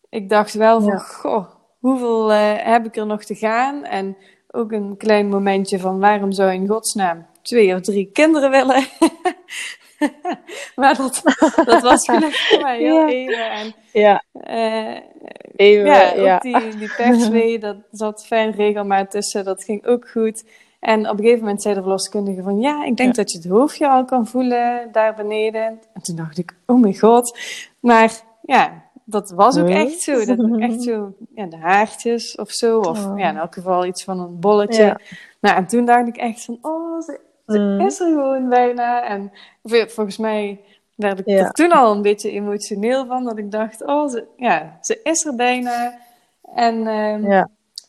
ik 0.09 0.29
dacht 0.29 0.55
wel 0.55 0.81
van, 0.81 1.01
goh, 1.01 1.47
hoeveel 1.79 2.31
uh, 2.31 2.53
heb 2.57 2.87
ik 2.87 2.97
er 2.97 3.07
nog 3.07 3.25
te 3.25 3.35
gaan? 3.35 3.85
En 3.85 4.17
ook 4.51 4.73
een 4.73 4.97
klein 4.97 5.29
momentje 5.29 5.79
van 5.79 5.99
waarom 5.99 6.33
zou 6.33 6.53
in 6.53 6.69
godsnaam 6.69 7.27
twee 7.43 7.75
of 7.75 7.81
drie 7.81 8.11
kinderen 8.13 8.51
willen? 8.51 8.85
maar 10.77 10.97
dat, 10.97 11.23
dat 11.65 11.83
was 11.83 12.05
gelukkig 12.11 12.49
voor 12.49 12.63
mij 12.63 12.79
heel 12.79 13.09
even. 13.09 13.51
En, 13.51 13.75
ja. 13.93 14.23
Uh, 14.51 14.99
even, 15.57 15.87
ja, 15.87 16.15
ja. 16.15 16.35
Ook 16.35 16.43
die, 16.43 16.77
die 16.77 16.95
perswee, 16.97 17.59
dat 17.69 17.77
zat 17.91 18.27
fijn 18.27 18.51
regelmaat 18.51 19.11
tussen, 19.11 19.45
dat 19.45 19.65
ging 19.65 19.87
ook 19.87 20.09
goed. 20.09 20.45
En 20.81 21.09
op 21.09 21.19
een 21.19 21.25
gegeven 21.25 21.45
moment 21.45 21.63
zei 21.63 21.75
de 21.75 21.81
verloskundige 21.81 22.43
van, 22.43 22.61
ja, 22.61 22.85
ik 22.85 22.97
denk 22.97 23.15
dat 23.15 23.31
je 23.31 23.39
het 23.39 23.47
hoofdje 23.47 23.89
al 23.89 24.05
kan 24.05 24.27
voelen 24.27 24.89
daar 24.93 25.15
beneden. 25.15 25.81
En 25.95 26.03
toen 26.03 26.17
dacht 26.17 26.39
ik, 26.39 26.55
oh 26.67 26.81
mijn 26.81 26.99
god. 26.99 27.39
Maar 27.81 28.13
ja, 28.43 28.83
dat 29.05 29.31
was 29.31 29.59
ook 29.59 29.69
echt 29.69 30.01
zo. 30.01 30.25
Dat 30.25 30.59
echt 30.59 30.83
zo, 30.83 31.15
ja, 31.35 31.47
de 31.47 31.57
haartjes 31.57 32.37
of 32.37 32.51
zo. 32.51 32.79
Of 32.79 33.07
oh. 33.07 33.19
ja, 33.19 33.29
in 33.29 33.37
elk 33.37 33.55
geval 33.55 33.87
iets 33.87 34.05
van 34.05 34.21
een 34.21 34.41
bolletje. 34.41 35.01
Nou, 35.41 35.57
en 35.57 35.67
toen 35.67 35.85
dacht 35.85 36.09
ik 36.09 36.17
echt 36.17 36.45
van, 36.45 36.59
oh, 36.63 37.01
ze 37.01 37.21
mm. 37.59 37.81
is 37.81 38.01
er 38.01 38.07
gewoon 38.07 38.49
bijna. 38.49 39.05
En 39.05 39.33
volgens 39.63 40.17
mij 40.17 40.61
werd 40.95 41.19
ik 41.19 41.27
er 41.27 41.51
toen 41.51 41.73
al 41.73 41.93
een 41.95 42.03
beetje 42.03 42.31
emotioneel 42.31 43.07
van. 43.07 43.25
Dat 43.25 43.39
ik 43.39 43.51
dacht, 43.51 43.85
oh, 43.87 44.09
ze, 44.09 44.25
ja, 44.37 44.79
ze 44.81 45.01
is 45.03 45.25
er 45.25 45.35
bijna. 45.37 45.99
En 46.55 46.87
ehm, 46.87 47.31
Ja. 47.31 47.49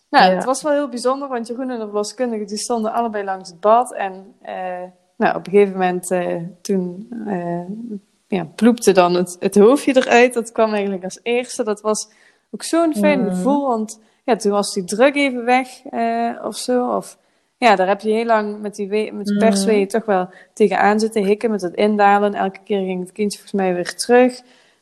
nou, 0.10 0.26
Ja. 0.30 0.36
het 0.36 0.44
was 0.44 0.62
wel 0.62 0.72
heel 0.74 0.90
bijzonder, 0.90 1.28
want 1.28 1.48
Jeroen 1.48 1.70
en 1.70 1.80
de 1.80 1.86
verloskundige 1.86 2.46
die 2.46 2.58
stonden 2.58 2.94
allebei 2.94 3.24
langs 3.24 3.50
het 3.50 3.60
bad. 3.60 3.94
En 3.94 4.34
eh, 4.42 4.82
nou, 5.18 5.36
op 5.36 5.46
een 5.46 5.52
gegeven 5.52 5.74
moment 5.74 6.12
eh, 6.12 6.36
toen 6.62 7.08
eh, 7.28 7.98
ja, 8.28 8.44
ploepte 8.56 8.92
dan 8.92 9.14
het, 9.14 9.36
het 9.40 9.56
hoofdje 9.56 9.96
eruit. 9.96 10.34
Dat 10.34 10.52
kwam 10.52 10.74
eigenlijk 10.74 11.04
als 11.04 11.20
eerste. 11.24 11.64
Dat 11.64 11.82
was 11.82 12.10
ook 12.52 12.64
zo'n 12.64 12.96
fijn 12.96 13.20
Mm. 13.22 13.30
gevoel, 13.30 13.68
want 13.68 14.00
ja, 14.24 14.36
toen 14.36 14.52
was 14.52 14.74
die 14.74 14.84
druk 14.84 15.16
even 15.16 15.46
weg 15.46 15.68
of 16.44 16.56
zo. 16.56 16.96
Of 16.96 17.18
ja, 17.68 17.76
daar 17.76 17.88
heb 17.88 18.02
je 18.02 18.10
heel 18.12 18.26
lang 18.26 18.62
met 18.62 18.76
die, 18.76 18.90
we- 18.90 19.10
met 19.14 19.26
die 19.26 19.34
Mm. 19.34 19.40
persweeën 19.40 19.88
toch 19.88 20.06
wel 20.06 20.30
tegenaan 20.54 21.00
zitten 21.00 21.24
hikken 21.24 21.52
met 21.52 21.62
het 21.62 21.76
indalen. 21.76 22.34
Elke 22.34 22.60
keer 22.64 22.80
ging 22.86 23.00
het 23.02 23.12
kindje 23.12 23.40
volgens 23.40 23.62
mij 23.62 23.74
weer 23.74 23.96
terug. 23.96 24.36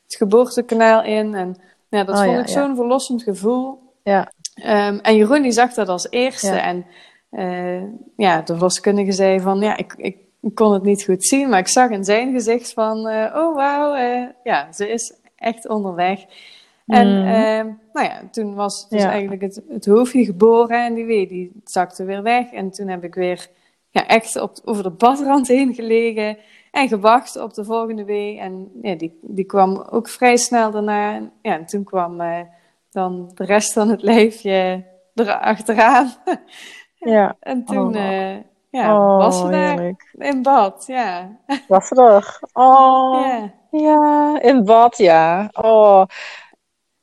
Het 0.03 0.15
geboortekanaal 0.15 1.03
in. 1.03 1.33
En 1.35 1.55
ja, 1.89 2.03
dat 2.03 2.15
Oh, 2.15 2.21
vond 2.23 2.35
ja, 2.35 2.41
ik 2.41 2.47
ja. 2.47 2.53
zo'n 2.53 2.75
verlossend 2.75 3.23
gevoel. 3.23 3.79
Ja. 4.03 4.31
Ehm, 4.55 4.97
en 5.01 5.15
Jeroen 5.15 5.41
die 5.41 5.51
zag 5.51 5.73
dat 5.73 5.89
als 5.89 6.07
eerste. 6.09 6.51
En 6.55 6.85
eh, 7.29 7.81
ja, 8.17 8.41
de 8.41 8.53
verloskundige 8.53 9.11
zei 9.11 9.39
van, 9.39 9.59
ja, 9.59 9.77
ik, 9.77 9.93
ik, 9.97 10.17
ik 10.41 10.55
kon 10.55 10.73
het 10.73 10.83
niet 10.83 11.03
goed 11.03 11.25
zien, 11.25 11.49
maar 11.49 11.59
ik 11.59 11.67
zag 11.67 11.89
in 11.89 12.03
zijn 12.03 12.31
gezicht 12.33 12.73
van, 12.73 13.07
eh, 13.07 13.35
oh 13.35 13.55
wauw, 13.55 13.93
eh, 13.93 14.23
ja, 14.43 14.71
ze 14.71 14.89
is 14.89 15.13
echt 15.35 15.67
onderweg. 15.69 16.19
En 16.89 17.07
Mm. 17.21 17.27
ehm, 17.27 17.67
nou 17.93 18.07
ja, 18.07 18.21
toen 18.31 18.55
was 18.55 18.89
dus 18.89 19.01
Ja. 19.01 19.09
eigenlijk 19.11 19.41
het, 19.41 19.61
het 19.69 19.85
hoofdje 19.85 20.25
geboren 20.25 20.85
en 20.85 20.93
die 20.93 21.05
wee 21.05 21.27
die 21.27 21.61
zakte 21.63 22.03
weer 22.03 22.23
weg. 22.23 22.51
En 22.51 22.71
toen 22.71 22.87
heb 22.87 23.03
ik 23.03 23.13
weer 23.15 23.47
ja, 23.89 24.07
echt 24.07 24.41
op, 24.41 24.51
over 24.65 24.83
de 24.83 24.89
badrand 24.89 25.47
heen 25.57 25.73
gelegen 25.73 26.37
en 26.71 26.87
gewacht 26.87 27.37
op 27.41 27.53
de 27.53 27.63
volgende 27.63 28.03
wee. 28.05 28.39
En 28.39 28.71
ja, 28.81 28.95
die, 28.95 29.19
die 29.21 29.45
kwam 29.45 29.77
ook 29.89 30.09
vrij 30.09 30.37
snel 30.37 30.71
daarna. 30.71 31.13
En, 31.13 31.31
ja, 31.41 31.53
en 31.53 31.65
toen 31.65 31.83
kwam 31.83 32.21
eh, 32.21 32.39
dan 32.91 33.31
de 33.35 33.45
rest 33.45 33.73
van 33.73 33.89
het 33.89 34.01
lijfje 34.01 34.83
erachteraan. 35.15 36.11
Ja. 37.01 37.35
En 37.39 37.65
toen 37.65 37.95
Oh. 37.95 38.01
eh, 38.01 38.37
ja, 38.69 38.95
oh, 38.95 39.17
was 39.17 39.39
ze 39.39 39.47
daar 39.49 39.69
heerlijk. 39.69 40.11
in 40.17 40.41
bad. 40.41 40.83
Ja. 40.87 41.29
Was 41.67 41.87
ze 41.87 41.95
er? 41.95 42.39
Oh. 42.53 43.21
ja. 43.25 43.51
Ja, 43.71 44.41
in 44.41 44.63
bad, 44.63 44.97
ja. 44.97 45.49
Oh. 45.51 46.03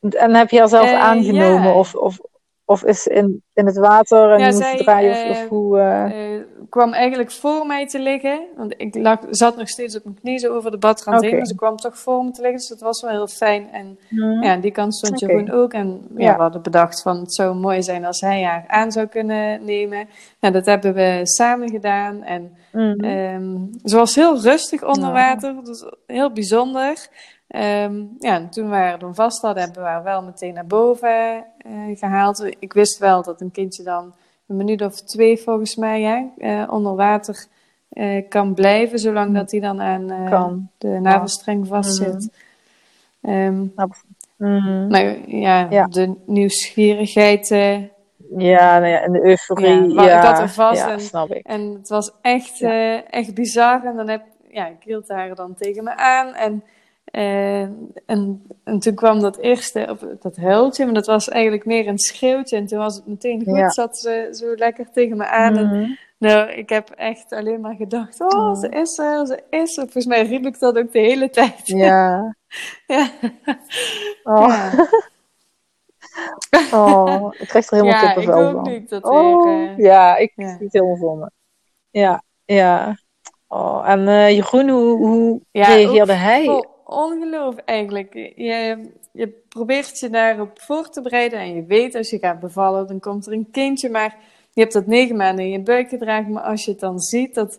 En 0.01 0.35
heb 0.35 0.51
je 0.51 0.59
haar 0.59 0.69
zelf 0.69 0.87
Eh, 0.91 1.01
aangenomen? 1.01 1.75
Of, 1.75 1.95
of, 1.95 2.19
of 2.65 2.85
is 2.85 3.03
ze 3.03 3.11
in, 3.11 3.43
in 3.55 3.67
het 3.67 3.77
water 3.77 4.33
en 4.33 4.39
Ja, 4.39 4.47
je 4.47 4.53
moet 4.53 4.63
zij, 4.63 4.77
draaien? 4.77 5.11
Of, 5.11 5.37
eh, 5.37 5.43
of 5.43 5.49
hoe... 5.49 5.79
eh, 5.81 6.41
kwam 6.69 6.93
eigenlijk 6.93 7.31
voor 7.33 7.67
mij 7.67 7.87
te 7.87 7.99
liggen. 7.99 8.41
Want 8.57 8.75
ik 8.77 8.95
lag, 8.95 9.19
zat 9.31 9.57
nog 9.57 9.69
steeds 9.69 9.97
op 9.97 10.05
mijn 10.05 10.21
knieën 10.21 10.39
zo 10.39 10.55
over 10.55 10.71
de 10.71 10.79
badrand 10.79 11.21
heen. 11.21 11.29
Oké. 11.29 11.37
Maar 11.39 11.47
ze 11.47 11.55
kwam 11.55 11.77
toch 11.77 11.99
voor 11.99 12.25
me 12.25 12.31
te 12.31 12.41
liggen. 12.41 12.59
Dus 12.59 12.69
dat 12.69 12.81
was 12.81 13.01
wel 13.03 13.11
heel 13.11 13.27
fijn. 13.29 13.71
En 13.73 13.99
hmm. 14.09 14.43
ja, 14.43 14.53
aan 14.53 14.61
die 14.61 14.71
kant 14.71 14.95
stond 14.97 15.23
Oké. 15.23 15.33
Jeroen 15.33 15.53
ook. 15.53 15.73
En 15.73 16.07
ja, 16.17 16.25
Ja. 16.25 16.37
we 16.37 16.43
hadden 16.43 16.63
bedacht 16.63 17.03
van 17.03 17.17
het 17.21 17.35
zou 17.35 17.55
mooi 17.55 17.83
zijn 17.83 18.05
als 18.05 18.21
hij 18.21 18.43
haar 18.43 18.65
aan 18.67 18.93
zou 18.93 19.07
kunnen 19.07 19.65
nemen. 19.65 20.09
Nou, 20.41 20.55
dat 20.55 20.67
hebben 20.67 20.95
we 20.95 21.21
samen 21.23 21.71
gedaan. 21.71 22.23
En 22.23 22.57
Mhm. 22.73 23.01
Ehm, 23.05 23.57
ze 23.85 23.97
was 23.97 24.15
heel 24.15 24.41
rustig 24.41 24.85
onder 24.85 25.13
water, 25.13 25.55
dus 25.65 25.85
heel 26.07 26.33
bijzonder. 26.33 27.09
Ehm, 27.49 28.03
ja, 28.19 28.35
en 28.35 28.51
toen 28.51 28.69
we 28.71 28.75
haar 28.77 28.99
dan 28.99 29.15
vast 29.15 29.43
hadden, 29.43 29.63
hebben 29.63 29.83
we 29.83 29.89
haar 29.89 30.03
wel 30.03 30.23
meteen 30.23 30.55
naar 30.55 30.67
boven 30.67 31.45
eh, 31.59 31.73
gehaald. 31.99 32.45
Ik 32.59 32.73
wist 32.73 32.99
wel 32.99 33.23
dat 33.23 33.41
een 33.41 33.51
kindje 33.51 33.83
dan 33.83 34.15
een 34.47 34.57
minuut 34.57 34.83
of 34.83 35.01
twee 35.01 35.37
volgens 35.39 35.77
mij 35.77 36.03
hè, 36.03 36.25
eh, 36.39 36.73
onder 36.73 36.95
water 36.95 37.47
eh, 37.89 38.29
kan 38.29 38.55
blijven, 38.55 38.99
zolang 38.99 39.35
dat 39.35 39.51
hij 39.51 39.61
dan 39.61 39.81
aan 39.81 40.29
Kan. 40.31 40.69
de 40.79 40.89
navelstreng 40.89 41.67
vastzit. 41.67 42.31
Ehm, 43.23 43.65
Mhm. 44.37 44.87
maar 44.89 45.29
ja, 45.31 45.67
Ja. 45.71 45.87
de 45.87 46.15
nieuwsgierigheid 46.27 47.49
Ja, 48.37 48.79
nou 48.79 48.87
ja, 48.87 49.01
en 49.01 49.13
de 49.13 49.25
euforie. 49.25 49.93
Ja, 49.95 50.03
Ja, 50.05 50.19
ik 50.19 50.27
had 50.27 50.39
er 50.39 50.49
vast 50.49 50.81
ja, 50.81 50.91
en- 50.93 51.01
snap 51.01 51.31
ik. 51.33 51.47
En 51.47 51.61
het 51.73 51.89
was 51.89 52.13
echt, 52.21 52.61
echt 53.11 53.35
bizar. 53.35 53.85
En 53.85 53.97
dan 53.97 54.09
heb 54.09 54.23
ja, 54.51 54.67
ik 54.67 54.77
hield 54.85 55.09
haar 55.09 55.35
dan 55.35 55.55
tegen 55.55 55.85
me 55.85 55.97
aan. 55.97 56.35
En, 56.35 56.65
eh, 57.17 57.61
en, 58.07 58.47
en 58.64 58.79
toen 58.79 58.95
kwam 58.95 59.21
dat 59.21 59.37
eerste, 59.39 59.97
dat 60.21 60.37
huiltje, 60.37 60.85
maar 60.85 60.95
dat 60.95 61.07
was 61.07 61.29
eigenlijk 61.29 61.64
meer 61.64 61.89
een 61.89 61.99
schreeuwtje. 61.99 62.57
En 62.57 62.67
toen 62.67 62.79
was 62.79 62.95
het 62.95 63.07
meteen 63.07 63.45
goed, 63.45 63.57
Ja. 63.57 63.71
zat 63.71 63.99
ze 63.99 64.29
zo 64.33 64.55
lekker 64.55 64.91
tegen 64.93 65.17
me 65.17 65.27
aan. 65.27 65.57
En, 65.57 65.67
Mhm. 65.67 65.91
nou, 66.19 66.51
ik 66.51 66.69
heb 66.69 66.91
echt 66.91 67.33
alleen 67.33 67.61
maar 67.61 67.75
gedacht, 67.75 68.21
oh, 68.21 68.27
Oh. 68.49 68.55
ze 68.55 68.69
is 68.69 68.99
er, 68.99 69.27
ze 69.27 69.43
is 69.51 69.77
er. 69.77 69.83
Volgens 69.83 70.07
mij 70.07 70.27
riep 70.27 70.47
ik 70.47 70.59
dat 70.59 70.79
ook 70.79 70.93
de 70.93 70.99
hele 70.99 71.31
tijd. 71.31 71.61
Ja. 71.67 72.35
Ja. 72.87 73.09
Oh, 74.23 74.49
Ja. 74.49 74.73
oh, 76.79 77.35
ik 77.39 77.49
krijg 77.49 77.71
er 77.71 77.77
helemaal 77.77 78.01
Ja, 78.03 78.12
kippenvel 78.12 78.51
van. 78.53 78.62
nu 78.62 78.75
ik 78.75 78.89
dat 78.89 79.05
Oh, 79.05 79.45
weer... 79.45 79.69
eh, 79.71 79.79
ja, 79.79 80.17
ik 80.17 80.33
ja. 80.37 80.49
zie 80.49 80.64
het 80.64 80.73
helemaal 80.73 80.97
voor 80.97 81.17
me. 81.17 81.31
Ja, 81.91 82.23
ja. 82.45 82.99
Oh, 83.49 83.85
en 83.91 84.09
eh, 84.09 84.31
Jeroen, 84.31 84.69
hoe, 84.69 84.97
hoe 84.97 85.41
Ja, 85.51 85.67
reageerde 85.67 86.12
ook 86.12 86.19
hij? 86.19 86.64
Ongeloof 86.89 87.57
eigenlijk. 87.57 88.14
Je, 88.14 88.91
je 89.12 89.28
probeert 89.49 89.99
je 89.99 90.11
daarop 90.11 90.61
voor 90.61 90.89
te 90.89 91.03
bereiden 91.03 91.39
en 91.39 91.55
je 91.55 91.64
weet 91.64 91.95
als 91.95 92.11
je 92.11 92.18
gaat 92.18 92.41
bevallen, 92.41 92.87
dan 92.87 93.01
komt 93.01 93.26
er 93.26 93.32
een 93.32 93.49
kindje, 93.51 93.91
maar 93.91 94.16
je 94.53 94.61
hebt 94.61 94.72
dat 94.72 94.87
negen 94.87 95.16
maanden 95.16 95.45
in 95.45 95.51
je 95.51 95.61
buik 95.62 95.89
gedragen, 95.89 96.32
maar 96.32 96.43
als 96.43 96.64
je 96.64 96.70
het 96.70 96.80
dan 96.80 96.99
ziet, 96.99 97.34
dat, 97.34 97.59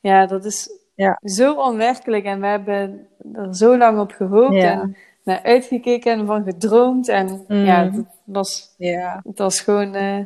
ja, 0.00 0.26
dat 0.26 0.44
is 0.44 0.70
Ja. 0.94 1.18
zo 1.22 1.54
onwerkelijk 1.54 2.24
en 2.24 2.40
we 2.40 2.46
hebben 2.46 3.08
er 3.32 3.54
zo 3.56 3.76
lang 3.76 3.98
op 4.00 4.12
gehoopt 4.12 4.54
Ja. 4.54 4.72
en 4.80 4.96
naar 5.24 5.42
uitgekeken 5.42 6.12
en 6.12 6.26
van 6.26 6.44
gedroomd 6.44 7.08
en 7.08 7.44
Mm. 7.48 7.64
ja, 7.64 7.84
het 7.90 8.04
was, 8.24 8.74
Ja. 8.78 9.20
het 9.24 9.38
was 9.38 9.60
gewoon... 9.60 9.94
eh, 9.94 10.18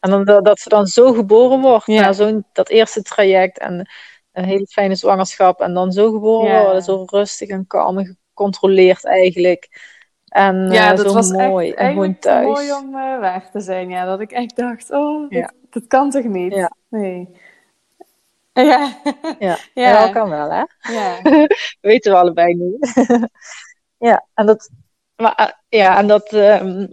En 0.00 0.10
dan, 0.10 0.24
dat, 0.24 0.44
dat 0.44 0.58
ze 0.58 0.68
dan 0.68 0.86
zo 0.86 1.12
geboren 1.12 1.60
wordt, 1.60 1.86
Ja. 1.86 2.00
na 2.00 2.12
zo'n 2.12 2.44
dat 2.52 2.68
eerste 2.68 3.02
traject 3.02 3.58
en 3.58 3.88
een 4.36 4.44
hele 4.44 4.66
fijne 4.66 4.94
zwangerschap 4.94 5.60
en 5.60 5.74
dan 5.74 5.92
zo 5.92 6.12
geboren 6.12 6.50
Ja. 6.52 6.62
worden, 6.64 6.82
zo 6.82 7.04
rustig 7.06 7.48
en 7.48 7.66
kalm 7.66 7.98
en 7.98 8.06
gecontroleerd 8.30 9.04
eigenlijk. 9.04 9.94
En 10.26 10.70
Ja, 10.72 10.90
eh, 10.90 10.96
dat 10.96 11.06
zo 11.06 11.12
was 11.14 11.30
mooi. 11.30 11.68
echt 11.70 11.78
en 11.78 11.92
gewoon 11.92 12.18
thuis. 12.18 12.46
mooi 12.46 12.72
om 12.72 12.86
eh, 12.86 13.18
waar 13.20 13.50
te 13.50 13.60
zijn. 13.60 13.88
Ja, 13.90 14.04
dat 14.04 14.20
ik 14.20 14.32
echt 14.32 14.56
dacht, 14.56 14.90
oh, 14.90 15.30
Ja. 15.30 15.40
dat, 15.40 15.52
dat 15.70 15.86
kan 15.86 16.10
toch 16.10 16.24
niet? 16.24 16.54
Ja. 16.54 16.72
Nee. 16.88 17.28
Ja. 18.52 18.92
Ja. 19.38 19.38
Ja. 19.38 19.56
ja, 19.74 20.00
dat 20.04 20.12
kan 20.12 20.28
wel, 20.30 20.50
hè? 20.50 20.62
ja. 20.92 21.16
weten 21.80 22.12
we 22.12 22.18
allebei 22.18 22.54
nu. 22.54 22.78
ja, 24.08 24.26
en 24.34 24.46
dat, 24.46 24.70
maar, 25.16 25.34
eh, 25.34 25.78
ja, 25.80 25.98
en 25.98 26.06
dat 26.06 26.32
ehm, 26.32 26.86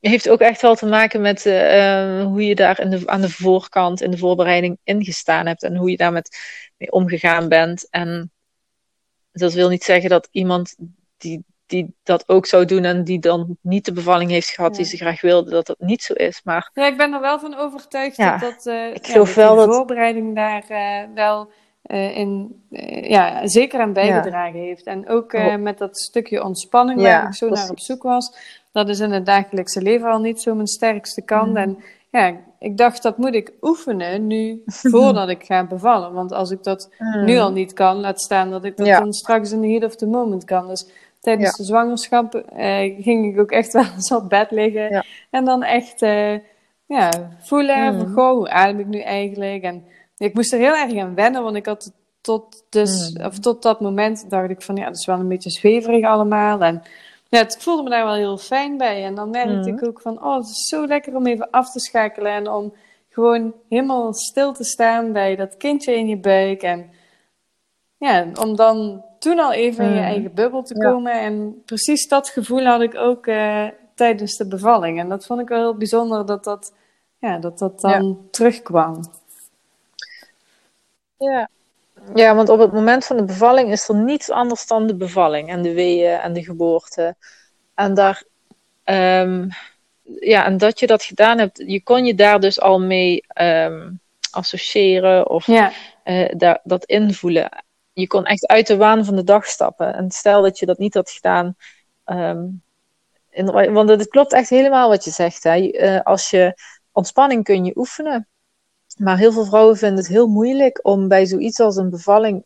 heeft 0.00 0.28
ook 0.28 0.40
echt 0.40 0.62
wel 0.62 0.74
te 0.74 0.86
maken 0.86 1.20
met 1.20 1.46
eh, 1.46 2.18
eh, 2.20 2.24
hoe 2.26 2.46
je 2.46 2.54
daar 2.54 2.80
in 2.80 2.90
de, 2.90 3.02
aan 3.06 3.20
de 3.20 3.30
voorkant 3.30 4.00
in 4.00 4.10
de 4.10 4.18
voorbereiding 4.18 4.78
ingestaan 4.84 5.46
hebt 5.46 5.62
en 5.62 5.76
hoe 5.76 5.90
je 5.90 5.96
daar 5.96 6.12
met, 6.12 6.38
mee 6.76 6.92
omgegaan 6.92 7.48
bent. 7.48 7.88
En 7.90 8.30
dat 9.32 9.52
wil 9.52 9.68
niet 9.68 9.84
zeggen 9.84 10.10
dat 10.10 10.28
iemand 10.30 10.76
die, 11.16 11.44
die 11.66 11.94
dat 12.02 12.28
ook 12.28 12.46
zou 12.46 12.64
doen 12.64 12.84
en 12.84 13.04
die 13.04 13.18
dan 13.18 13.56
niet 13.60 13.84
de 13.84 13.92
bevalling 13.92 14.30
heeft 14.30 14.48
gehad 14.48 14.74
die 14.74 14.84
ze 14.84 14.96
graag 14.96 15.20
wilde, 15.20 15.50
dat 15.50 15.66
dat 15.66 15.78
niet 15.78 16.02
zo 16.02 16.12
is. 16.12 16.40
Maar 16.44 16.70
Ja, 16.74 16.86
ik 16.86 16.96
ben 16.96 17.12
er 17.12 17.20
wel 17.20 17.38
van 17.38 17.56
overtuigd 17.56 18.16
Ja, 18.16 18.38
dat, 18.38 18.40
dat, 18.54 18.66
eh, 18.66 18.94
ik 18.94 19.06
ja, 19.06 19.12
geloof 19.12 19.26
dat 19.26 19.36
wel 19.36 19.56
die 19.56 19.66
dat- 19.66 19.74
voorbereiding 19.74 20.34
daar 20.34 20.64
eh, 20.68 21.02
wel 21.14 21.50
in, 21.82 22.62
ja, 23.02 23.46
zeker 23.48 23.80
aan 23.80 23.92
bijgedragen 23.92 24.60
heeft. 24.60 24.84
En 24.84 25.08
ook 25.08 25.32
met 25.58 25.78
dat 25.78 25.98
stukje 25.98 26.44
ontspanning 26.44 27.00
waar 27.00 27.26
ik 27.26 27.34
zo 27.34 27.48
naar 27.48 27.70
op 27.70 27.80
zoek 27.80 28.02
was. 28.02 28.32
Dat 28.72 28.88
is 28.88 29.00
in 29.00 29.10
het 29.12 29.26
dagelijkse 29.26 29.82
leven 29.82 30.10
al 30.10 30.18
niet 30.18 30.40
zo 30.40 30.54
mijn 30.54 30.66
sterkste 30.66 31.22
kant. 31.22 31.48
Mhm. 31.48 31.56
En 31.56 31.78
ja, 32.10 32.36
ik 32.58 32.76
dacht 32.76 33.02
dat 33.02 33.18
moet 33.18 33.34
ik 33.34 33.52
oefenen 33.60 34.26
nu 34.26 34.62
voordat 34.92 35.28
ik 35.28 35.44
ga 35.44 35.66
bevallen. 35.66 36.12
Want 36.12 36.32
als 36.32 36.50
ik 36.50 36.62
dat 36.62 36.88
nu 37.24 37.38
al 37.38 37.52
niet 37.52 37.72
kan, 37.72 37.96
laat 37.96 38.20
staan 38.20 38.50
dat 38.50 38.64
ik 38.64 38.76
dat 38.76 38.86
Ja. 38.86 38.98
dan 39.00 39.12
straks 39.12 39.52
in 39.52 39.60
de 39.60 39.68
heat 39.68 39.84
of 39.84 39.96
the 39.96 40.06
moment 40.06 40.44
kan. 40.44 40.68
Dus 40.68 40.86
tijdens 41.20 41.50
Ja. 41.50 41.56
de 41.56 41.64
zwangerschap 41.64 42.34
eh, 42.34 43.02
ging 43.02 43.32
ik 43.32 43.40
ook 43.40 43.50
echt 43.50 43.72
wel 43.78 43.84
eens 43.94 44.12
op 44.12 44.28
bed 44.28 44.50
liggen. 44.50 44.90
Ja. 44.90 45.04
En 45.30 45.44
dan 45.44 45.62
echt 45.62 46.02
eh, 46.02 46.34
ja, 46.86 47.10
voelen 47.40 47.94
van, 47.98 48.08
Mm. 48.08 48.14
goh, 48.14 48.32
hoe 48.36 48.50
adem 48.50 48.80
ik 48.80 48.86
nu 48.86 48.98
eigenlijk? 49.00 49.62
En 49.62 49.84
ik 50.18 50.34
moest 50.34 50.52
er 50.52 50.58
heel 50.58 50.76
erg 50.76 50.96
aan 50.98 51.14
wennen, 51.14 51.42
want 51.42 51.56
ik 51.56 51.66
had 51.66 51.92
tot, 52.20 52.64
dus, 52.68 53.12
Mm. 53.14 53.24
of 53.24 53.38
tot 53.38 53.62
dat 53.62 53.80
moment 53.80 54.30
dacht 54.30 54.50
ik 54.50 54.62
van, 54.62 54.76
ja, 54.76 54.84
dat 54.84 54.96
is 54.98 55.06
wel 55.06 55.18
een 55.18 55.28
beetje 55.28 55.50
zweverig 55.50 56.04
allemaal. 56.04 56.60
En 56.62 56.82
ja, 57.30 57.38
het 57.38 57.62
voelde 57.62 57.82
me 57.82 57.90
daar 57.90 58.04
wel 58.04 58.14
heel 58.14 58.38
fijn 58.38 58.76
bij. 58.76 59.04
En 59.04 59.14
dan 59.14 59.30
merkte 59.30 59.70
Mm. 59.70 59.76
ik 59.76 59.84
ook 59.84 60.00
van, 60.00 60.24
oh, 60.24 60.36
het 60.36 60.44
is 60.48 60.66
zo 60.68 60.86
lekker 60.86 61.14
om 61.16 61.26
even 61.26 61.50
af 61.50 61.70
te 61.72 61.80
schakelen 61.80 62.32
en 62.32 62.48
om 62.48 62.72
gewoon 63.08 63.54
helemaal 63.68 64.14
stil 64.14 64.52
te 64.52 64.64
staan 64.64 65.12
bij 65.12 65.36
dat 65.36 65.56
kindje 65.56 65.94
in 65.94 66.08
je 66.08 66.16
buik. 66.18 66.62
En 66.62 66.90
ja, 67.96 68.26
om 68.40 68.56
dan 68.56 69.04
toen 69.18 69.38
al 69.38 69.52
even 69.52 69.84
in 69.84 69.90
je 69.90 69.98
Mm. 70.00 70.04
eigen 70.06 70.34
bubbel 70.34 70.62
te 70.62 70.74
Ja. 70.78 70.90
komen. 70.90 71.12
En 71.12 71.62
precies 71.64 72.08
dat 72.08 72.28
gevoel 72.28 72.64
had 72.64 72.80
ik 72.80 72.94
ook 72.94 73.26
eh, 73.26 73.66
tijdens 73.94 74.36
de 74.36 74.46
bevalling. 74.48 74.98
En 74.98 75.08
dat 75.08 75.26
vond 75.26 75.40
ik 75.40 75.48
wel 75.48 75.58
heel 75.58 75.76
bijzonder 75.76 76.26
dat 76.26 76.44
dat, 76.44 76.74
ja, 77.18 77.38
dat, 77.38 77.58
dat 77.58 77.80
dan 77.80 78.28
terugkwam. 78.30 79.00
Ja. 81.16 81.48
Ja, 82.14 82.34
want 82.34 82.48
op 82.48 82.58
het 82.58 82.72
moment 82.72 83.04
van 83.06 83.16
de 83.16 83.24
bevalling 83.24 83.70
is 83.70 83.88
er 83.88 83.94
niets 83.94 84.30
anders 84.30 84.66
dan 84.66 84.86
de 84.86 84.96
bevalling 84.96 85.48
en 85.48 85.62
de 85.62 85.74
weeën 85.74 86.18
en 86.18 86.32
de 86.32 86.44
geboorte. 86.44 87.16
En 87.74 87.94
daar, 87.94 88.24
ehm, 88.84 89.48
ja, 90.20 90.44
en 90.44 90.56
dat 90.56 90.80
je 90.80 90.86
dat 90.86 91.02
gedaan 91.02 91.38
hebt, 91.38 91.62
je 91.66 91.82
kon 91.82 92.04
je 92.04 92.14
daar 92.14 92.40
dus 92.40 92.60
al 92.60 92.80
mee 92.80 93.24
ehm, 93.28 93.90
associëren 94.30 95.28
of 95.30 95.46
Ja, 95.46 95.72
eh, 96.04 96.54
dat 96.62 96.84
invoelen. 96.84 97.64
Je 97.92 98.06
kon 98.06 98.24
echt 98.24 98.46
uit 98.46 98.66
de 98.66 98.76
waan 98.76 99.04
van 99.04 99.16
de 99.16 99.24
dag 99.24 99.46
stappen. 99.46 99.94
En 99.94 100.10
stel 100.10 100.42
dat 100.42 100.58
je 100.58 100.66
dat 100.66 100.78
niet 100.78 100.94
had 100.94 101.10
gedaan. 101.10 101.56
ehm, 102.04 102.46
in- 103.30 103.72
want 103.72 103.88
het 103.88 104.08
klopt 104.08 104.32
echt 104.32 104.48
helemaal 104.48 104.88
wat 104.88 105.04
je 105.04 105.10
zegt. 105.10 105.42
Hè? 105.42 105.68
Eh, 105.70 106.00
als 106.00 106.30
je 106.30 106.54
ontspanning 106.92 107.44
kun 107.44 107.64
je 107.64 107.76
oefenen. 107.76 108.28
Maar 109.00 109.18
heel 109.18 109.32
veel 109.32 109.44
vrouwen 109.44 109.76
vinden 109.76 109.98
het 109.98 110.08
heel 110.08 110.26
moeilijk 110.26 110.80
om 110.82 111.08
bij 111.08 111.26
zoiets 111.26 111.60
als 111.60 111.76
een 111.76 111.90
bevalling 111.90 112.44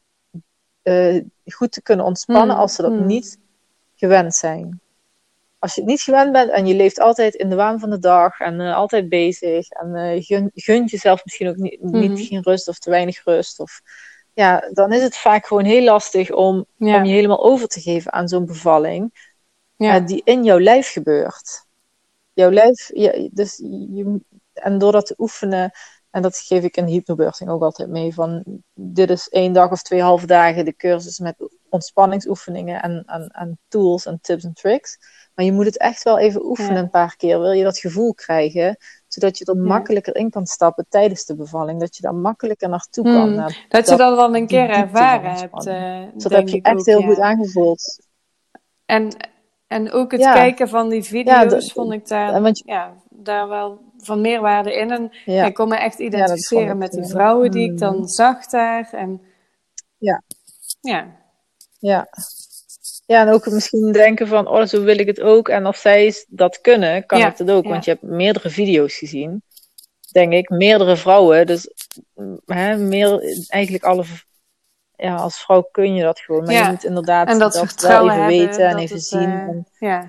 eh, 0.82 1.20
goed 1.44 1.72
te 1.72 1.82
kunnen 1.82 2.06
ontspannen 2.06 2.54
Mm, 2.56 2.60
als 2.62 2.74
ze 2.74 2.82
dat 2.82 2.92
mm. 2.92 3.06
niet 3.06 3.38
gewend 3.94 4.34
zijn. 4.34 4.80
Als 5.58 5.74
je 5.74 5.80
het 5.80 5.90
niet 5.90 6.00
gewend 6.00 6.32
bent 6.32 6.50
en 6.50 6.66
je 6.66 6.74
leeft 6.74 7.00
altijd 7.00 7.34
in 7.34 7.48
de 7.48 7.56
waan 7.56 7.78
van 7.80 7.90
de 7.90 7.98
dag 7.98 8.40
en 8.40 8.60
eh, 8.60 8.74
altijd 8.74 9.08
bezig 9.08 9.68
en 9.68 9.94
eh 9.94 10.22
gun, 10.22 10.50
gunt 10.54 10.90
jezelf 10.90 11.24
misschien 11.24 11.48
ook 11.48 11.56
niet, 11.56 11.82
niet 11.82 12.10
Mhm. 12.10 12.22
geen 12.22 12.42
rust 12.42 12.68
of 12.68 12.78
te 12.78 12.90
weinig 12.90 13.24
rust. 13.24 13.60
Of, 13.60 13.80
ja, 14.32 14.68
dan 14.72 14.92
is 14.92 15.02
het 15.02 15.16
vaak 15.16 15.46
gewoon 15.46 15.64
heel 15.64 15.84
lastig 15.84 16.30
om, 16.30 16.66
ja, 16.76 16.96
om 16.98 17.04
je 17.04 17.12
helemaal 17.14 17.44
over 17.44 17.68
te 17.68 17.80
geven 17.80 18.12
aan 18.12 18.28
zo'n 18.28 18.46
bevalling 18.46 19.32
ja. 19.76 20.00
die 20.00 20.20
in 20.24 20.44
jouw 20.44 20.60
lijf 20.60 20.92
gebeurt. 20.92 21.66
Jouw 22.32 22.50
lijf, 22.50 22.90
ja, 22.94 23.28
dus 23.32 23.56
je, 23.56 24.20
en 24.52 24.78
door 24.78 24.92
dat 24.92 25.06
te 25.06 25.14
oefenen, 25.18 25.72
en 26.14 26.22
dat 26.22 26.36
geef 26.36 26.62
ik 26.62 26.76
in 26.76 26.84
de 26.84 26.90
hypnobirthing 26.92 27.50
ook 27.50 27.62
altijd 27.62 27.88
mee, 27.88 28.14
van 28.14 28.42
dit 28.74 29.10
is 29.10 29.28
één 29.28 29.52
dag 29.52 29.70
of 29.70 29.82
twee 29.82 30.02
halve 30.02 30.26
dagen 30.26 30.64
de 30.64 30.76
cursus 30.76 31.18
met 31.18 31.34
ontspanningsoefeningen 31.68 32.82
en, 32.82 33.02
en, 33.06 33.28
en 33.28 33.58
tools 33.68 34.06
en 34.06 34.18
tips 34.22 34.44
en 34.44 34.52
tricks. 34.52 34.98
Maar 35.34 35.44
je 35.44 35.52
moet 35.52 35.64
het 35.64 35.78
echt 35.78 36.02
wel 36.02 36.18
even 36.18 36.44
oefenen 36.44 36.74
Ja. 36.74 36.78
een 36.80 36.90
paar 36.90 37.16
keer, 37.16 37.40
wil 37.40 37.50
je 37.52 37.64
dat 37.64 37.78
gevoel 37.78 38.14
krijgen, 38.14 38.76
zodat 39.08 39.38
je 39.38 39.44
er 39.44 39.56
makkelijker 39.56 40.16
in 40.16 40.30
kan 40.30 40.46
stappen 40.46 40.86
tijdens 40.88 41.24
de 41.24 41.36
bevalling, 41.36 41.80
dat 41.80 41.96
je 41.96 42.02
daar 42.02 42.14
makkelijker 42.14 42.68
naartoe 42.68 43.04
kan. 43.04 43.28
Mm. 43.28 43.34
naar 43.34 43.66
Dat 43.68 43.88
je 43.88 43.96
dat- 43.96 44.16
wel 44.16 44.34
een 44.34 44.46
keer 44.46 44.68
ervaren 44.70 45.30
hebt, 45.34 45.52
ontspanning. 45.52 46.06
eh, 46.06 46.12
Dus 46.14 46.22
dat 46.22 46.32
heb 46.32 46.48
je 46.48 46.60
echt 46.62 46.78
ook, 46.78 46.86
heel 46.86 47.00
ja. 47.00 47.06
goed 47.06 47.18
aangevoeld. 47.20 47.98
En, 48.84 49.08
en 49.66 49.90
ook 49.92 50.12
het 50.12 50.20
Ja. 50.20 50.32
kijken 50.32 50.68
van 50.68 50.88
die 50.88 51.02
video's 51.02 51.50
dat- 51.50 51.72
vond 51.72 51.92
ik 51.92 52.08
daar, 52.08 52.42
je- 52.42 52.62
ja, 52.64 52.94
daar 53.10 53.48
wel 53.48 53.80
van 53.98 54.20
meerwaarde 54.20 54.74
in. 54.74 54.90
En 54.90 55.12
Ja. 55.24 55.44
ik 55.44 55.54
kon 55.54 55.68
me 55.68 55.76
echt 55.76 55.98
identificeren 55.98 56.78
met 56.78 56.92
die 56.92 57.06
vrouwen 57.06 57.50
die 57.50 57.70
ik 57.72 57.78
dan 57.78 57.96
mm. 57.96 58.08
zag 58.08 58.46
daar. 58.46 58.88
En, 58.92 59.20
Ja. 59.98 60.22
Ja. 60.80 61.06
Ja. 61.78 62.08
Ja, 63.06 63.20
en 63.26 63.28
ook 63.32 63.46
misschien 63.46 63.92
denken 63.92 64.26
van, 64.28 64.48
oh, 64.48 64.64
zo 64.64 64.82
wil 64.82 64.98
ik 64.98 65.06
het 65.06 65.20
ook. 65.20 65.48
En 65.48 65.66
als 65.66 65.80
zij 65.80 66.14
dat 66.28 66.60
kunnen, 66.60 67.06
kan 67.06 67.20
ik 67.20 67.36
het 67.38 67.50
ook. 67.50 67.64
Want 67.64 67.84
je 67.84 67.90
hebt 67.90 68.02
meerdere 68.02 68.50
video's 68.50 68.94
gezien, 68.98 69.42
denk 70.12 70.32
ik. 70.32 70.48
Meerdere 70.48 70.96
vrouwen. 70.96 71.46
Dus 71.46 71.68
mm, 72.14 72.40
hè, 72.46 72.76
meer, 72.76 73.20
eigenlijk 73.48 73.84
alle... 73.84 74.04
Ja, 74.96 75.14
als 75.14 75.40
vrouw 75.42 75.68
kun 75.72 75.94
je 75.94 76.02
dat 76.02 76.18
gewoon. 76.20 76.44
Maar 76.44 76.52
Ja. 76.54 76.64
je 76.64 76.70
moet 76.70 76.84
inderdaad 76.84 77.28
En 77.28 77.38
dat 77.38 77.54
wel 77.54 77.62
even 77.64 78.08
hebben. 78.10 78.26
weten 78.26 78.68
en 78.68 78.76
even 78.78 78.96
het, 78.96 79.04
zien. 79.04 79.20
eh, 79.30 79.32
En- 79.32 79.66
ja. 79.78 80.08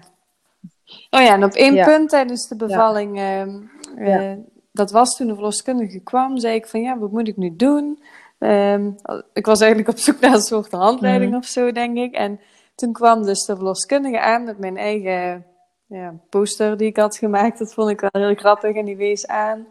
Oh 1.09 1.21
ja, 1.21 1.33
en 1.33 1.43
op 1.43 1.51
één 1.53 1.73
Ja. 1.73 1.85
punt 1.85 2.09
tijdens 2.09 2.47
de 2.47 2.55
bevalling, 2.55 3.17
ehm, 3.19 3.59
eh, 3.97 4.31
dat 4.71 4.91
was 4.91 5.15
toen 5.15 5.27
de 5.27 5.33
verloskundige 5.33 5.99
kwam, 5.99 6.37
zei 6.37 6.55
ik 6.55 6.67
van 6.67 6.81
ja, 6.81 6.97
wat 6.97 7.11
moet 7.11 7.27
ik 7.27 7.37
nu 7.37 7.55
doen? 7.55 8.03
Ehm, 8.39 8.91
ik 9.33 9.45
was 9.45 9.59
eigenlijk 9.59 9.89
op 9.91 9.97
zoek 9.97 10.19
naar 10.21 10.33
een 10.33 10.41
soort 10.41 10.71
handleiding 10.71 11.29
Mhm. 11.31 11.39
of 11.39 11.45
zo, 11.45 11.71
denk 11.71 11.97
ik. 11.97 12.13
En 12.13 12.39
toen 12.75 12.93
kwam 12.93 13.23
dus 13.23 13.45
de 13.45 13.55
verloskundige 13.55 14.19
aan 14.19 14.43
met 14.43 14.59
mijn 14.59 14.77
eigen 14.77 15.45
ja, 15.87 16.13
poster 16.29 16.77
die 16.77 16.87
ik 16.87 16.97
had 16.97 17.17
gemaakt. 17.17 17.59
Dat 17.59 17.73
vond 17.73 17.89
ik 17.89 17.99
wel 17.99 18.09
heel 18.23 18.35
grappig 18.35 18.75
en 18.75 18.85
die 18.85 18.97
wees 18.97 19.27
aan. 19.27 19.67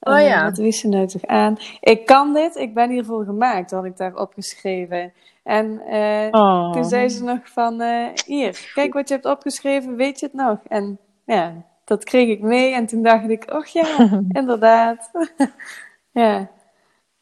Oh 0.00 0.18
Eh, 0.18 0.26
ja. 0.28 0.44
Wat 0.44 0.58
wees 0.58 0.80
ze 0.80 0.88
nou 0.88 1.06
toch 1.06 1.24
aan? 1.24 1.56
Ik 1.80 2.06
kan 2.06 2.32
dit, 2.34 2.56
ik 2.56 2.74
ben 2.74 2.90
hiervoor 2.90 3.24
gemaakt, 3.24 3.70
had 3.70 3.84
ik 3.84 3.96
daar 3.96 4.14
opgeschreven. 4.16 5.12
En 5.42 5.80
eh, 5.80 6.28
Oh. 6.30 6.72
toen 6.72 6.84
zei 6.84 7.08
ze 7.08 7.24
nog 7.24 7.38
van, 7.44 7.80
eh, 7.80 8.06
hier, 8.26 8.70
kijk 8.74 8.92
wat 8.92 9.08
je 9.08 9.14
hebt 9.14 9.26
opgeschreven, 9.26 9.96
weet 9.96 10.20
je 10.20 10.26
het 10.26 10.34
nog? 10.34 10.58
En 10.68 10.98
ja, 11.24 11.54
dat 11.84 12.04
kreeg 12.04 12.28
ik 12.28 12.40
mee 12.40 12.74
en 12.74 12.86
toen 12.86 13.02
dacht 13.02 13.28
ik, 13.28 13.50
och 13.52 13.66
ja, 13.66 13.86
inderdaad. 14.40 15.10
ja. 16.10 16.48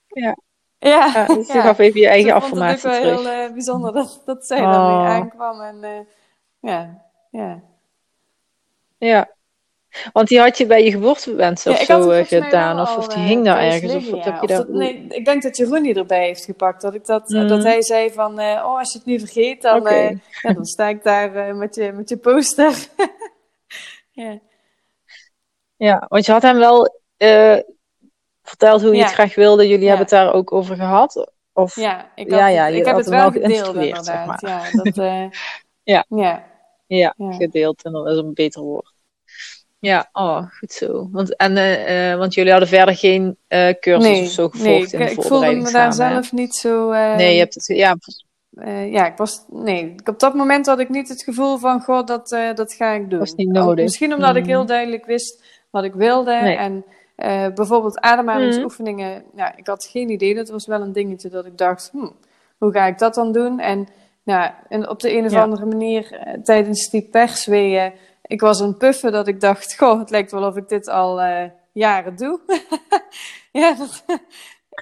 Ja. 0.06 0.36
Ja, 0.78 1.10
Ja, 1.14 1.26
dus 1.26 1.46
je 1.46 1.52
ja. 1.52 1.60
gaf 1.62 1.78
even 1.78 2.00
je 2.00 2.08
eigen 2.08 2.34
Ze 2.34 2.40
vond 2.48 2.52
het 2.60 2.60
affirmatie 2.62 2.88
wel 3.02 3.16
terug. 3.22 3.36
heel 3.38 3.52
bijzonder 3.52 3.92
dat, 3.92 4.22
dat 4.24 4.46
zij 4.46 4.60
Oh. 4.60 4.72
daarmee 4.72 5.06
aankwam. 5.06 5.60
En 5.60 6.06
ja, 6.60 7.02
ja. 7.30 7.60
Ja. 8.98 9.28
Want 10.12 10.28
die 10.28 10.40
had 10.40 10.58
je 10.58 10.66
bij 10.66 10.84
je 10.84 10.90
geboortewens 10.90 11.66
of 11.66 11.78
ja, 11.78 11.84
zo 11.84 12.10
eh, 12.10 12.26
gedaan. 12.26 12.80
Of, 12.80 12.96
of 12.96 13.06
die 13.08 13.16
eh, 13.22 13.28
hing 13.28 13.44
daar 13.44 13.58
ergens. 13.58 13.94
Of 13.94 14.10
wat 14.10 14.24
ja. 14.24 14.32
heb 14.32 14.40
je 14.40 14.46
daar... 14.46 14.56
dat- 14.56 14.68
nee, 14.68 15.06
ik 15.08 15.24
denk 15.24 15.42
dat 15.42 15.56
Jeroen 15.56 15.82
die 15.82 15.94
erbij 15.94 16.26
heeft 16.26 16.44
gepakt. 16.44 16.82
Dat, 16.82 16.94
ik 16.94 17.06
dat, 17.06 17.28
Mhm. 17.28 17.46
dat 17.48 17.62
hij 17.62 17.82
zei 17.82 18.10
van, 18.12 18.38
eh, 18.38 18.62
oh, 18.66 18.78
als 18.78 18.92
je 18.92 18.98
het 18.98 19.06
nu 19.06 19.18
vergeet, 19.18 19.62
dan, 19.62 19.82
ja, 19.82 20.52
dan 20.52 20.64
sta 20.64 20.88
ik 20.88 21.02
daar 21.02 21.56
met, 21.56 21.74
je, 21.74 21.92
met 21.92 22.08
je 22.08 22.16
poster. 22.16 22.74
ja. 24.12 24.38
Ja, 25.76 26.06
want 26.08 26.26
je 26.26 26.32
had 26.32 26.42
hem 26.42 26.58
wel 26.58 27.00
verteld 28.42 28.82
hoe 28.82 28.94
je 28.96 29.02
het 29.02 29.12
graag 29.12 29.34
wilde. 29.34 29.68
Jullie 29.68 29.88
hebben 29.88 30.06
het 30.06 30.14
daar 30.14 30.32
ook 30.32 30.52
over 30.52 30.76
gehad. 30.76 31.32
Of, 31.52 31.76
Ja, 31.76 32.10
ik, 32.14 32.30
Ja, 32.30 32.40
had 32.44 32.52
ja, 32.52 32.66
ik 32.66 32.84
heb 32.84 32.96
het 32.96 33.08
wel 33.08 33.30
gedeeld 33.30 33.46
geïnstrueerd, 33.52 34.04
zeg 34.04 34.14
inderdaad. 34.20 34.42
maar. 34.42 34.70
Ja, 34.74 34.82
dat, 34.82 34.94
Ja. 35.82 36.04
ja. 36.08 36.44
ja, 36.86 37.14
Ja. 37.16 37.32
gedeeld. 37.32 37.84
En 37.84 37.92
dat 37.92 38.06
is 38.06 38.16
een 38.16 38.34
beter 38.34 38.62
woord. 38.62 38.92
Ja, 39.84 40.08
oh, 40.12 40.42
goed 40.58 40.72
zo. 40.72 41.08
Want, 41.12 41.36
en, 41.36 41.56
eh, 41.56 42.12
eh, 42.12 42.18
want 42.18 42.34
jullie 42.34 42.50
hadden 42.50 42.68
verder 42.68 42.96
geen 42.96 43.36
eh, 43.48 43.74
cursus 43.80 44.10
Nee, 44.10 44.22
of 44.22 44.28
zo 44.28 44.48
gevolgd 44.48 44.92
nee 44.92 45.02
in 45.02 45.10
ik, 45.10 45.18
ik 45.18 45.22
voelde 45.22 45.54
me 45.54 45.70
daar 45.70 45.92
zelf 45.92 46.32
niet 46.32 46.54
zo... 46.54 46.90
Nee, 46.92 47.32
je 47.32 47.38
hebt 47.38 47.54
het... 47.54 47.66
Ja, 47.66 47.96
ja, 48.90 49.06
ik 49.06 49.16
was... 49.16 49.44
Nee, 49.48 49.94
op 50.04 50.18
dat 50.18 50.34
moment 50.34 50.66
had 50.66 50.78
ik 50.78 50.88
niet 50.88 51.08
het 51.08 51.22
gevoel 51.22 51.58
van... 51.58 51.80
God, 51.80 52.06
dat, 52.06 52.28
dat 52.54 52.72
ga 52.72 52.92
ik 52.92 53.10
doen. 53.10 53.18
Was 53.18 53.34
niet 53.34 53.48
nodig. 53.48 53.84
misschien 53.84 54.14
omdat 54.14 54.36
ik 54.36 54.46
heel 54.46 54.66
duidelijk 54.66 55.06
wist 55.06 55.44
wat 55.70 55.84
ik 55.84 55.94
wilde. 55.94 56.40
Nee. 56.42 56.56
En 56.56 56.84
bijvoorbeeld 57.54 58.00
ademhalingsoefeningen... 58.00 59.24
Nou, 59.32 59.52
ik 59.56 59.66
had 59.66 59.84
geen 59.84 60.10
idee. 60.10 60.34
Dat 60.34 60.48
was 60.48 60.66
wel 60.66 60.80
een 60.80 60.92
dingetje 60.92 61.28
dat 61.28 61.46
ik 61.46 61.58
dacht... 61.58 61.88
Hm, 61.92 62.08
hoe 62.58 62.72
ga 62.72 62.86
ik 62.86 62.98
dat 62.98 63.14
dan 63.14 63.32
doen? 63.32 63.60
En, 63.60 63.88
nou, 64.22 64.50
en 64.68 64.88
op 64.88 65.00
de 65.00 65.16
een 65.16 65.24
of 65.24 65.32
Ja. 65.32 65.42
andere 65.42 65.66
manier... 65.66 66.18
tijdens 66.44 66.90
die 66.90 67.08
persweeën... 67.10 67.92
Ik 68.26 68.40
was 68.40 68.60
een 68.60 68.76
puffen 68.76 69.12
dat 69.12 69.28
ik 69.28 69.40
dacht... 69.40 69.76
Goh, 69.78 69.98
het 69.98 70.10
lijkt 70.10 70.30
wel 70.30 70.46
of 70.46 70.56
ik 70.56 70.68
dit 70.68 70.88
al 70.88 71.20
eh, 71.20 71.50
jaren 71.72 72.16
doe. 72.16 72.40
ja, 73.52 73.74
dat... 73.74 74.04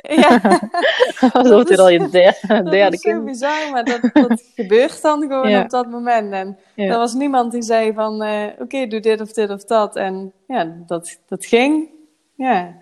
ja. 0.03 0.39
dat 1.33 1.49
wordt 1.49 1.69
dit 1.69 1.79
al 1.79 1.89
je 1.89 2.09
der- 2.09 2.39
Dat 2.47 2.71
derde 2.71 2.97
is 2.97 3.01
zo 3.03 3.23
bizar, 3.23 3.71
maar 3.71 3.85
dat, 3.85 4.01
dat 4.13 4.43
gebeurt 4.55 5.03
dan 5.03 5.21
gewoon 5.21 5.51
Ja. 5.51 5.63
op 5.63 5.71
dat 5.71 5.91
moment. 5.91 6.33
En 6.33 6.59
Ja. 6.75 6.93
er 6.93 6.99
was 6.99 7.15
niemand 7.15 7.53
die 7.53 7.63
zei 7.63 7.93
van, 7.93 8.23
eh, 8.23 8.47
oké, 8.59 8.87
doe 8.87 9.01
dit 9.01 9.21
of 9.21 9.33
dit 9.33 9.51
of 9.51 9.65
dat. 9.65 9.97
En 9.97 10.33
ja, 10.47 10.77
dat, 10.87 11.19
dat 11.27 11.47
ging. 11.47 11.89
Ja. 12.35 12.77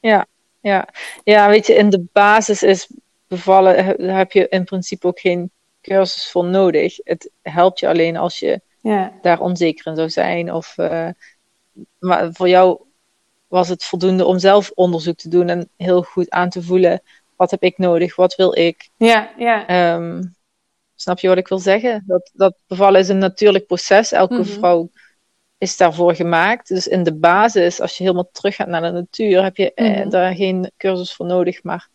Ja, 0.00 0.26
ja. 0.60 0.88
ja, 1.24 1.48
weet 1.48 1.66
je, 1.66 1.74
in 1.74 1.90
de 1.90 2.04
basis 2.12 2.62
is 2.62 2.90
bevallen, 3.26 3.84
heb 4.16 4.32
je 4.32 4.48
in 4.48 4.64
principe 4.64 5.06
ook 5.06 5.20
geen 5.20 5.50
cursus 5.88 6.30
voor 6.30 6.44
nodig. 6.44 6.96
Het 7.02 7.30
helpt 7.42 7.80
je 7.80 7.88
alleen 7.88 8.16
als 8.16 8.38
je 8.38 8.60
Ja. 8.80 9.12
daar 9.22 9.40
onzeker 9.40 9.86
in 9.86 9.96
zou 9.96 10.10
zijn. 10.10 10.52
Of, 10.52 10.78
eh, 10.78 11.08
maar 11.98 12.32
voor 12.32 12.48
jou 12.48 12.80
was 13.48 13.68
het 13.68 13.84
voldoende 13.84 14.24
om 14.24 14.38
zelf 14.38 14.70
onderzoek 14.74 15.16
te 15.16 15.28
doen 15.28 15.48
en 15.48 15.68
heel 15.76 16.02
goed 16.02 16.30
aan 16.30 16.48
te 16.50 16.62
voelen. 16.62 17.02
Wat 17.36 17.50
heb 17.50 17.62
ik 17.62 17.78
nodig? 17.78 18.16
Wat 18.16 18.34
wil 18.34 18.58
ik? 18.58 18.88
Ja, 18.96 19.30
ja. 19.38 19.66
Ehm, 19.66 20.22
snap 20.94 21.18
je 21.18 21.28
wat 21.28 21.36
ik 21.38 21.48
wil 21.48 21.58
zeggen? 21.58 22.04
Dat, 22.06 22.30
dat 22.34 22.54
bevallen 22.66 23.00
is 23.00 23.08
een 23.08 23.18
natuurlijk 23.18 23.66
proces. 23.66 24.12
Elke 24.12 24.34
Mhm. 24.34 24.44
vrouw 24.44 24.90
is 25.58 25.76
daarvoor 25.76 26.14
gemaakt. 26.14 26.68
Dus 26.68 26.86
in 26.88 27.02
de 27.02 27.14
basis, 27.14 27.80
als 27.80 27.96
je 27.96 28.02
helemaal 28.02 28.28
terug 28.32 28.54
gaat 28.54 28.68
naar 28.68 28.82
de 28.82 28.90
natuur, 28.90 29.42
heb 29.42 29.56
je 29.56 29.74
eh, 29.74 29.98
Mhm. 29.98 30.08
daar 30.08 30.34
geen 30.34 30.70
cursus 30.76 31.12
voor 31.14 31.26
nodig. 31.26 31.62
Maar 31.62 31.88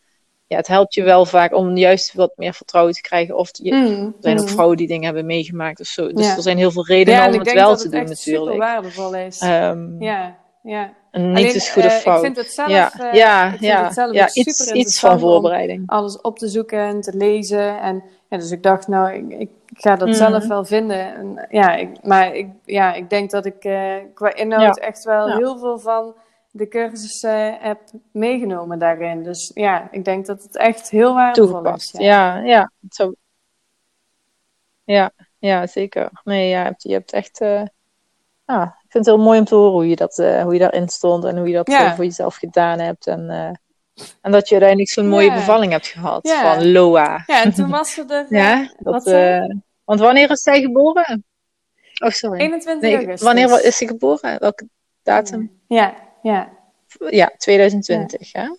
ja, 0.54 0.60
het 0.60 0.68
helpt 0.68 0.94
je 0.94 1.04
wel 1.04 1.26
vaak 1.26 1.54
om 1.54 1.78
juist 1.78 2.14
wat 2.14 2.32
meer 2.36 2.54
vertrouwen 2.54 2.94
te 2.94 3.02
krijgen. 3.02 3.36
Of 3.38 3.50
je, 3.52 3.74
Mm, 3.74 4.06
er 4.06 4.14
zijn 4.20 4.40
ook 4.40 4.46
mm. 4.46 4.52
vrouwen 4.52 4.78
die 4.78 4.88
dingen 4.88 5.04
hebben 5.06 5.26
meegemaakt 5.26 5.80
of 5.80 5.86
zo. 5.88 6.12
Dus 6.14 6.26
Ja. 6.26 6.36
er 6.36 6.42
zijn 6.42 6.58
heel 6.58 6.72
veel 6.72 6.86
redenen 6.86 7.20
Ja, 7.20 7.28
om 7.28 7.40
het 7.40 7.54
wel 7.54 7.68
dat 7.70 7.78
te 7.78 7.84
het 7.84 7.92
doen 7.92 8.02
echt 8.02 8.18
super 8.18 8.40
natuurlijk. 8.40 8.64
waardevol 8.64 9.16
is. 9.16 9.40
Ehm, 9.40 10.02
ja, 10.04 10.36
ja. 10.64 10.94
En 11.12 11.28
niet 11.28 11.38
Alleen, 11.38 11.56
is 11.56 11.70
goed 11.70 11.86
of 11.86 11.92
eh, 11.92 11.98
fout. 11.98 12.18
Ik 12.18 12.24
vind 12.24 12.38
het 12.38 12.52
zelf, 12.52 12.70
ja, 12.70 12.92
eh, 13.00 13.14
ja, 13.14 13.54
ja, 13.60 13.92
zelf 13.92 14.14
ja 14.14 14.30
iets, 14.74 15.00
van 15.00 15.20
voorbereiding. 15.20 15.84
alles 15.86 16.22
op 16.22 16.40
te 16.40 16.48
zoeken 16.48 16.80
en 16.80 17.02
te 17.02 17.18
lezen. 17.18 17.82
En 17.82 18.04
ja, 18.30 18.38
dus 18.38 18.52
ik 18.52 18.64
dacht, 18.64 18.88
nou, 18.88 19.14
ik, 19.14 19.40
ik 19.40 19.50
ga 19.74 19.96
dat 19.96 20.08
Mhm. 20.08 20.18
zelf 20.18 20.48
wel 20.48 20.66
vinden. 20.66 21.16
En, 21.16 21.48
ja, 21.50 21.76
ik, 21.76 21.90
maar 22.04 22.36
ik, 22.36 22.48
ja, 22.66 22.94
ik 22.94 23.10
denk 23.10 23.32
dat 23.32 23.46
ik 23.46 23.64
eh, 23.64 23.96
qua 24.14 24.36
inhoud 24.36 24.80
echt 24.80 25.04
wel 25.04 25.28
heel 25.38 25.58
veel 25.58 25.80
van 25.80 26.16
de 26.56 26.68
cursus 26.68 27.24
eh, 27.24 27.52
heb 27.60 27.80
meegenomen 28.12 28.80
daarin. 28.80 29.24
Dus 29.24 29.52
ja, 29.54 29.88
ik 29.92 30.06
denk 30.06 30.26
dat 30.26 30.44
het 30.44 30.58
echt 30.58 30.90
heel 30.90 31.14
waardevol 31.14 31.48
Toegepast. 31.48 31.94
is. 31.94 32.06
Ja, 32.06 32.38
ja. 32.38 32.72
Ja. 34.86 35.12
ja, 35.40 35.68
zeker. 35.68 36.10
Nee, 36.24 36.50
ja, 36.50 36.60
je, 36.60 36.66
hebt, 36.66 36.84
je 36.84 36.92
hebt 36.92 37.12
echt. 37.12 37.42
Uh, 37.42 37.62
ja, 38.46 38.64
ik 38.64 38.92
vind 38.92 39.06
het 39.06 39.16
heel 39.16 39.24
mooi 39.24 39.40
om 39.40 39.46
te 39.46 39.56
horen 39.56 39.72
hoe 39.72 39.88
je, 39.88 39.96
dat, 39.96 40.18
uh, 40.18 40.44
hoe 40.44 40.54
je 40.54 40.60
daarin 40.60 40.90
stond 40.90 41.24
en 41.24 41.38
hoe 41.38 41.48
je 41.48 41.54
dat 41.54 41.68
ja. 41.68 41.96
voor 41.96 42.04
jezelf 42.04 42.36
gedaan 42.36 42.80
hebt. 42.80 43.08
En, 43.08 43.30
en 44.22 44.32
dat 44.32 44.48
je 44.48 44.52
uiteindelijk 44.52 44.90
zo'n 44.90 45.08
mooie 45.08 45.34
bevalling 45.34 45.72
hebt 45.72 45.88
gehad 45.88 46.30
van 46.30 46.72
Loa. 46.72 47.24
Ja, 47.26 47.44
en 47.44 47.54
toen 47.54 47.70
was 47.70 47.94
ze 47.94 48.06
er. 48.08 48.26
ja, 48.42 48.74
dat, 48.78 49.04
want 49.84 50.00
wanneer 50.00 50.32
is 50.32 50.42
zij 50.42 50.62
geboren? 50.62 51.24
Oh, 52.04 52.10
sorry. 52.10 52.40
21 52.40 52.82
nee, 52.82 52.96
augustus. 52.96 53.28
Wanneer 53.28 53.66
is 53.66 53.78
ze 53.78 53.88
geboren? 53.88 54.40
Welke 54.40 54.68
datum? 55.04 55.62
Ja, 55.68 55.94
ja. 56.24 56.50
Ja, 57.10 57.32
2020, 57.38 58.32
ja. 58.32 58.42
hè? 58.42 58.50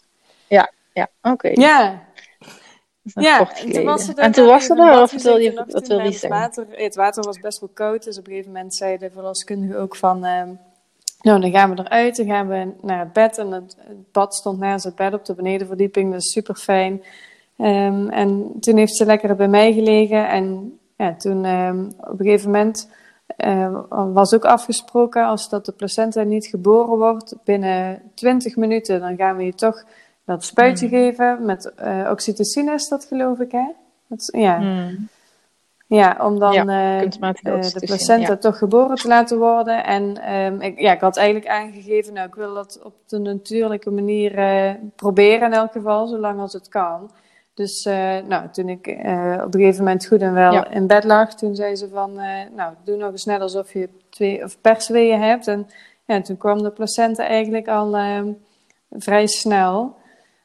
Ja, 0.49 0.73
ja, 0.93 1.09
oké. 1.23 1.49
Ja. 1.49 2.03
Ja, 3.15 3.55
en 3.55 3.73
toen 3.73 3.85
was 3.85 4.07
het 4.07 4.19
En 4.19 4.33
toen 4.33 4.47
was 4.47 4.65
ze 4.65 4.75
er, 4.75 5.03
of 5.03 5.23
wil 5.23 5.37
je, 5.37 5.65
wat 5.69 5.87
wil 5.87 5.99
je 5.99 6.11
zeggen? 6.13 6.29
Water, 6.29 6.67
het 6.71 6.95
water 6.95 7.25
was 7.25 7.41
best 7.41 7.61
wel 7.61 7.71
koud, 7.75 8.05
dus 8.05 8.19
op 8.19 8.27
een 8.27 8.31
gegeven 8.31 8.53
moment 8.53 8.75
zei 8.75 8.99
de 8.99 9.11
verloskundige 9.11 9.77
ook 9.77 9.97
van... 9.97 10.25
Uh, 10.25 10.43
nou, 11.21 11.41
dan 11.41 11.51
gaan 11.51 11.75
we 11.75 11.83
eruit, 11.83 12.17
dan 12.17 12.27
gaan 12.27 12.49
we 12.49 12.73
naar 12.81 12.99
het 12.99 13.13
bed. 13.13 13.39
En 13.39 13.51
het, 13.51 13.77
het 13.79 14.13
bad 14.13 14.35
stond 14.35 14.59
naast 14.59 14.85
het 14.85 14.95
bed 14.95 15.15
op 15.15 15.25
de 15.25 15.35
benedenverdieping, 15.35 16.13
dus 16.13 16.33
super 16.33 16.55
fijn. 16.55 17.03
Um, 17.59 18.09
en 18.09 18.53
toen 18.61 18.77
heeft 18.77 18.97
ze 18.97 19.05
lekker 19.05 19.37
bij 19.37 19.49
mij 19.49 19.73
gelegen. 19.73 20.29
En 20.29 20.79
ja, 20.97 21.15
toen 21.15 21.45
um, 21.45 21.93
op 22.01 22.19
een 22.21 22.27
gegeven 22.27 22.51
moment 22.51 22.89
uh, 23.45 23.81
was 23.89 24.35
ook 24.35 24.45
afgesproken... 24.45 25.27
als 25.27 25.49
dat 25.49 25.67
de 25.67 25.73
placenta 25.73 26.23
niet 26.23 26.47
geboren 26.47 26.99
wordt, 26.99 27.37
binnen 27.45 28.03
20 28.15 28.57
minuten... 28.57 29.01
dan 29.01 29.17
gaan 29.17 29.37
we 29.37 29.45
je 29.45 29.55
toch 29.55 29.85
dat 30.25 30.45
spuitje 30.45 30.87
mm. 30.87 30.93
geven 30.93 31.45
met 31.45 31.73
uh, 31.83 32.09
oxytocine 32.11 32.73
is 32.73 32.89
dat 32.89 33.05
geloof 33.05 33.39
ik, 33.39 33.53
hè? 33.53 33.67
Dat, 34.07 34.29
ja. 34.37 34.59
Mm. 34.59 35.09
ja, 35.87 36.17
om 36.21 36.39
dan 36.39 36.53
ja, 36.53 37.03
uh, 37.03 37.11
de 37.11 37.81
placenta 37.81 38.33
ja. 38.33 38.37
toch 38.37 38.59
geboren 38.59 38.97
te 38.97 39.09
laten 39.09 39.39
worden. 39.39 39.85
En 39.85 40.35
um, 40.35 40.61
ik, 40.61 40.81
ja, 40.81 40.93
ik 40.93 41.01
had 41.01 41.17
eigenlijk 41.17 41.49
aangegeven, 41.49 42.13
nou, 42.13 42.29
ik 42.29 42.35
wil 42.35 42.55
dat 42.55 42.81
op 42.83 42.95
de 43.07 43.19
natuurlijke 43.19 43.91
manier 43.91 44.31
proberen 44.97 45.47
in 45.47 45.59
elk 45.59 45.73
geval, 45.73 46.07
zolang 46.07 46.41
als 46.41 46.53
het 46.53 46.69
kan. 46.69 47.11
Dus 47.55 47.85
nou, 48.29 48.51
toen 48.53 48.69
ik 48.69 48.87
op 49.45 49.55
een 49.55 49.61
gegeven 49.61 49.85
moment 49.85 50.07
goed 50.07 50.21
en 50.21 50.35
wel 50.35 50.71
in 50.71 50.87
bed 50.87 51.05
lag, 51.05 51.35
toen 51.35 51.55
zei 51.55 51.77
ze 51.77 51.89
van, 51.89 52.15
nou, 52.55 52.75
doe 52.85 52.97
nog 52.97 53.11
eens 53.11 53.25
net 53.25 53.41
alsof 53.41 53.73
je 53.73 53.89
twee 54.11 54.45
of 54.45 54.61
persweeën 54.61 55.21
hebt. 55.21 55.49
En 55.49 55.67
ja, 56.07 56.21
toen 56.21 56.37
kwam 56.37 56.63
de 56.63 56.71
placenta 56.71 57.27
eigenlijk 57.27 57.69
al 57.69 57.97
ehm, 57.97 58.33
vrij 58.91 59.27
snel. 59.27 59.97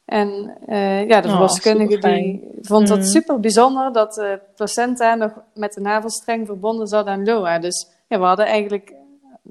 En 0.06 0.58
uh, 0.68 1.08
ja, 1.08 1.22
de 1.22 1.28
oh, 1.28 1.34
verloskundige 1.34 1.98
die 1.98 2.48
vond 2.62 2.88
dat 2.88 2.98
mm. 2.98 3.04
super 3.04 3.40
bijzonder 3.40 3.94
dat 3.94 4.14
de 4.14 4.40
placenta 4.56 5.16
nog 5.16 5.32
met 5.54 5.74
de 5.74 5.82
navelstreng 5.82 6.48
verbonden 6.48 6.88
zat 6.88 7.06
aan 7.06 7.26
Loa. 7.26 7.60
Dus 7.60 7.88
ja, 8.08 8.20
we 8.20 8.26
hadden 8.26 8.46
eigenlijk 8.46 8.94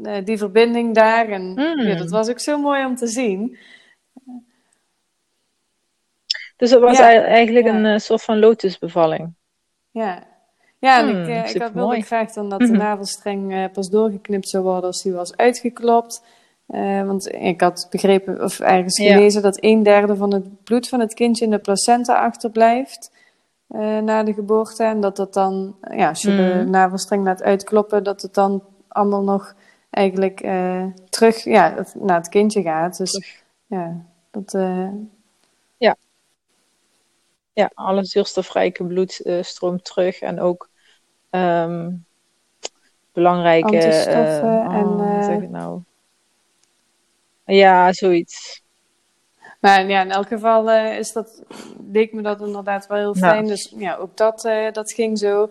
uh, 0.03 0.13
die 0.25 0.39
verbinding 0.39 0.95
daar. 0.95 1.29
En 1.29 1.43
mm. 1.43 1.81
ja, 1.81 1.97
dat 1.97 2.11
was 2.11 2.29
ook 2.29 2.41
zo 2.41 2.59
mooi 2.59 2.85
om 2.85 2.97
te 2.97 3.07
zien. 3.07 3.57
Dus 6.59 6.71
het 6.71 6.81
was 6.81 6.99
ja, 6.99 7.25
eigenlijk 7.25 7.67
ja. 7.67 7.75
een 7.75 7.85
uh, 7.85 7.99
soort 7.99 8.23
van 8.23 8.39
lotusbevalling. 8.39 9.35
Ja, 9.91 10.23
ja 10.79 10.99
en 10.99 11.07
mm, 11.07 11.29
ik, 11.29 11.51
ik 11.51 11.63
had 11.63 11.73
wilde 11.73 12.01
graag 12.01 12.33
dan 12.33 12.49
dat 12.49 12.59
de 12.59 12.67
mhm. 12.67 12.77
navelstreng 12.77 13.73
pas 13.73 13.91
doorgeknipt 13.91 14.49
zou 14.49 14.65
worden 14.65 14.85
als 14.85 15.03
die 15.03 15.13
was 15.13 15.37
uitgeklopt. 15.37 16.23
Uh, 16.69 17.07
want 17.07 17.33
ik 17.33 17.61
had 17.61 17.87
begrepen, 17.91 18.43
of 18.43 18.61
ergens 18.61 18.99
gelezen, 18.99 19.43
dat 19.43 19.65
een 19.65 19.83
derde 19.83 20.17
van 20.17 20.33
het 20.33 20.65
bloed 20.65 20.89
van 20.89 21.01
het 21.01 21.15
kindje 21.15 21.45
in 21.45 21.51
de 21.51 21.59
placenta 21.59 22.25
achterblijft 22.25 23.13
uh, 23.69 23.99
na 23.99 24.23
de 24.23 24.33
geboorte. 24.33 24.85
En 24.85 25.01
dat 25.01 25.17
dat 25.17 25.35
dan, 25.35 25.77
ja, 25.91 26.09
als 26.09 26.23
je 26.23 26.31
mm. 26.31 26.37
de 26.37 26.65
navelstreng 26.71 27.25
laat 27.25 27.43
uitkloppen, 27.43 28.05
dat 28.05 28.23
het 28.23 28.35
dan 28.35 28.63
allemaal 28.89 29.23
nog 29.23 29.55
eigenlijk 29.91 30.39
terug 31.09 31.45
ja, 31.45 31.75
naar 31.95 32.19
het 32.19 32.29
kindje 32.29 32.63
gaat. 32.63 32.97
Dus 32.97 33.43
ja, 33.67 34.05
dat. 34.31 34.57
Ja. 37.59 37.71
Alle 37.75 38.05
zuurstofrijke 38.05 38.85
bloed 38.85 39.23
stroomt 39.41 39.85
terug 39.85 40.21
en 40.21 40.41
ook 40.41 40.69
um, 41.31 42.05
belangrijke. 43.13 43.67
Antistoffen 43.67 44.67
oh, 44.67 44.75
en. 44.75 45.25
zeg 45.25 45.41
het 45.41 45.51
nou? 45.51 45.81
Ja, 47.45 47.93
zoiets. 47.93 48.63
Maar 49.61 49.89
ja, 49.89 50.01
in 50.01 50.11
elk 50.11 50.27
geval 50.27 50.71
uh, 50.71 50.99
is 50.99 51.13
dat, 51.13 51.43
leek 51.93 52.13
me 52.13 52.23
dat 52.23 52.41
inderdaad 52.41 52.87
wel 52.87 52.99
heel 52.99 53.15
fijn. 53.15 53.47
Dus 53.47 53.75
ja, 53.77 53.97
ook 53.97 54.17
dat, 54.17 54.45
uh, 54.45 54.73
dat 54.73 54.93
ging 54.93 55.19
zo. 55.19 55.49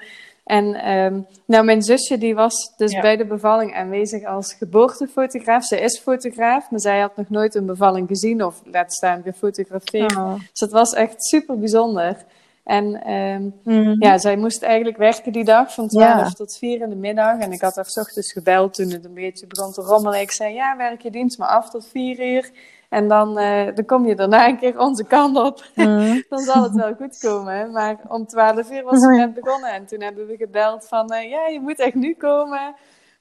En 0.47 0.91
um, 0.91 1.27
nou, 1.45 1.65
mijn 1.65 1.81
zusje 1.81 2.17
die 2.17 2.35
was 2.35 2.73
dus 2.77 2.91
ja. 2.91 3.01
bij 3.01 3.17
de 3.17 3.25
bevalling 3.25 3.75
aanwezig 3.75 4.23
als 4.23 4.53
geboortefotograaf. 4.53 5.63
Ze 5.63 5.79
is 5.79 5.99
fotograaf, 5.99 6.71
maar 6.71 6.79
zij 6.79 6.99
had 6.99 7.15
nog 7.15 7.29
nooit 7.29 7.55
een 7.55 7.65
bevalling 7.65 8.07
gezien 8.07 8.43
of 8.43 8.61
laat 8.65 8.93
staan 8.93 9.21
gefotografeerd. 9.23 10.15
Oh. 10.15 10.33
Dus 10.33 10.59
het 10.59 10.71
was 10.71 10.93
echt 10.93 11.25
super 11.25 11.59
bijzonder. 11.59 12.25
En 12.63 13.11
um, 13.11 13.53
mm. 13.63 13.95
ja, 13.99 14.17
zij 14.17 14.37
moest 14.37 14.63
eigenlijk 14.63 14.97
werken 14.97 15.31
die 15.31 15.43
dag 15.43 15.73
van 15.73 15.87
12 15.87 16.07
ja. 16.07 16.29
tot 16.29 16.57
4 16.57 16.81
in 16.81 16.89
de 16.89 16.95
middag. 16.95 17.39
En 17.39 17.51
ik 17.51 17.61
had 17.61 17.75
haar 17.75 17.85
s 17.85 17.97
ochtends 17.97 18.31
gebeld 18.31 18.73
toen 18.73 18.89
het 18.89 19.05
een 19.05 19.13
beetje 19.13 19.47
begon 19.47 19.71
te 19.71 19.81
rommelen. 19.81 20.21
Ik 20.21 20.31
zei, 20.31 20.53
ja, 20.53 20.77
werk 20.77 21.01
je 21.01 21.11
dienst 21.11 21.37
maar 21.37 21.47
af 21.47 21.69
tot 21.69 21.87
4 21.87 22.27
uur. 22.27 22.51
En 22.89 23.07
dan, 23.07 23.39
uh, 23.39 23.65
dan 23.75 23.85
kom 23.85 24.05
je 24.05 24.15
daarna 24.15 24.47
een 24.47 24.57
keer 24.57 24.79
onze 24.79 25.03
kant 25.03 25.37
op. 25.37 25.63
Mm. 25.75 26.23
dan 26.29 26.39
zal 26.39 26.63
het 26.63 26.75
wel 26.75 26.93
goed 26.93 27.17
komen. 27.19 27.71
Maar 27.71 27.97
om 28.07 28.25
12 28.25 28.71
uur 28.71 28.83
was 28.83 29.01
het 29.01 29.15
net 29.15 29.33
begonnen. 29.33 29.73
En 29.73 29.85
toen 29.85 30.01
hebben 30.01 30.27
we 30.27 30.35
gebeld 30.37 30.87
van, 30.87 31.13
uh, 31.13 31.29
ja, 31.29 31.47
je 31.47 31.59
moet 31.61 31.79
echt 31.79 31.95
nu 31.95 32.13
komen. 32.13 32.75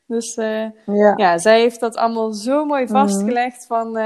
Dus 0.07 0.37
uh, 0.37 0.63
ja. 0.87 1.13
ja. 1.17 1.39
zij 1.39 1.61
heeft 1.61 1.81
dat 1.81 1.97
allemaal 1.97 2.33
zo 2.33 2.65
mooi 2.65 2.87
vastgelegd 2.87 3.67
van, 3.67 3.99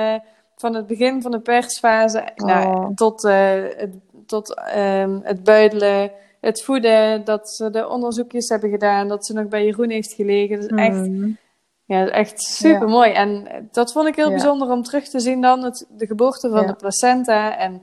van 0.56 0.74
het 0.74 0.86
begin 0.86 1.22
van 1.22 1.30
de 1.30 1.40
persfase 1.40 2.32
oh. 2.36 2.46
nou, 2.46 2.94
tot 2.94 3.22
het 3.22 3.98
tot 4.30 4.62
um, 4.76 5.20
het 5.22 5.44
buidelen, 5.44 6.10
het 6.40 6.62
voeden, 6.62 7.24
dat 7.24 7.50
ze 7.50 7.70
de 7.70 7.88
onderzoekjes 7.88 8.48
hebben 8.48 8.70
gedaan, 8.70 9.08
dat 9.08 9.26
ze 9.26 9.32
nog 9.32 9.48
bij 9.48 9.64
Jeroen 9.64 9.90
heeft 9.90 10.12
gelegen. 10.12 10.58
Is 10.58 10.66
echt, 10.66 10.96
mm. 10.96 11.36
Ja, 11.90 12.06
echt 12.06 12.42
super 12.42 12.88
mooi. 12.88 13.08
Ja. 13.08 13.14
En 13.14 13.46
dat 13.72 13.92
vond 13.92 14.06
ik 14.08 14.16
heel 14.16 14.30
ja. 14.30 14.30
bijzonder 14.30 14.70
om 14.70 14.82
terug 14.82 15.08
te 15.08 15.20
zien 15.20 15.40
dan, 15.40 15.62
het, 15.62 15.86
de 15.88 16.06
geboorte 16.06 16.50
van 16.50 16.66
de 16.66 16.74
placenta. 16.74 17.56
En 17.56 17.82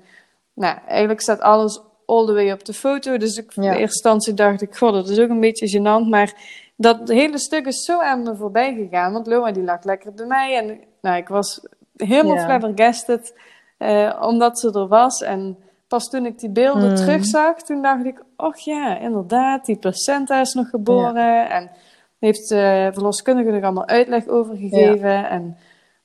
nou, 0.54 0.78
eigenlijk 0.88 1.22
staat 1.22 1.42
alles 1.42 1.82
all 2.06 2.26
the 2.26 2.34
way 2.34 2.52
op 2.52 2.66
de 2.66 2.74
foto. 2.74 3.18
Dus 3.18 3.38
ik, 3.38 3.56
in 3.56 3.64
eerste 3.64 3.82
instantie 3.82 4.34
dacht 4.34 4.62
ik, 4.62 4.76
god, 4.76 4.94
dat 4.94 5.10
is 5.10 5.20
ook 5.20 5.30
een 5.30 5.40
beetje 5.40 5.80
gênant. 5.80 6.10
Maar 6.10 6.34
dat 6.76 7.08
hele 7.08 7.40
stuk 7.40 7.66
is 7.66 7.84
zo 7.84 8.02
aan 8.02 8.24
me 8.24 8.36
voorbij 8.36 8.74
gegaan. 8.74 9.14
Want 9.14 9.28
Loa 9.28 9.52
die 9.52 9.64
lag 9.64 9.84
lekker 9.84 10.14
bij 10.14 10.26
mij. 10.26 10.58
En 10.58 10.80
nou, 11.02 11.18
ik 11.18 11.28
was 11.28 11.68
helemaal 11.96 12.38
flabbergasted. 12.38 13.34
Uh, 13.80 14.18
omdat 14.22 14.60
ze 14.60 14.72
er 14.72 14.88
was. 14.88 15.22
En 15.22 15.58
pas 15.88 16.10
toen 16.10 16.26
ik 16.26 16.40
die 16.40 16.50
beelden 16.50 16.90
mm. 16.90 16.96
terugzag, 16.96 17.62
toen 17.62 17.82
dacht 17.82 18.06
ik, 18.06 18.24
och 18.38 18.58
ja, 18.58 18.98
inderdaad, 18.98 19.66
die 19.66 19.78
placenta 19.78 20.40
is 20.40 20.54
nog 20.54 20.70
geboren. 20.70 21.50
En 21.50 21.72
heeft 22.20 22.50
de 22.50 22.90
verloskundige 22.94 23.52
er 23.52 23.64
allemaal 23.64 23.88
uitleg 23.88 24.28
over 24.28 24.56
gegeven. 24.56 25.10
Ja. 25.10 25.30
En 25.30 25.58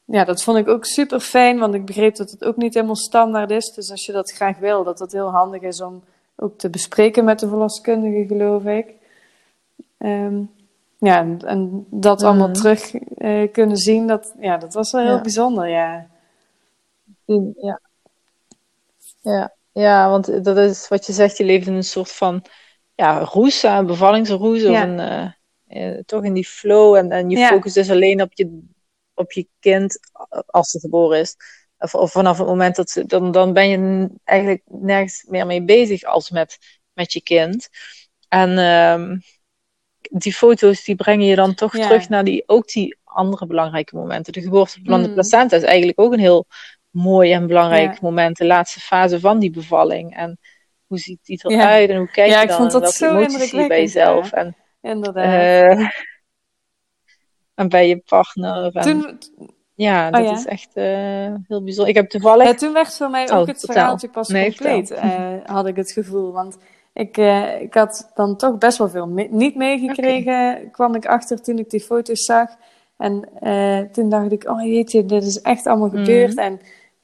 ja, 0.05 0.25
dat 0.25 0.43
vond 0.43 0.59
ik 0.59 0.69
ook 0.69 0.85
super 0.85 1.21
fijn, 1.21 1.59
want 1.59 1.75
ik 1.75 1.85
begreep 1.85 2.17
dat 2.17 2.31
het 2.31 2.45
ook 2.45 2.57
niet 2.57 2.75
helemaal 2.75 2.97
standaard 2.97 3.51
is. 3.51 3.73
Dus 3.75 3.91
als 3.91 4.07
je 4.07 4.13
dat 4.13 4.33
graag 4.33 4.59
wil, 4.59 4.85
dat 4.85 4.99
het 4.99 5.13
heel 5.13 5.31
handig 5.31 5.63
is 5.63 5.81
om 5.81 6.05
ook 6.37 6.59
te 6.59 6.71
bespreken 6.71 7.25
met 7.25 7.39
de 7.39 7.49
verloskundige, 7.49 8.27
geloof 8.27 8.65
ik. 8.65 8.95
Um, 9.99 10.51
ja, 10.99 11.19
en, 11.19 11.39
en 11.45 11.87
dat 11.91 12.21
mm. 12.21 12.27
allemaal 12.27 12.53
terug 12.53 12.95
uh, 13.19 13.53
kunnen 13.53 13.77
zien, 13.77 14.07
dat, 14.07 14.35
ja, 14.41 14.57
dat 14.57 14.75
was 14.75 14.93
wel 14.93 15.03
heel 15.03 15.15
ja. 15.15 15.21
bijzonder, 15.21 15.69
ja. 15.69 16.07
Ja. 17.57 17.81
Ja, 19.21 19.53
ja, 19.73 20.11
want 20.11 20.45
dat 20.45 20.57
is 20.57 20.89
wat 20.89 21.07
je 21.07 21.13
zegt, 21.13 21.37
je 21.37 21.45
leeft 21.45 21.67
in 21.67 21.75
een 21.75 21.83
soort 21.83 22.13
van 22.13 22.45
ja, 22.95 23.19
roes, 23.19 23.63
een 23.63 23.87
bevallingsroes. 23.87 24.63
Ja. 24.63 24.71
Of 24.71 24.83
een, 24.83 24.99
uh, 24.99 25.31
uh, 25.77 25.99
toch 26.07 26.25
in 26.25 26.33
die 26.33 26.47
flow. 26.47 26.95
En, 26.95 27.11
en 27.11 27.31
je 27.31 27.37
ja. 27.37 27.49
focust 27.49 27.75
dus 27.75 27.91
alleen 27.91 28.23
op 28.23 28.31
je, 28.33 28.63
op 29.15 29.33
je 29.33 29.49
kind 29.61 29.99
als 30.47 30.73
het 30.73 30.83
geboren 30.83 31.19
is. 31.19 31.37
Of, 31.79 31.95
of 31.95 32.11
vanaf 32.11 32.39
het 32.39 32.47
moment 32.47 32.77
dat 32.77 32.91
ze, 32.91 33.07
dan, 33.07 33.33
dan 33.33 33.53
ben 33.53 33.69
je 33.69 34.09
eigenlijk 34.25 34.63
nergens 34.67 35.25
meer 35.29 35.47
mee 35.47 35.63
bezig 35.63 36.03
als 36.03 36.31
met, 36.31 36.59
met 36.93 37.13
je 37.13 37.23
kind. 37.23 37.69
En 38.29 38.59
um, 38.59 39.21
die 40.01 40.33
foto's 40.33 40.85
die 40.85 40.95
brengen 40.95 41.27
je 41.27 41.37
dan 41.37 41.55
toch 41.55 41.73
terug 41.73 42.09
naar 42.09 42.25
die, 42.25 42.43
ook 42.47 42.69
die 42.69 42.97
andere 43.05 43.47
belangrijke 43.47 43.97
momenten. 43.97 44.33
De 44.33 44.41
geboorte 44.41 44.81
van 44.85 45.01
mm. 45.01 45.07
de 45.07 45.13
placenta 45.13 45.57
is 45.57 45.63
eigenlijk 45.63 46.01
ook 46.01 46.13
een 46.13 46.19
heel 46.19 46.47
mooi 46.91 47.33
en 47.33 47.47
belangrijk 47.47 47.93
ja. 47.93 47.99
moment, 48.01 48.37
de 48.37 48.47
laatste 48.47 48.81
fase 48.81 49.21
van 49.21 49.39
die 49.39 49.51
bevalling. 49.51 50.17
En 50.17 50.39
hoe 50.87 50.99
ziet 50.99 51.19
die 51.23 51.41
eruit 51.43 51.89
ja. 51.89 51.95
en 51.95 51.99
hoe 51.99 52.11
kijk 52.11 52.31
ja, 52.31 52.41
je 52.41 52.47
dan? 52.47 52.57
Ja, 52.57 52.65
ik 52.65 52.71
vond 52.71 52.83
dat 52.83 52.95
zo 52.95 53.19
indrukwekkend. 53.19 53.69
bij 53.69 53.81
jezelf. 53.81 54.33
En, 54.33 54.57
Inderdaad. 54.83 55.79
Uh, 55.79 55.89
en 57.55 57.69
bij 57.69 57.89
je 57.89 57.97
partner. 57.97 58.73
En, 58.73 58.83
toen, 58.83 59.19
ja, 59.75 60.11
dat 60.11 60.27
oh, 60.27 60.33
is 60.33 60.47
echt 60.47 60.71
uh, 60.75 60.85
heel 61.49 61.63
bijzonder. 61.63 61.89
Ik 61.89 61.95
heb 61.95 62.09
toevallig... 62.09 62.47
Ja, 62.47 62.55
toen 62.55 62.73
werd 62.73 62.97
voor 62.97 63.11
mij 63.11 63.31
ook 63.31 63.41
oh, 63.41 63.47
het 63.47 63.61
verhaaltje 63.61 64.09
pas 64.09 64.29
nee, 64.29 64.49
compleet, 64.49 64.91
uh, 64.91 65.35
had 65.45 65.67
ik 65.67 65.77
het 65.77 65.93
gevoel. 65.93 66.33
Want 66.33 66.57
ik, 66.93 67.17
uh, 67.17 67.61
ik 67.61 67.75
had 67.75 68.11
dan 68.15 68.37
toch 68.37 68.59
best 68.59 68.79
wel 68.79 68.89
veel 68.89 69.07
me 69.07 69.29
niet 69.31 69.57
meegekregen, 69.57 70.71
kwam 70.71 70.95
ik 70.95 71.07
achter 71.07 71.43
toen 71.43 71.59
ik 71.59 71.71
die 71.71 71.81
foto's 71.81 72.25
zag. 72.25 72.51
En 72.97 73.29
toen 73.93 74.09
dacht 74.09 74.33
ik, 74.33 74.49
oh 74.49 74.63
jeetje, 74.63 75.07
dit 75.07 75.23
is 75.23 75.41
echt 75.41 75.67
allemaal 75.67 75.89
mhm. 75.89 75.97
gebeurd. 75.97 76.35
En 76.35 76.61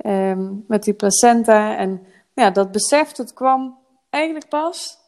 um, 0.06 0.64
met 0.68 0.82
die 0.82 0.94
placenta. 0.94 1.76
En 1.76 2.06
ja, 2.34 2.50
dat 2.50 2.72
besef, 2.72 3.12
dat 3.12 3.32
kwam 3.32 3.78
eigenlijk 4.10 4.48
pas 4.48 4.98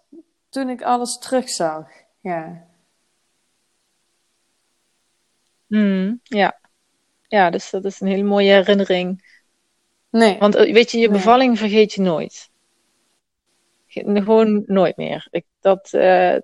toen 0.49 0.69
ik 0.69 0.83
alles 0.83 1.19
terugzag. 1.19 1.87
Ja. 2.21 2.69
Mm, 5.67 6.21
ja. 6.23 6.61
Ja, 7.29 7.51
dus 7.51 7.71
dat 7.71 7.85
is 7.85 8.01
een 8.01 8.09
hele 8.09 8.23
mooie 8.23 8.53
herinnering. 8.53 9.39
Nee. 10.11 10.39
Want 10.39 10.55
eh, 10.55 10.73
weet 10.73 10.91
je, 10.91 10.99
je 10.99 11.11
bevalling 11.11 11.59
vergeet 11.59 11.93
je 11.93 12.01
nooit. 12.01 12.51
Gewoon 13.87 14.63
nooit 14.67 14.97
meer. 14.97 15.27
Ik, 15.31 15.45
dat, 15.61 15.91
uh, 15.93 16.37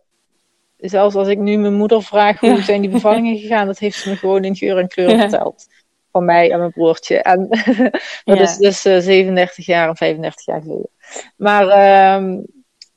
zelfs 0.77 1.15
als 1.15 1.29
ik 1.29 1.39
nu 1.39 1.57
mijn 1.57 1.75
moeder 1.75 2.03
vraag 2.03 2.41
hoe 2.41 2.63
zijn 2.63 2.81
die 2.81 2.91
bevallingen 2.99 3.39
gegaan, 3.39 3.67
dat 3.67 3.79
heeft 3.79 3.99
ze 3.99 4.09
me 4.09 4.17
gewoon 4.17 4.45
in 4.45 4.57
geur 4.57 4.79
en 4.79 4.89
kleur 4.89 5.19
verteld. 5.19 5.67
Van 6.13 6.25
mij 6.25 6.51
en 6.51 6.59
mijn 6.59 6.71
broertje. 6.71 7.23
En 7.23 7.49
dat 8.25 8.41
is 8.41 8.57
dus 8.57 8.87
uh, 8.87 8.97
eh, 8.97 9.03
37 9.03 9.67
jaar 9.67 9.89
en 9.89 9.97
35 9.97 10.47
jaar 10.47 10.61
geleden. 10.61 10.91
Maar 11.37 11.67
uh, 11.67 12.39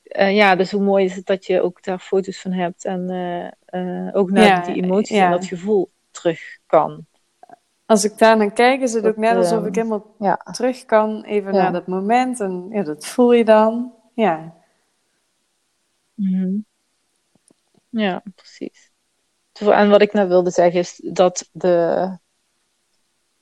uh, 0.09 0.35
ja, 0.35 0.55
dus 0.55 0.71
hoe 0.71 0.81
mooi 0.81 1.05
is 1.05 1.15
het 1.15 1.25
dat 1.25 1.45
je 1.45 1.61
ook 1.61 1.83
daar 1.83 1.99
foto's 1.99 2.41
van 2.41 2.51
hebt 2.51 2.85
en 2.85 3.01
ook 4.13 4.31
naar 4.31 4.65
die 4.65 4.83
emoties 4.83 5.17
en 5.17 5.31
dat 5.31 5.45
gevoel 5.45 5.89
terug 6.11 6.57
kan. 6.65 7.07
Als 7.85 8.03
ik 8.03 8.17
daar 8.17 8.37
naar 8.37 8.51
kijk, 8.51 8.81
is 8.81 8.93
het 8.93 9.05
ook 9.05 9.17
net 9.17 9.35
alsof 9.35 9.65
ik 9.65 9.75
helemaal 9.75 10.15
terug 10.51 10.85
kan, 10.85 11.23
even 11.23 11.53
naar 11.53 11.71
dat 11.71 11.87
moment. 11.87 12.39
En 12.39 12.67
ja, 12.71 12.83
dat 12.83 13.05
voel 13.05 13.33
je 13.33 13.45
dan. 13.45 13.93
Ja. 14.13 14.53
Mm 16.13 16.65
Ja, 17.89 18.23
precies. 18.35 18.91
En 19.53 19.89
wat 19.89 20.01
ik 20.01 20.13
nou 20.13 20.27
wilde 20.27 20.51
zeggen 20.51 20.79
is 20.79 21.01
dat 21.03 21.49
de 21.51 22.09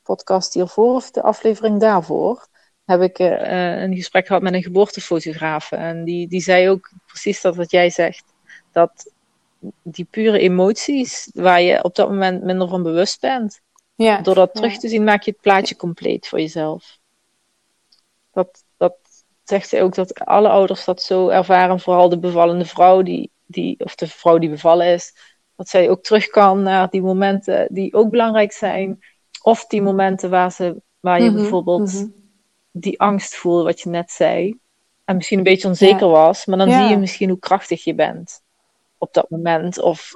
podcast 0.04 0.54
hiervoor, 0.54 0.96
of 0.96 1.12
de 1.12 1.22
aflevering 1.22 1.80
daarvoor, 1.80 2.48
heb 2.88 3.02
ik 3.02 3.20
uh, 3.20 3.82
een 3.82 3.96
gesprek 3.96 4.28
gehad 4.28 4.42
met 4.42 4.54
een 4.54 4.64
geboortefotograaf. 4.64 5.72
En 5.72 6.04
die, 6.04 6.28
die 6.28 6.42
zei 6.42 6.70
ook 6.70 6.92
precies 7.06 7.42
dat 7.42 7.56
wat 7.56 7.72
jij 7.72 7.90
zegt. 7.90 8.24
Dat 8.72 9.12
die 9.84 10.08
pure 10.10 10.40
emoties, 10.40 11.30
waar 11.34 11.62
je 11.62 11.84
op 11.84 11.96
dat 11.96 12.10
moment 12.10 12.44
minder 12.44 12.68
van 12.68 12.84
bewust 12.84 13.22
bent, 13.22 13.62
ja. 13.96 14.22
door 14.22 14.36
dat 14.36 14.56
terug 14.56 14.78
te 14.78 14.88
zien, 14.88 15.04
maak 15.04 15.22
je 15.22 15.32
het 15.32 15.42
plaatje 15.42 15.76
compleet 15.76 16.28
voor 16.28 16.40
jezelf. 16.40 17.00
Dat, 18.32 18.66
zegt 19.44 19.70
zij 19.70 19.84
ook 19.84 19.96
dat 19.96 20.26
alle 20.26 20.50
ouders 20.50 20.86
dat 20.86 21.02
zo 21.02 21.30
ervaren, 21.30 21.80
vooral 21.80 22.10
de 22.10 22.20
bevallende 22.20 22.66
vrouw, 22.66 23.02
die, 23.02 23.32
die, 23.46 23.80
of 23.80 23.96
de 23.96 24.08
vrouw 24.08 24.38
die 24.38 24.50
bevallen 24.50 24.88
is, 24.88 25.14
dat 25.56 25.70
zij 25.70 25.90
ook 25.90 26.04
terug 26.04 26.28
kan 26.28 26.64
naar 26.64 26.90
die 26.90 27.02
momenten 27.02 27.68
die 27.72 27.94
ook 27.94 28.10
belangrijk 28.10 28.52
zijn. 28.52 29.00
Of 29.42 29.66
die 29.66 29.82
momenten 29.82 30.30
waar, 30.30 30.52
ze, 30.52 30.82
waar 31.00 31.22
je 31.22 31.30
mhm, 31.30 31.36
bijvoorbeeld 31.40 31.94
mhm. 31.94 32.08
Die 32.80 33.00
angst 33.00 33.36
voelt, 33.36 33.64
wat 33.64 33.82
je 33.82 33.90
net 33.90 34.12
zei. 34.12 34.60
En 35.06 35.16
misschien 35.16 35.38
een 35.38 35.44
beetje 35.44 35.68
onzeker 35.68 36.08
was, 36.08 36.46
maar 36.46 36.58
dan 36.58 36.72
zie 36.72 36.84
je 36.84 36.98
misschien 36.98 37.30
hoe 37.30 37.40
krachtig 37.40 37.84
je 37.84 37.96
bent 37.96 38.42
op 38.98 39.14
dat 39.14 39.30
moment. 39.30 39.82
Of 39.82 40.14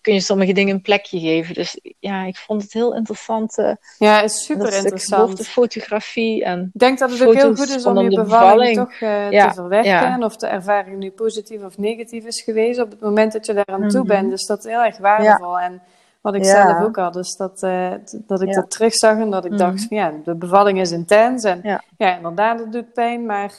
kun 0.00 0.14
je 0.14 0.20
sommige 0.20 0.52
dingen 0.52 0.74
een 0.74 0.82
plekje 0.82 1.20
geven. 1.20 1.54
Dus 1.54 1.80
ja, 1.98 2.24
ik 2.24 2.36
vond 2.36 2.62
het 2.62 2.72
heel 2.72 2.94
interessant. 2.94 3.58
Uh, 3.58 3.72
ja, 3.98 4.20
is 4.20 4.44
super 4.44 4.74
interessant. 4.74 5.36
De 5.36 5.44
fotografie 5.44 6.44
en. 6.44 6.70
Ik 6.74 6.80
denk 6.80 6.98
dat 6.98 7.10
het 7.10 7.26
ook 7.26 7.34
heel 7.34 7.56
goed 7.56 7.68
is 7.68 7.86
om 7.86 8.10
je 8.10 8.22
bevalling, 8.22 8.76
toch 8.76 9.00
uh, 9.00 9.28
te 9.28 9.54
verwerken. 9.54 10.22
Of 10.22 10.36
de 10.36 10.46
ervaring 10.46 10.98
nu 10.98 11.10
positief 11.10 11.62
of 11.62 11.78
negatief 11.78 12.24
is 12.24 12.42
geweest 12.42 12.80
op 12.80 12.90
het 12.90 13.00
moment 13.00 13.32
dat 13.32 13.46
je 13.46 13.52
daar 13.52 13.66
aan 13.66 13.88
toe 13.88 14.00
mhm. 14.00 14.08
bent. 14.08 14.30
Dus 14.30 14.46
dat 14.46 14.58
is 14.58 14.70
heel 14.70 14.84
erg 14.84 14.98
waardevol. 14.98 15.58
En 15.58 15.82
wat 16.20 16.34
ik 16.34 16.44
zelf 16.44 16.82
ook 16.82 16.96
had, 16.96 17.12
dus 17.12 17.36
dat, 17.36 17.62
uh, 17.62 17.92
dat 18.26 18.42
ik 18.42 18.54
dat 18.54 18.70
terugzag 18.70 19.18
en 19.18 19.30
dat 19.30 19.44
ik 19.44 19.58
dacht: 19.58 19.74
mhm. 19.74 19.88
van, 19.88 19.96
ja, 19.96 20.12
de 20.24 20.34
bevalling 20.34 20.80
is 20.80 20.90
intens. 20.90 21.44
En 21.44 21.60
ja, 21.96 22.16
inderdaad, 22.16 22.58
het 22.58 22.72
doet 22.72 22.92
pijn, 22.92 23.26
maar. 23.26 23.52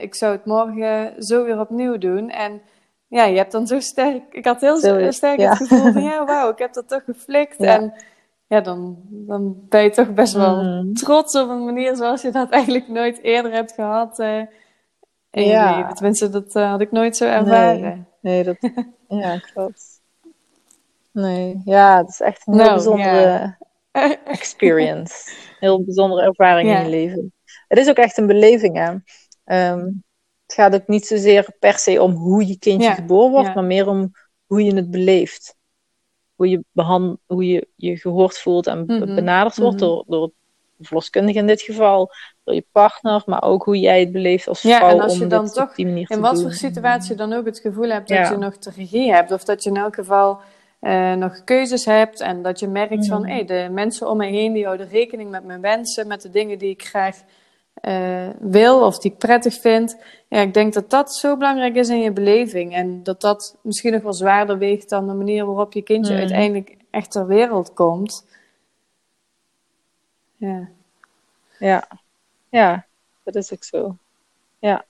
ik 0.00 0.14
zou 0.14 0.32
het 0.32 0.44
morgen 0.44 1.22
zo 1.22 1.44
weer 1.44 1.60
opnieuw 1.60 1.98
doen. 1.98 2.30
En 2.30 2.60
ja, 3.12 3.24
je 3.24 3.36
hebt 3.36 3.52
dan 3.52 3.66
zo 3.66 3.80
sterk. 3.80 4.22
Ik 4.30 4.44
had 4.44 4.60
heel 4.60 5.12
sterk 5.12 5.40
het 5.40 5.56
gevoel 5.56 5.92
van 5.92 6.02
ja, 6.02 6.24
wauw, 6.26 6.50
ik 6.50 6.58
heb 6.58 6.72
dat 6.72 6.88
toch 6.88 7.04
geflikt. 7.04 7.56
En 7.56 7.94
ja, 8.46 8.60
dan, 8.60 8.98
dan 9.08 9.56
ben 9.68 9.82
je 9.82 9.90
toch 9.90 10.14
best 10.14 10.34
wel 10.34 10.62
mm. 10.62 10.94
trots 10.94 11.34
op 11.34 11.48
een 11.48 11.64
manier 11.64 11.96
zoals 11.96 12.22
je 12.22 12.30
dat 12.30 12.50
eigenlijk 12.58 12.88
nooit 12.88 13.22
eerder 13.22 13.52
hebt 13.52 13.72
gehad. 13.72 14.18
Uh, 14.18 14.40
in 15.30 15.46
ja. 15.46 15.70
je 15.70 15.76
leven. 15.76 15.94
Tenminste, 15.94 16.28
dat 16.28 16.52
had 16.52 16.80
ik 16.80 16.90
nooit 16.90 17.16
zo 17.16 17.24
ervaren. 17.24 17.80
Nee, 17.80 18.04
nee 18.20 18.44
dat, 18.44 18.56
ja, 19.22 19.38
klopt. 19.38 19.91
Nee, 21.12 21.60
ja, 21.64 21.98
het 21.98 22.08
is 22.08 22.20
echt 22.20 22.46
een 22.46 22.54
heel 22.54 22.62
nou, 22.62 22.74
bijzondere 22.74 23.56
experience. 24.24 25.30
Heel 25.60 25.84
bijzondere 25.84 26.22
ervaring 26.22 26.70
in 26.70 26.82
je 26.82 26.88
leven. 26.88 27.32
Het 27.68 27.78
is 27.78 27.88
ook 27.88 27.96
echt 27.96 28.18
een 28.18 28.26
beleving, 28.26 28.76
hè. 28.76 28.90
Um, 29.72 30.04
het 30.46 30.60
gaat 30.60 30.74
ook 30.74 30.86
niet 30.86 31.06
zozeer 31.06 31.56
per 31.58 31.78
se 31.78 32.02
om 32.02 32.12
hoe 32.12 32.46
je 32.46 32.58
kindje 32.58 32.90
geboren 32.90 33.30
wordt, 33.30 33.54
maar 33.54 33.64
meer 33.64 33.88
om 33.88 34.12
hoe 34.46 34.64
je 34.64 34.74
het 34.74 34.90
beleeft. 34.90 35.56
Hoe 36.34 36.48
je, 36.48 36.64
behand, 36.72 37.18
hoe 37.26 37.46
je 37.46 37.68
je 37.76 37.96
gehoord 37.96 38.38
voelt 38.38 38.66
en 38.66 38.84
mhm. 38.86 39.14
benaderd 39.14 39.56
wordt 39.56 39.76
mhm. 39.76 39.84
door, 39.84 40.04
door 40.06 40.30
de 40.76 40.84
verloskundige 40.84 41.38
in 41.38 41.46
dit 41.46 41.62
geval, 41.62 42.10
door 42.44 42.54
je 42.54 42.66
partner, 42.72 43.22
maar 43.26 43.42
ook 43.42 43.64
hoe 43.64 43.78
jij 43.78 44.00
het 44.00 44.12
beleeft 44.12 44.48
als 44.48 44.60
vrouw. 44.60 44.72
Ja, 44.72 44.90
en 44.90 45.00
als 45.00 45.18
je 45.18 45.26
dan 45.26 45.48
toch 45.48 45.76
in 45.76 46.20
wat 46.20 46.42
voor 46.42 46.52
situatie 46.52 47.16
dan 47.16 47.32
ook 47.32 47.44
het 47.44 47.58
gevoel 47.58 47.88
hebt 47.88 48.08
dat 48.08 48.28
je 48.28 48.36
nog 48.36 48.58
de 48.58 48.70
regie 48.76 49.12
hebt, 49.12 49.32
of 49.32 49.44
dat 49.44 49.62
je 49.62 49.70
in 49.70 49.76
elk 49.76 49.94
geval 49.94 50.40
uh, 50.82 51.12
nog 51.12 51.44
keuzes 51.44 51.84
hebt 51.84 52.20
en 52.20 52.42
dat 52.42 52.60
je 52.60 52.68
merkt 52.68 53.06
van 53.06 53.26
hey, 53.26 53.44
de 53.44 53.68
mensen 53.70 54.08
om 54.08 54.16
me 54.16 54.26
heen 54.26 54.52
die 54.52 54.64
houden 54.64 54.88
rekening 54.88 55.30
met 55.30 55.44
mijn 55.44 55.60
wensen, 55.60 56.06
met 56.06 56.22
de 56.22 56.30
dingen 56.30 56.58
die 56.58 56.70
ik 56.70 56.84
graag 56.84 57.22
uh, 57.80 58.28
wil 58.38 58.84
of 58.86 58.98
die 58.98 59.12
ik 59.12 59.18
prettig 59.18 59.60
vind. 59.60 59.96
Ja, 60.28 60.40
ik 60.40 60.54
denk 60.54 60.72
dat 60.72 60.90
dat 60.90 61.14
zo 61.14 61.36
belangrijk 61.36 61.74
is 61.74 61.88
in 61.88 62.00
je 62.00 62.12
beleving. 62.12 62.74
En 62.74 63.02
dat 63.02 63.20
dat 63.20 63.56
misschien 63.62 63.92
nog 63.92 64.02
wel 64.02 64.12
zwaarder 64.12 64.58
weegt 64.58 64.88
dan 64.88 65.06
de 65.06 65.14
manier 65.14 65.46
waarop 65.46 65.72
je 65.72 65.82
kindje 65.82 66.12
mm. 66.12 66.18
uiteindelijk 66.18 66.76
echt 66.90 67.10
ter 67.10 67.26
wereld 67.26 67.72
komt. 67.72 68.26
Ja. 70.36 70.68
Ja. 71.58 71.88
Ja, 72.48 72.86
dat 73.22 73.34
is 73.34 73.52
ook 73.52 73.64
zo. 73.64 73.96
Ja. 74.58 74.84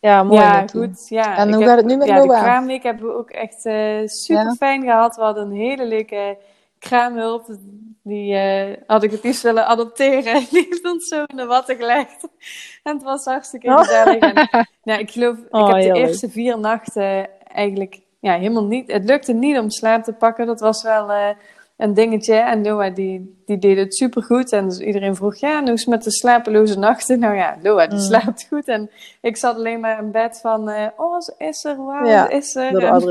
Ja, 0.00 0.22
mooi. 0.22 0.40
Ja, 0.40 0.66
goed. 0.66 1.08
Ja, 1.08 1.36
en 1.36 1.54
hoe 1.54 1.64
gaat 1.64 1.76
het 1.76 1.86
nu 1.86 1.96
met 1.96 2.08
ja, 2.08 2.16
Noah? 2.16 2.38
De 2.38 2.44
kraamweek 2.44 2.82
hebben 2.82 3.06
we 3.06 3.14
ook 3.14 3.30
echt 3.30 3.66
uh, 3.66 4.06
super 4.06 4.54
fijn 4.56 4.82
gehad. 4.82 5.16
We 5.16 5.22
hadden 5.22 5.50
een 5.50 5.56
hele 5.56 5.86
leuke 5.86 6.38
kraamhulp. 6.78 7.46
Die 8.02 8.34
uh, 8.34 8.76
had 8.86 9.02
ik 9.02 9.10
het 9.10 9.22
liefst 9.22 9.42
willen 9.42 9.66
adopteren. 9.66 10.46
Die 10.50 10.66
heeft 10.70 10.84
ons 10.84 11.08
zo 11.08 11.22
in 11.26 11.36
de 11.36 11.46
watten 11.46 11.76
gelegd. 11.76 12.28
En 12.82 12.94
het 12.94 13.02
was 13.02 13.24
hartstikke 13.24 13.66
oh. 13.66 13.78
gezellig. 13.78 14.18
En, 14.18 14.66
ja, 14.82 14.96
ik 15.04 15.10
geloof, 15.10 15.36
ik 15.36 15.54
oh, 15.54 15.72
heb 15.72 15.94
de 15.94 16.00
eerste 16.00 16.30
vier 16.30 16.58
nachten 16.58 17.28
eigenlijk 17.48 18.00
ja, 18.20 18.38
helemaal 18.38 18.66
niet... 18.66 18.92
Het 18.92 19.04
lukte 19.04 19.32
niet 19.32 19.58
om 19.58 19.70
slaap 19.70 20.04
te 20.04 20.12
pakken. 20.12 20.46
Dat 20.46 20.60
was 20.60 20.82
wel 20.82 21.10
uh, 21.10 21.28
een 21.78 21.94
dingetje. 21.94 22.34
En 22.34 22.60
Noah 22.60 22.94
die, 22.94 23.42
die 23.46 23.58
deed 23.58 23.76
het 23.76 23.94
supergoed. 23.94 24.52
En 24.52 24.64
dus 24.64 24.78
iedereen 24.78 25.16
vroeg, 25.16 25.36
ja, 25.36 25.60
hoe 25.60 25.72
is 25.72 25.80
het 25.80 25.88
met 25.88 26.04
de 26.04 26.10
slapeloze 26.10 26.78
nachten? 26.78 27.18
Nou 27.18 27.36
ja, 27.36 27.56
Noah 27.62 27.88
die 27.88 27.98
mm. 27.98 28.04
slaapt 28.04 28.46
goed. 28.48 28.68
En 28.68 28.90
ik 29.20 29.36
zat 29.36 29.56
alleen 29.56 29.80
maar 29.80 29.98
in 29.98 30.10
bed 30.10 30.38
van, 30.40 30.68
uh, 30.68 30.86
oh, 30.96 31.18
is 31.38 31.64
er? 31.64 31.76
Wauw, 31.76 32.06
ja, 32.06 32.28
is 32.28 32.54
er? 32.54 33.02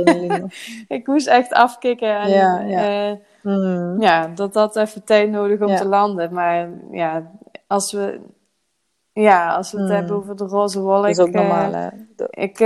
Ik 0.97 1.07
moest 1.07 1.28
echt 1.28 1.53
afkicken. 1.53 2.20
En, 2.20 2.30
ja, 2.30 2.59
ja. 2.59 3.18
Mm. 3.41 4.01
Ja, 4.01 4.28
dat 4.36 4.53
had 4.53 4.76
even 4.76 5.03
tijd 5.03 5.30
nodig 5.30 5.61
om 5.61 5.76
te 5.76 5.88
landen. 5.88 6.34
Maar 6.34 6.70
ja, 6.91 7.32
als 7.68 7.91
we, 7.91 8.20
ja, 9.13 9.55
als 9.55 9.72
we 9.72 9.78
het 9.78 9.88
mm. 9.88 9.95
hebben 9.95 10.15
over 10.15 10.36
de 10.36 10.45
roze 10.45 10.82
wolk. 10.82 11.01
Dat 11.01 11.11
is 11.11 11.20
ook 11.20 11.32
normaal, 11.32 11.74
uh, 11.74 11.88
Ik 12.30 12.57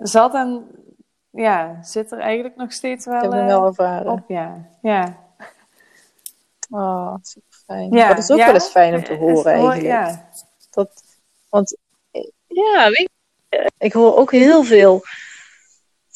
zat 0.00 0.34
en 0.34 0.64
ja, 1.30 1.78
zit 1.82 2.12
er 2.12 2.18
eigenlijk 2.18 2.56
nog 2.56 2.72
steeds 2.72 3.06
wel, 3.06 3.16
ik 3.16 3.32
heb 3.32 3.46
wel 3.46 3.66
ervaren. 3.66 4.12
op. 4.12 4.20
Ja, 4.28 4.54
ja. 4.80 5.24
Oh, 6.70 7.14
super 7.22 7.58
fijn. 7.66 7.92
Ja, 7.92 8.08
dat 8.08 8.18
is 8.18 8.30
ook 8.30 8.38
wel 8.38 8.54
eens 8.54 8.68
fijn 8.68 8.94
om 8.94 9.04
te 9.04 9.14
horen 9.14 9.52
eigenlijk. 9.52 9.82
Ja. 9.82 10.30
Dat, 10.70 11.02
want 11.48 11.76
ja, 12.46 12.88
weet 12.88 13.10
je, 13.48 13.70
ik 13.78 13.92
hoor 13.92 14.16
ook 14.16 14.32
heel 14.32 14.64
veel 14.64 15.02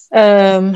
um, 0.09 0.75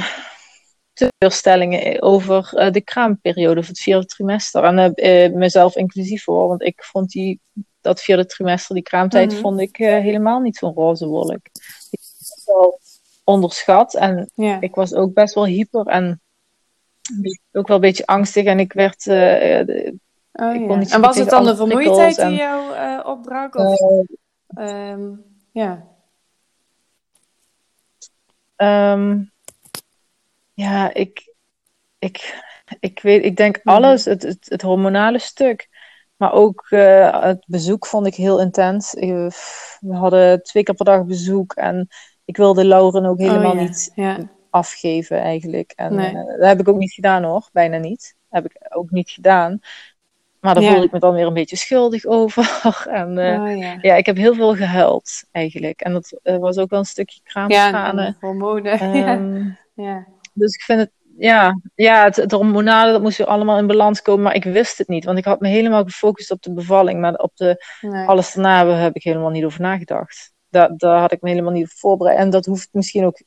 teleurstellingen 0.92 2.02
over 2.02 2.52
uh, 2.54 2.70
de 2.70 2.80
kraamperiode 2.80 3.60
of 3.60 3.66
het 3.66 3.78
vierde 3.78 4.06
trimester. 4.06 4.64
En 4.64 4.92
uh, 4.96 5.34
mezelf 5.34 5.76
inclusief 5.76 6.24
hoor, 6.24 6.48
want 6.48 6.62
ik 6.62 6.84
vond 6.84 7.10
die, 7.10 7.40
dat 7.80 8.00
vierde 8.00 8.26
trimester, 8.26 8.74
die 8.74 8.84
kraamtijd, 8.84 9.26
mm 9.26 9.32
-hmm. 9.32 9.42
vond 9.42 9.60
ik 9.60 9.76
helemaal 9.76 10.40
niet 10.40 10.56
zo'n 10.56 10.74
roze 10.74 11.06
wolk. 11.06 11.46
Ik 11.90 12.00
was 12.18 12.42
wel 12.44 12.80
onderschat 13.24 13.94
en 13.94 14.30
ja. 14.34 14.60
ik 14.60 14.74
was 14.74 14.94
ook 14.94 15.14
best 15.14 15.34
wel 15.34 15.46
hyper 15.46 15.86
en 15.86 16.22
ook 17.52 17.66
wel 17.66 17.76
een 17.76 17.82
beetje 17.82 18.06
angstig 18.06 18.44
en 18.44 18.58
ik 18.58 18.72
werd... 18.72 19.04
De, 19.04 19.94
oh, 20.32 20.54
ik 20.54 20.66
kon 20.66 20.78
niet 20.78 20.92
en 20.92 21.00
was 21.00 21.18
het 21.18 21.30
dan 21.30 21.44
de 21.44 21.56
vermoeidheid 21.56 22.18
en, 22.18 22.28
die 22.28 22.38
jou 22.38 23.04
opbrak? 23.06 23.54
Of, 23.54 23.80
um, 24.58 25.24
ja. 25.52 25.86
Ehm, 28.56 29.22
ja, 30.52 30.94
ik, 30.94 31.34
ik, 31.98 32.42
ik 32.80 33.00
weet, 33.02 33.24
ik 33.24 33.36
denk 33.36 33.60
Mhm. 33.62 33.76
alles, 33.76 34.04
het, 34.04 34.22
het, 34.22 34.46
het 34.48 34.62
hormonale 34.62 35.18
stuk. 35.18 35.68
Maar 36.16 36.32
ook 36.32 36.66
eh, 36.68 37.22
het 37.22 37.44
bezoek 37.46 37.86
vond 37.86 38.06
ik 38.06 38.14
heel 38.14 38.40
intens. 38.40 38.92
We 38.92 39.94
hadden 39.94 40.42
twee 40.42 40.62
keer 40.62 40.74
per 40.74 40.84
dag 40.84 41.04
bezoek 41.04 41.52
en 41.52 41.88
ik 42.24 42.36
wilde 42.36 42.64
Lauren 42.64 43.04
ook 43.04 43.18
helemaal 43.18 43.52
Oh, 43.52 43.58
ja. 43.58 43.62
niet 43.62 43.92
Ja. 43.94 44.18
Afgeven 44.54 45.18
eigenlijk. 45.20 45.72
En 45.76 45.94
Nee. 45.94 46.08
eh, 46.08 46.14
dat 46.38 46.46
heb 46.48 46.60
ik 46.60 46.68
ook 46.68 46.76
niet 46.78 46.92
gedaan 46.92 47.22
hoor, 47.24 47.48
bijna 47.52 47.76
niet. 47.78 48.14
Dat 48.30 48.42
heb 48.42 48.52
ik 48.52 48.76
ook 48.76 48.90
niet 48.90 49.10
gedaan. 49.10 49.58
Maar 50.40 50.54
daar 50.54 50.62
Ja. 50.62 50.70
voelde 50.70 50.86
ik 50.86 50.92
me 50.92 50.98
dan 50.98 51.14
weer 51.14 51.26
een 51.26 51.34
beetje 51.34 51.56
schuldig 51.56 52.04
over. 52.18 52.84
En 52.90 53.18
eh, 53.18 53.42
Oh, 53.42 53.58
ja. 53.58 53.78
ja, 53.80 53.94
ik 53.94 54.06
heb 54.06 54.16
heel 54.16 54.34
veel 54.34 54.54
gehuild 54.54 55.24
eigenlijk. 55.30 55.80
En 55.80 55.92
dat 55.92 56.18
eh, 56.22 56.36
was 56.38 56.56
ook 56.58 56.70
wel 56.70 56.78
een 56.78 56.84
stukje 56.84 57.20
Ja, 57.24 57.30
kraamschade. 57.30 58.02
en 58.02 58.16
hormonen. 58.20 58.92
ja. 59.04 59.56
Ja. 59.84 60.06
dus 60.32 60.54
ik 60.54 60.60
vind 60.62 60.80
het, 60.80 60.90
ja, 61.18 61.60
ja 61.74 62.04
het, 62.04 62.16
het 62.16 62.30
hormonale, 62.32 62.92
dat 62.92 63.02
moest 63.02 63.18
weer 63.18 63.26
allemaal 63.26 63.58
in 63.58 63.66
balans 63.66 64.02
komen. 64.02 64.22
Maar 64.22 64.34
ik 64.34 64.44
wist 64.44 64.78
het 64.78 64.88
niet, 64.88 65.04
want 65.04 65.18
ik 65.18 65.24
had 65.24 65.40
me 65.40 65.48
helemaal 65.48 65.84
gefocust 65.84 66.30
op 66.30 66.42
de 66.42 66.52
bevalling. 66.52 67.00
Maar 67.00 67.14
op 67.14 67.30
de, 67.36 67.64
Nee. 67.80 68.06
alles 68.06 68.32
daarna 68.32 68.66
heb 68.66 68.94
ik 68.96 69.02
helemaal 69.02 69.30
niet 69.30 69.44
over 69.44 69.60
nagedacht. 69.60 70.32
Daar, 70.48 70.70
daar 70.76 71.00
had 71.00 71.12
ik 71.12 71.20
me 71.22 71.28
helemaal 71.30 71.52
niet 71.52 71.64
op 71.64 71.70
voorbereid. 71.76 72.18
En 72.18 72.30
dat 72.30 72.46
hoeft 72.46 72.68
misschien 72.72 73.04
ook 73.04 73.22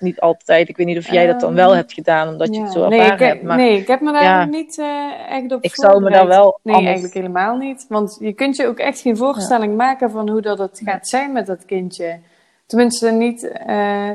niet 0.00 0.20
altijd. 0.20 0.68
Ik 0.68 0.76
weet 0.76 0.86
niet 0.86 0.98
of 0.98 1.10
jij 1.10 1.26
dat 1.26 1.40
dan 1.40 1.54
wel 1.54 1.68
Ehm, 1.68 1.76
hebt 1.76 1.92
gedaan, 1.92 2.28
omdat 2.28 2.54
je 2.54 2.60
het 2.62 2.72
zo 2.72 2.88
nee, 2.88 3.00
ervaren 3.00 3.26
hebt. 3.26 3.42
Maar 3.42 3.56
nee, 3.56 3.78
ik 3.78 3.86
heb 3.86 4.00
me 4.00 4.12
daar 4.12 4.22
ja. 4.22 4.44
niet 4.44 4.78
eh, 4.78 5.30
echt 5.30 5.52
op 5.52 5.62
ik 5.62 5.74
zou 5.74 6.02
me 6.02 6.10
daar 6.10 6.26
wel 6.26 6.60
Nee, 6.62 6.74
anders... 6.74 6.84
eigenlijk 6.92 7.14
helemaal 7.14 7.56
niet. 7.56 7.86
Want 7.88 8.16
je 8.20 8.32
kunt 8.32 8.56
je 8.56 8.66
ook 8.66 8.78
echt 8.78 9.00
geen 9.00 9.16
voorstelling 9.16 9.76
maken 9.76 10.10
van 10.10 10.28
hoe 10.30 10.40
dat 10.40 10.58
het 10.58 10.80
gaat 10.84 11.08
zijn 11.08 11.32
met 11.32 11.46
dat 11.46 11.64
kindje. 11.64 12.18
Tenminste, 12.66 13.10
niet... 13.10 13.48
eh, 13.52 14.10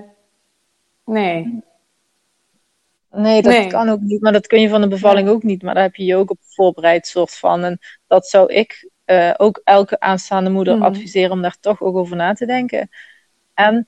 nee. 1.06 1.62
Nee, 3.12 3.42
dat 3.42 3.52
Nee. 3.52 3.68
kan 3.68 3.90
ook 3.90 4.00
niet. 4.02 4.22
Maar 4.22 4.32
dat 4.32 4.48
kun 4.48 4.62
je 4.62 4.70
van 4.70 4.82
de 4.82 4.88
bevalling 4.88 5.30
ook 5.30 5.44
niet. 5.44 5.62
Maar 5.64 5.74
daar 5.74 5.84
heb 5.84 5.96
je 5.96 6.06
je 6.06 6.16
ook 6.16 6.30
op 6.32 6.38
voorbereid, 6.42 7.08
soort 7.08 7.36
van. 7.38 7.64
En 7.64 7.80
dat 8.08 8.28
zou 8.28 8.54
ik 8.54 8.90
eh, 9.06 9.34
ook 9.38 9.62
elke 9.64 10.00
aanstaande 10.00 10.50
moeder 10.50 10.76
Mhm. 10.76 10.84
adviseren 10.84 11.32
om 11.32 11.42
daar 11.42 11.58
toch 11.60 11.82
ook 11.82 11.96
over 11.96 12.16
na 12.16 12.34
te 12.34 12.46
denken. 12.46 12.90
En 13.54 13.88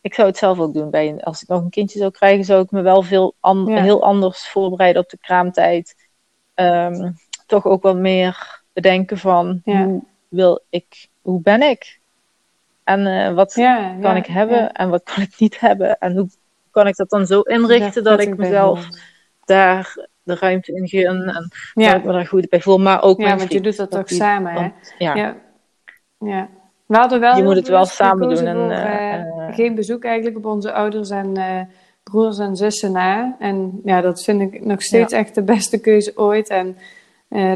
ik 0.00 0.14
zou 0.14 0.28
het 0.28 0.36
zelf 0.36 0.58
ook 0.58 0.74
doen. 0.74 0.90
Bij 0.90 1.08
een, 1.08 1.22
als 1.22 1.42
ik 1.42 1.48
nog 1.48 1.60
een 1.60 1.70
kindje 1.70 1.98
zou 1.98 2.10
krijgen, 2.10 2.44
zou 2.44 2.62
ik 2.62 2.70
me 2.70 2.82
wel 2.82 3.02
veel 3.02 3.34
an- 3.40 3.66
Ja. 3.66 3.82
heel 3.82 4.02
anders 4.02 4.48
voorbereiden 4.48 5.02
op 5.02 5.08
de 5.10 5.18
kraamtijd. 5.20 6.08
Ehm, 6.54 7.10
toch 7.46 7.64
ook 7.66 7.82
wat 7.82 7.96
meer 7.96 8.62
bedenken 8.72 9.18
van 9.18 9.60
Ja. 9.64 9.84
hoe 9.84 10.02
wil 10.28 10.62
ik, 10.70 11.08
hoe 11.22 11.40
ben 11.40 11.62
ik? 11.62 12.00
En 12.84 13.06
eh, 13.06 13.34
wat 13.34 13.54
Ja, 13.54 13.96
kan 14.00 14.16
ik 14.16 14.26
hebben 14.26 14.72
en 14.72 14.88
wat 14.90 15.02
kan 15.02 15.22
ik 15.22 15.38
niet 15.38 15.60
hebben? 15.60 15.98
En 15.98 16.16
hoe 16.16 16.28
kan 16.70 16.86
ik 16.86 16.96
dat 16.96 17.10
dan 17.10 17.26
zo 17.26 17.40
inrichten 17.40 18.04
dat 18.04 18.20
ik 18.20 18.36
mezelf 18.36 18.88
daar 19.44 20.06
de 20.22 20.34
ruimte 20.34 20.72
in 20.72 20.88
gun 20.88 21.06
en 21.28 21.50
dat 21.74 21.94
ik 21.94 22.04
me 22.04 22.12
daar 22.12 22.26
goed 22.26 22.48
bij 22.48 22.60
voel, 22.60 22.78
maar 22.78 23.02
ook 23.02 23.20
ja 23.20 23.36
want 23.36 23.52
je 23.52 23.60
doet 23.60 23.76
dat 23.76 23.90
toch 23.90 24.04
die- 24.06 24.18
samen, 24.18 24.52
hè? 24.52 24.60
want, 24.60 24.94
ja. 24.98 25.36
Ja. 26.18 26.48
We 26.88 26.96
hadden 26.96 27.20
wel 27.20 27.36
Je 27.36 27.42
moet 27.42 27.56
het 27.56 27.68
wel 27.68 27.84
samen 27.84 28.28
doen 28.28 28.46
en, 28.46 28.56
voor, 28.56 28.70
eh, 28.70 29.14
eh, 29.14 29.20
eh, 29.20 29.54
geen 29.54 29.74
bezoek 29.74 30.04
eigenlijk 30.04 30.36
op 30.36 30.44
onze 30.44 30.72
ouders 30.72 31.10
en 31.10 31.36
broers 32.02 32.38
en 32.38 32.56
zussen 32.56 32.92
na. 32.92 33.36
En 33.38 33.80
ja, 33.84 34.00
dat 34.00 34.24
vind 34.24 34.40
ik 34.40 34.64
nog 34.64 34.82
steeds 34.82 35.12
echt 35.12 35.34
de 35.34 35.42
beste 35.42 35.80
keuze 35.80 36.12
ooit. 36.16 36.48
En 36.48 36.76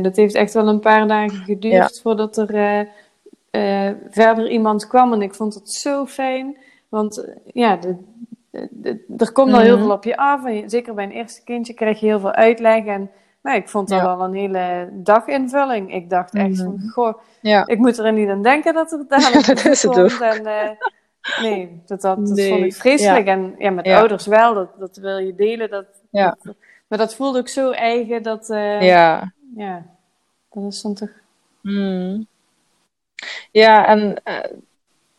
dat 0.02 0.16
heeft 0.16 0.34
echt 0.34 0.54
wel 0.54 0.68
een 0.68 0.80
paar 0.80 1.08
dagen 1.08 1.36
geduurd 1.44 2.00
voordat 2.02 2.36
er 2.36 2.86
verder 4.10 4.48
iemand 4.50 4.86
kwam. 4.86 5.12
En 5.12 5.22
ik 5.22 5.34
vond 5.34 5.54
het 5.54 5.70
zo 5.70 6.06
fijn, 6.06 6.56
want 6.88 7.26
ja, 7.52 7.76
de, 7.76 7.96
de- 8.50 8.68
de- 8.70 9.04
er 9.16 9.32
komt 9.32 9.52
al 9.52 9.60
heel 9.60 9.76
Mhm. 9.76 9.84
veel 9.84 9.94
op 9.94 10.04
je 10.04 10.16
af. 10.16 10.44
En 10.44 10.54
je- 10.54 10.68
zeker 10.68 10.94
bij 10.94 11.04
een 11.04 11.10
eerste 11.10 11.44
kindje 11.44 11.74
krijg 11.74 12.00
je 12.00 12.06
heel 12.06 12.20
veel 12.20 12.32
uitleg. 12.32 12.84
En 12.84 13.10
nou, 13.42 13.56
ik 13.56 13.68
vond 13.68 13.88
dat 13.88 13.98
Ja. 14.00 14.16
wel 14.16 14.26
een 14.26 14.34
hele 14.34 14.88
daginvulling. 14.92 15.94
Ik 15.94 16.10
dacht 16.10 16.34
echt 16.34 16.56
van, 16.56 16.74
Mhm. 16.74 16.88
goh, 16.88 17.18
Ja. 17.40 17.66
ik 17.66 17.78
moet 17.78 17.98
er 17.98 18.12
niet 18.12 18.28
aan 18.28 18.42
denken 18.42 18.74
dat 18.74 18.92
er 18.92 19.04
dadelijk 19.08 19.46
dat 19.62 19.64
is 19.64 19.82
het 19.82 19.92
komt. 19.92 20.12
ook. 20.14 20.20
En, 20.20 20.46
eh, 20.46 20.70
nee, 21.42 21.80
dat, 21.86 22.00
dat, 22.00 22.26
dat 22.26 22.36
Nee, 22.36 22.48
vond 22.50 22.64
ik 22.64 22.74
vreselijk. 22.74 23.26
En 23.26 23.54
ja, 23.58 23.70
met 23.70 23.86
ouders 23.86 24.26
wel, 24.26 24.54
dat, 24.54 24.68
dat 24.78 24.96
wil 24.96 25.18
je 25.18 25.34
delen. 25.34 25.70
Dat, 25.70 25.86
dat- 26.10 26.54
maar 26.88 26.98
dat 26.98 27.14
voelde 27.14 27.38
ook 27.38 27.48
zo 27.48 27.70
eigen 27.70 28.22
dat, 28.22 28.50
eh, 28.50 28.82
Ja. 28.82 29.32
ja, 29.56 29.82
dat 30.52 30.72
is 30.72 30.82
dan 30.82 30.94
toch... 30.94 31.10
Hmm. 31.60 32.26
Ja, 33.50 33.86
en 33.86 34.20
eh, 34.24 34.38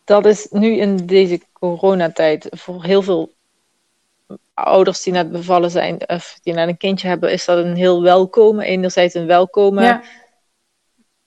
dat 0.03 0.26
is 0.26 0.47
nu 0.51 0.67
in 0.76 0.95
deze 0.97 1.41
coronatijd 1.53 2.47
voor 2.51 2.84
heel 2.84 3.01
veel 3.01 3.30
ouders 4.53 5.03
die 5.03 5.13
net 5.13 5.31
bevallen 5.31 5.71
zijn, 5.71 6.09
of 6.09 6.39
die 6.41 6.53
net 6.53 6.67
een 6.67 6.77
kindje 6.77 7.07
hebben, 7.07 7.31
is 7.31 7.45
dat 7.45 7.65
een 7.65 7.75
heel 7.75 8.01
welkome, 8.01 8.65
enerzijds 8.65 9.13
een 9.13 9.27
welkome 9.27 9.81
Ja, 9.81 10.01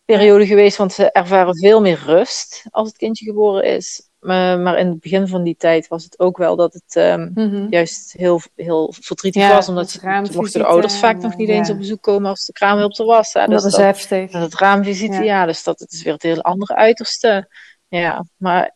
periode 0.05 0.47
geweest, 0.47 0.77
want 0.77 0.93
ze 0.93 1.11
ervaren 1.11 1.57
veel 1.57 1.81
meer 1.81 2.03
rust 2.05 2.65
als 2.71 2.89
het 2.89 2.97
kindje 2.97 3.25
geboren 3.25 3.65
is. 3.65 4.09
Maar, 4.19 4.59
maar 4.59 4.79
in 4.79 4.87
het 4.87 5.01
begin 5.01 5.29
van 5.29 5.43
die 5.43 5.57
tijd 5.57 5.89
was 5.89 6.05
het 6.05 6.19
ook 6.19 6.37
wel 6.37 6.57
dat 6.57 6.73
het 6.73 6.97
ehm, 6.97 7.31
mhm. 7.35 7.67
juist 7.71 8.13
heel, 8.13 8.41
heel 8.55 8.95
verdrietig 9.01 9.43
Ja, 9.43 9.55
was, 9.55 9.69
omdat 9.69 9.99
raamvisite 10.03 10.39
mochten 10.39 10.61
de 10.61 10.67
ouders 10.67 10.99
vaak 10.99 11.15
en, 11.15 11.23
nog 11.23 11.37
niet 11.37 11.49
eens 11.49 11.71
op 11.71 11.79
bezoek 11.79 12.03
komen 12.03 12.31
als 12.31 12.45
de 12.45 12.53
kraamhulp 12.53 12.99
er 12.99 13.05
was. 13.05 13.33
Hè. 13.33 13.41
dat 13.41 13.51
Dus 13.51 13.65
is 13.65 13.71
dat, 13.73 13.81
heftig. 13.81 14.31
dat 14.31 14.43
het 14.43 14.55
raamvisite, 14.55 15.25
Ja. 15.25 15.47
dus 15.47 15.63
dat 15.63 15.79
het 15.79 15.93
is 15.93 16.03
weer 16.03 16.13
het 16.13 16.23
hele 16.23 16.43
andere 16.43 16.77
uiterste. 16.77 17.49
Ja, 17.89 18.25
maar 18.37 18.75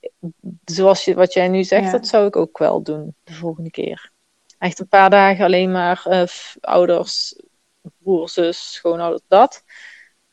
zoals 0.65 1.05
je, 1.05 1.15
wat 1.15 1.33
jij 1.33 1.49
nu 1.49 1.65
zegt, 1.65 1.93
dat 1.93 2.07
zou 2.07 2.27
ik 2.27 2.37
ook 2.37 2.59
wel 2.59 2.83
doen 2.83 3.15
de 3.25 3.33
volgende 3.33 3.71
keer. 3.71 4.11
Echt 4.61 4.79
een 4.81 4.89
paar 4.89 5.11
dagen 5.11 5.45
alleen 5.45 5.73
maar 5.73 5.97
f- 6.27 6.57
ouders, 6.61 7.41
broer, 7.99 8.29
zus, 8.29 8.73
schoonouders, 8.75 9.23
dat. 9.29 9.65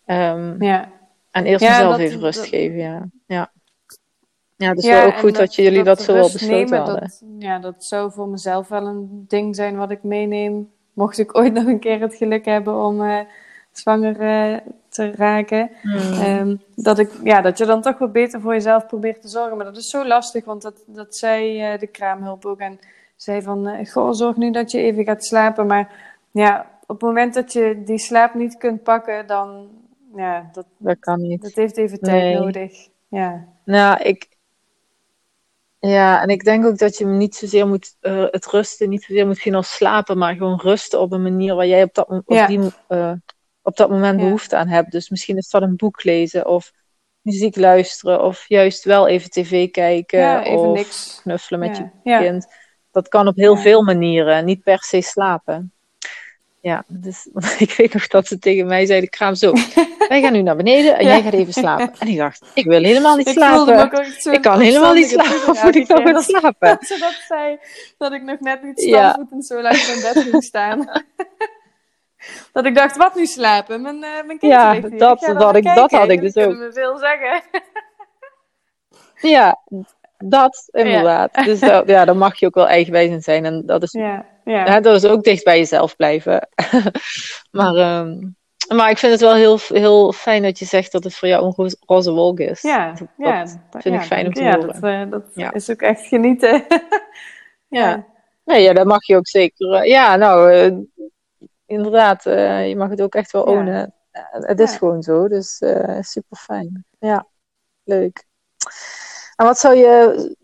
Ehm, 0.05 0.63
Ja, 0.63 0.91
en 1.31 1.45
eerst 1.45 1.63
Ja, 1.63 1.69
mezelf 1.69 1.91
dat- 1.91 1.99
even 1.99 2.19
rust 2.19 2.39
dat- 2.39 2.47
geven, 2.47 2.77
ja. 2.77 3.05
Ja, 3.27 3.51
ja 4.55 4.73
dus 4.73 4.85
Ja, 4.85 4.99
wel 4.99 5.05
ook 5.07 5.19
goed 5.19 5.35
dat, 5.35 5.55
jullie 5.55 5.83
dat, 5.83 6.01
zo 6.01 6.11
al 6.11 6.17
rust 6.21 6.33
besloten 6.33 6.57
nemen, 6.57 6.77
hadden. 6.79 6.99
Dat, 6.99 7.23
ja, 7.39 7.59
dat 7.59 7.83
zou 7.83 8.11
voor 8.11 8.27
mezelf 8.27 8.67
wel 8.67 8.85
een 8.87 9.25
ding 9.27 9.55
zijn 9.55 9.77
wat 9.77 9.91
ik 9.91 10.03
meeneem. 10.03 10.71
Mocht 10.93 11.17
ik 11.17 11.37
ooit 11.37 11.53
nog 11.57 11.65
een 11.65 11.79
keer 11.79 11.99
het 11.99 12.15
geluk 12.15 12.45
hebben 12.45 12.75
om 12.83 13.03
eh, 13.03 13.19
zwanger 13.71 14.19
eh, 14.19 14.57
te 14.89 15.11
raken. 15.11 15.69
Hmm. 15.81 16.13
Ehm, 16.13 16.55
dat, 16.75 16.99
ik, 16.99 17.11
ja, 17.23 17.41
dat 17.41 17.57
je 17.57 17.65
dan 17.65 17.81
toch 17.81 17.97
wat 17.97 18.11
beter 18.11 18.41
voor 18.41 18.53
jezelf 18.53 18.85
probeert 18.87 19.21
te 19.21 19.27
zorgen. 19.27 19.57
Maar 19.57 19.65
dat 19.65 19.77
is 19.77 19.89
zo 19.89 20.05
lastig, 20.07 20.45
want 20.45 20.61
dat, 20.61 20.83
dat 20.87 21.15
zei 21.15 21.77
de 21.77 21.87
kraamhulp 21.87 22.45
ook. 22.45 22.59
En 22.59 22.79
zei 23.17 23.41
van, 23.41 23.67
eh, 23.67 23.89
goh, 23.91 24.11
zorg 24.13 24.35
nu 24.35 24.51
dat 24.51 24.71
je 24.71 24.79
even 24.81 25.03
gaat 25.03 25.25
slapen. 25.25 25.65
Maar 25.67 26.15
ja, 26.31 26.69
op 26.81 26.87
het 26.87 27.01
moment 27.01 27.33
dat 27.33 27.53
je 27.53 27.81
die 27.85 27.99
slaap 27.99 28.33
niet 28.33 28.57
kunt 28.57 28.83
pakken, 28.83 29.27
dan... 29.27 29.69
Ja, 30.15 30.49
dat, 30.51 30.65
Dat 30.77 30.99
kan 30.99 31.21
niet. 31.21 31.41
dat 31.41 31.53
heeft 31.53 31.77
even 31.77 31.99
tijd 31.99 32.21
Nee. 32.23 32.37
nodig. 32.39 32.87
Ja, 33.07 33.47
Nou, 33.65 34.01
ik. 34.03 34.27
Ja, 35.79 36.21
en 36.21 36.27
ik 36.29 36.43
denk 36.43 36.65
ook 36.65 36.77
dat 36.77 36.97
je 36.97 37.05
niet 37.05 37.35
zozeer 37.35 37.67
moet, 37.67 37.95
eh, 37.99 38.25
het 38.31 38.45
rusten 38.45 38.89
niet 38.89 39.03
zozeer 39.03 39.27
moet 39.27 39.37
zien 39.37 39.55
als 39.55 39.75
slapen, 39.75 40.17
maar 40.17 40.35
gewoon 40.35 40.59
rusten 40.61 40.99
op 40.99 41.11
een 41.11 41.21
manier 41.21 41.55
waar 41.55 41.67
jij 41.67 41.83
op 41.83 41.93
dat, 41.93 42.07
op 42.09 42.23
Ja. 42.25 42.47
die, 42.47 42.59
eh, 42.87 43.11
op 43.61 43.75
dat 43.77 43.89
moment 43.89 44.19
Ja. 44.19 44.25
behoefte 44.25 44.55
aan 44.55 44.67
hebt. 44.67 44.91
Dus 44.91 45.09
misschien 45.09 45.37
is 45.37 45.49
dat 45.49 45.61
een 45.61 45.75
boek 45.75 46.03
lezen 46.03 46.47
of 46.47 46.71
muziek 47.21 47.55
luisteren 47.55 48.23
of 48.23 48.45
juist 48.47 48.83
wel 48.83 49.07
even 49.07 49.29
tv 49.29 49.71
kijken 49.71 50.19
ja 50.19 50.43
even 50.43 50.57
of 50.59 50.75
niks. 50.75 51.19
knuffelen 51.21 51.59
met 51.59 51.77
je 51.77 51.89
ja. 52.03 52.19
kind. 52.19 52.47
Dat 52.97 53.07
kan 53.07 53.27
op 53.27 53.35
heel 53.35 53.55
Ja. 53.55 53.61
veel 53.61 53.83
manieren, 53.83 54.45
niet 54.45 54.63
per 54.63 54.83
se 54.83 55.01
slapen. 55.01 55.71
Ja, 56.61 56.83
dus 56.87 57.27
ik 57.65 57.71
weet 57.71 57.93
nog 57.93 58.07
dat 58.07 58.27
ze 58.27 58.39
tegen 58.39 58.67
mij 58.67 58.85
zeiden, 58.85 59.09
kraam 59.09 59.35
zo, 59.35 59.53
wij 60.09 60.21
gaan 60.21 60.33
nu 60.33 60.41
naar 60.41 60.55
beneden 60.55 60.97
en 60.97 61.03
Ja. 61.05 61.09
jij 61.09 61.21
gaat 61.21 61.33
even 61.33 61.53
slapen. 61.53 61.93
En 61.99 62.07
ik 62.07 62.17
dacht, 62.17 62.41
ik 62.53 62.65
wil 62.65 62.83
helemaal 62.83 63.15
niet 63.15 63.27
Ik 63.27 63.33
slapen. 63.33 64.03
Ik 64.33 64.41
kan 64.41 64.59
helemaal 64.59 64.93
niet 64.93 65.09
slapen. 65.09 65.63
Moet 65.63 65.75
ik 65.75 65.87
dan 65.87 66.07
gaan 66.07 66.21
slapen? 66.23 66.55
Dat 66.59 66.83
ze 66.87 66.97
dat 66.99 67.23
zei, 67.27 67.57
dat 67.97 68.11
ik 68.11 68.21
nog 68.23 68.39
net 68.39 68.63
niet 68.63 68.81
Ja. 68.83 69.09
standvoetend 69.09 69.45
zo 69.45 69.61
lang 69.61 69.75
in 69.75 70.01
bed 70.01 70.23
ging 70.23 70.43
staan. 70.43 70.89
dat 72.53 72.65
ik 72.65 72.75
dacht, 72.75 72.97
wat 72.97 73.15
nu 73.15 73.25
slapen? 73.25 73.81
Mijn, 73.81 74.03
eh 74.03 74.09
mijn 74.11 74.27
kindje 74.27 74.47
Ja, 74.47 74.71
ligt 74.71 74.89
hier. 74.89 74.99
dat- 74.99 75.19
dat 75.37 75.55
ik- 75.55 75.75
dat 75.75 75.91
had 75.91 76.09
ik 76.09 76.21
dus 76.21 76.35
ook. 76.35 76.55
me 76.57 76.71
veel 76.73 76.97
zeggen. 76.97 77.41
Ja, 79.21 79.61
dat 80.17 80.67
inderdaad. 80.71 81.33
Dus 81.45 81.59
dat, 81.59 81.87
ja, 81.87 82.05
dan 82.05 82.17
mag 82.17 82.39
je 82.39 82.45
ook 82.45 82.55
wel 82.55 82.67
eigenwijs 82.67 83.09
in 83.09 83.21
zijn. 83.21 83.45
En 83.45 83.65
dat 83.65 83.83
is, 83.83 83.91
ja, 83.91 84.25
ja. 84.45 84.79
dat 84.79 85.03
is 85.03 85.09
ook 85.09 85.23
dicht 85.23 85.43
bij 85.43 85.57
jezelf 85.57 85.95
blijven. 85.95 86.49
maar, 87.51 87.75
ehm, 87.75 88.17
maar 88.75 88.89
ik 88.89 88.97
vind 88.97 89.11
het 89.11 89.21
wel 89.21 89.35
heel, 89.35 89.59
heel 89.67 90.13
fijn 90.13 90.43
dat 90.43 90.59
je 90.59 90.65
zegt 90.65 90.91
dat 90.91 91.03
het 91.03 91.15
voor 91.15 91.27
jou 91.27 91.53
een 91.57 91.75
roze, 91.85 92.11
wolk 92.11 92.39
is. 92.39 92.61
Ja, 92.61 92.91
Dat, 92.91 93.07
ja, 93.17 93.43
dat 93.69 93.81
vind 93.81 93.95
ik 93.95 94.01
fijn 94.01 94.25
om 94.27 94.33
te 94.33 94.43
horen. 94.43 94.67
Dat, 94.67 94.83
eh, 94.83 95.09
dat 95.09 95.53
is 95.53 95.69
ook 95.69 95.81
echt 95.81 96.07
genieten. 96.07 96.65
Ja. 97.69 98.05
Nee, 98.43 98.61
ja, 98.61 98.73
dat 98.73 98.85
mag 98.85 99.05
je 99.05 99.15
ook 99.15 99.27
zeker. 99.27 99.73
eh, 99.73 99.89
ja, 99.89 100.15
nou, 100.15 100.53
eh, 100.53 100.71
inderdaad, 101.65 102.23
je 102.67 102.73
mag 102.77 102.89
het 102.89 103.01
ook 103.01 103.15
echt 103.15 103.31
wel 103.31 103.43
ownen. 103.43 103.93
Het 104.31 104.59
is 104.59 104.75
gewoon 104.75 105.01
zo, 105.01 105.27
dus 105.27 105.63
super 105.99 106.37
fijn. 106.37 106.85
Ja, 106.99 107.27
leuk. 107.83 108.25
En 109.37 109.45
wat 109.45 109.59
zou 109.59 109.75
je 109.75 110.35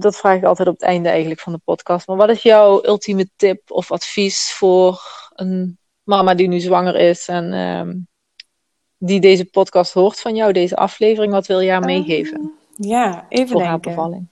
dat 0.00 0.16
vraag 0.16 0.36
ik 0.36 0.44
altijd 0.44 0.68
op 0.68 0.74
het 0.74 0.82
einde 0.82 1.08
eigenlijk 1.08 1.40
van 1.40 1.52
de 1.52 1.60
podcast. 1.64 2.06
Maar 2.06 2.16
wat 2.16 2.28
is 2.28 2.42
jouw 2.42 2.84
ultieme 2.84 3.28
tip 3.36 3.70
of 3.70 3.92
advies 3.92 4.52
voor 4.52 5.00
een 5.34 5.78
mama 6.02 6.34
die 6.34 6.48
nu 6.48 6.60
zwanger 6.60 6.96
is 6.96 7.28
en 7.28 7.52
ehm, 7.52 7.96
die 8.98 9.20
deze 9.20 9.44
podcast 9.44 9.92
hoort 9.92 10.20
van 10.20 10.34
jou, 10.34 10.52
deze 10.52 10.76
aflevering? 10.76 11.32
Wat 11.32 11.46
wil 11.46 11.60
je 11.60 11.70
haar 11.70 11.84
meegeven? 11.84 12.40
Uh, 12.40 12.90
ja, 12.90 13.26
even 13.28 13.48
voor 13.48 13.56
denken. 13.56 13.66
haar 13.66 13.80
bevalling. 13.80 14.26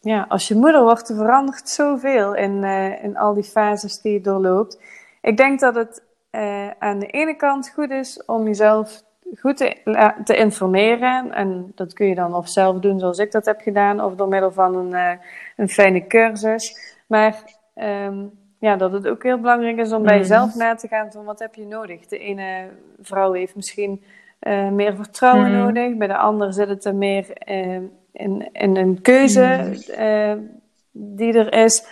Ja, 0.00 0.26
als 0.28 0.48
je 0.48 0.54
moeder 0.54 0.82
wordt, 0.82 1.08
er 1.08 1.16
verandert 1.16 1.68
zoveel 1.68 2.34
in, 2.34 2.62
uh, 2.62 3.04
in 3.04 3.16
al 3.16 3.34
die 3.34 3.44
fases 3.44 4.00
die 4.00 4.12
je 4.12 4.20
doorloopt. 4.20 4.80
Ik 5.22 5.36
denk 5.36 5.60
dat 5.60 5.74
het 5.74 6.02
uh, 6.30 6.70
aan 6.78 6.98
de 6.98 7.06
ene 7.06 7.36
kant 7.36 7.70
goed 7.70 7.90
is 7.90 8.24
om 8.24 8.44
jezelf 8.44 9.02
goed 9.34 9.56
te, 9.56 9.76
te, 10.24 10.36
informeren. 10.36 11.32
En 11.32 11.72
dat 11.74 11.92
kun 11.92 12.06
je 12.06 12.14
dan 12.14 12.34
of 12.34 12.48
zelf 12.48 12.78
doen 12.78 12.98
zoals 12.98 13.18
ik 13.18 13.32
dat 13.32 13.46
heb 13.46 13.60
gedaan, 13.60 14.00
of 14.00 14.14
door 14.14 14.28
middel 14.28 14.52
van 14.52 14.76
een, 14.76 14.90
uh, 14.90 15.24
een 15.56 15.68
fijne 15.68 16.06
cursus. 16.06 16.96
Maar 17.06 17.36
um, 17.74 18.30
ja, 18.58 18.76
dat 18.76 18.92
het 18.92 19.08
ook 19.08 19.22
heel 19.22 19.40
belangrijk 19.40 19.76
is 19.76 19.92
om 19.92 20.02
bij 20.02 20.16
jezelf 20.16 20.54
na 20.54 20.74
te 20.74 20.88
gaan 20.88 21.12
van 21.12 21.24
wat 21.24 21.38
heb 21.38 21.54
je 21.54 21.66
nodig. 21.66 22.06
De 22.06 22.18
ene 22.18 22.68
vrouw 23.00 23.32
heeft 23.32 23.56
misschien 23.56 24.02
uh, 24.40 24.68
meer 24.68 24.96
vertrouwen 24.96 25.50
mm. 25.50 25.56
nodig, 25.56 25.96
bij 25.96 26.06
de 26.06 26.16
andere 26.16 26.52
zit 26.52 26.68
het 26.68 26.84
er 26.84 26.94
meer 26.94 27.26
uh, 27.48 27.80
in, 28.12 28.48
in 28.52 28.76
een 28.76 29.00
keuze 29.00 29.72
mm. 29.98 30.60
die 30.92 31.32
er 31.32 31.52
is 31.52 31.86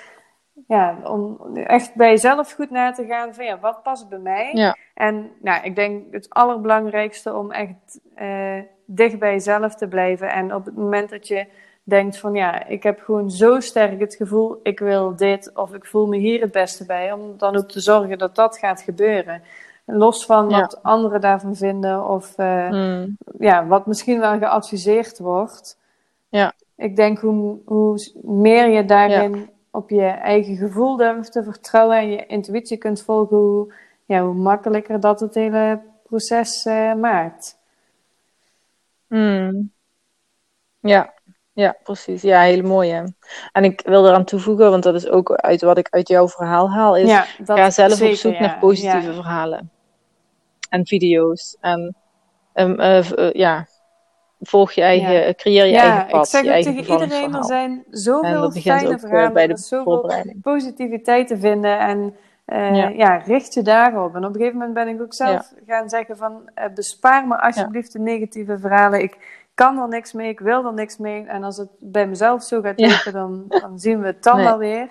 ja, 0.67 0.97
om 1.05 1.39
echt 1.55 1.95
bij 1.95 2.11
jezelf 2.11 2.53
goed 2.53 2.71
na 2.71 2.93
te 2.93 3.05
gaan 3.07 3.35
van 3.35 3.45
ja, 3.45 3.59
wat 3.59 3.83
past 3.83 4.09
bij 4.09 4.19
mij? 4.19 4.51
Ja. 4.53 4.77
En 4.95 5.31
nou, 5.43 5.64
ik 5.64 5.77
denk 5.77 6.12
het 6.12 6.27
allerbelangrijkste 6.31 7.35
om 7.35 7.51
echt 7.53 8.01
uh, 8.19 8.61
dicht 8.87 9.19
bij 9.19 9.33
jezelf 9.33 9.75
te 9.75 9.89
blijven. 9.89 10.31
En 10.33 10.55
op 10.55 10.64
het 10.64 10.77
moment 10.77 11.11
dat 11.11 11.29
je 11.29 11.47
denkt 11.83 12.19
van 12.19 12.35
ja, 12.35 12.67
ik 12.67 12.83
heb 12.83 13.01
gewoon 13.01 13.31
zo 13.31 13.61
sterk 13.61 14.01
het 14.01 14.14
gevoel, 14.14 14.61
ik 14.62 14.79
wil 14.79 15.17
dit 15.17 15.51
of 15.55 15.75
ik 15.75 15.85
voel 15.87 16.07
me 16.07 16.17
hier 16.17 16.41
het 16.41 16.53
beste 16.53 16.87
bij, 16.87 17.12
om 17.12 17.39
dan 17.39 17.57
ook 17.57 17.69
te 17.69 17.81
zorgen 17.81 18.19
dat 18.19 18.35
dat 18.35 18.59
gaat 18.59 18.81
gebeuren. 18.81 19.43
Los 19.85 20.27
van 20.27 20.49
Ja. 20.51 20.61
wat 20.61 20.83
anderen 20.83 21.21
daarvan 21.21 21.57
vinden 21.57 22.09
of 22.09 22.39
uh, 22.39 22.71
Mm. 22.71 23.17
ja, 23.39 23.67
wat 23.67 23.87
misschien 23.87 24.21
wel 24.21 24.39
geadviseerd 24.39 25.19
wordt. 25.19 25.79
Ja. 26.29 26.53
Ik 26.77 26.97
denk 26.97 27.19
hoe, 27.19 27.59
hoe 27.64 27.99
meer 28.23 28.69
je 28.69 28.85
daarin 28.85 29.51
op 29.77 29.91
je 29.91 30.07
eigen 30.07 30.57
gevoel 30.57 30.97
durft 30.97 31.33
te 31.33 31.43
vertrouwen 31.43 31.97
en 31.97 32.11
je 32.11 32.27
intuïtie 32.27 32.77
kunt 32.77 33.03
volgen, 33.03 33.37
hoe, 33.37 33.74
ja, 34.05 34.22
hoe 34.22 34.35
makkelijker 34.35 35.01
dat 35.01 35.20
het 35.20 35.35
hele 35.35 35.81
proces 36.03 36.64
uh, 36.64 36.95
maakt. 36.95 37.59
Mm. 39.09 39.72
Ja. 40.81 41.14
ja, 41.53 41.77
precies. 41.83 42.22
Ja, 42.22 42.41
hele 42.41 42.62
mooie. 42.62 43.14
En 43.53 43.64
ik 43.64 43.81
wil 43.85 44.07
eraan 44.07 44.24
toevoegen, 44.24 44.70
want 44.70 44.83
dat 44.83 44.95
is 44.95 45.09
ook 45.09 45.33
uit 45.33 45.61
wat 45.61 45.79
ik 45.79 45.89
uit 45.91 46.09
jouw 46.09 46.29
verhaal 46.29 46.70
haal, 46.70 46.97
is 46.97 47.09
ja, 47.09 47.27
dat 47.45 47.59
ga 47.59 47.70
zelf 47.70 47.93
zeker, 47.93 48.12
op 48.12 48.18
zoek 48.18 48.33
ja. 48.33 48.41
naar 48.41 48.59
positieve 48.59 49.07
ja. 49.07 49.14
verhalen. 49.14 49.70
En 50.68 50.87
video's. 50.87 51.57
En 51.61 51.97
um, 52.55 52.81
uh, 52.81 53.11
uh, 53.11 53.33
ja, 53.33 53.66
volg 54.41 54.72
je 54.72 54.82
eigen, 54.82 55.12
Ja. 55.12 55.34
creëer 55.34 55.64
je 55.64 55.72
Ja, 55.72 55.80
eigen 55.82 56.07
pad, 56.07 56.24
ik 56.24 56.30
zeg 56.30 56.43
je 56.43 56.51
het 56.51 56.62
tegen 56.62 56.93
iedereen, 57.03 57.34
er 57.34 57.45
zijn 57.45 57.84
zoveel 57.91 58.51
fijne 58.51 58.87
ook 58.87 58.93
uh, 58.93 58.99
verhalen, 58.99 59.32
bij 59.32 59.47
de 59.47 59.57
zoveel 59.59 60.12
positiviteit 60.43 61.26
te 61.28 61.39
vinden 61.39 61.78
en 61.78 61.99
uh, 62.47 62.76
Ja. 62.76 62.89
ja. 62.89 63.16
richt 63.16 63.55
je 63.55 63.62
daarop. 63.62 64.14
En 64.14 64.24
op 64.24 64.30
een 64.30 64.37
gegeven 64.37 64.59
moment 64.59 64.74
ben 64.74 64.89
ik 64.89 65.01
ook 65.01 65.14
zelf 65.14 65.53
gaan 65.66 65.89
zeggen 65.89 66.16
van 66.16 66.51
uh, 66.59 66.64
bespaar 66.74 67.26
me 67.26 67.41
alsjeblieft 67.41 67.93
de 67.93 67.99
negatieve 67.99 68.59
verhalen. 68.59 69.03
Ik 69.03 69.16
kan 69.55 69.78
er 69.78 69.89
niks 69.89 70.12
mee, 70.12 70.28
ik 70.28 70.41
wil 70.41 70.66
er 70.66 70.74
niks 70.74 70.97
mee. 70.97 71.24
En 71.26 71.45
als 71.45 71.57
het 71.57 71.68
bij 71.78 72.07
mezelf 72.07 72.43
zo 72.43 72.61
gaat 72.61 72.80
lopen, 72.80 73.12
dan, 73.12 73.45
dan 73.49 73.78
zien 73.78 74.01
we 74.01 74.07
het 74.07 74.22
dan 74.22 74.37
Nee. 74.37 74.45
wel 74.45 74.59
weer. 74.59 74.89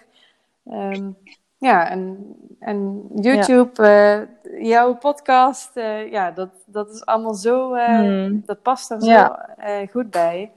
Um, 0.72 1.18
ja, 1.58 1.90
en, 1.90 2.36
en 2.60 3.08
YouTube, 3.16 3.82
uh, 3.82 4.62
jouw 4.68 4.96
podcast, 4.96 5.78
uh, 5.78 6.12
ja, 6.12 6.32
dat, 6.32 6.50
dat 6.66 6.90
is 6.94 7.06
allemaal 7.06 7.34
zo, 7.34 7.74
uh, 7.76 7.86
Hmm. 7.88 8.42
dat 8.46 8.62
past 8.62 8.92
er 8.92 9.04
Ja. 9.04 9.56
zo 9.60 9.86
goed 9.86 10.10
bij. 10.10 10.52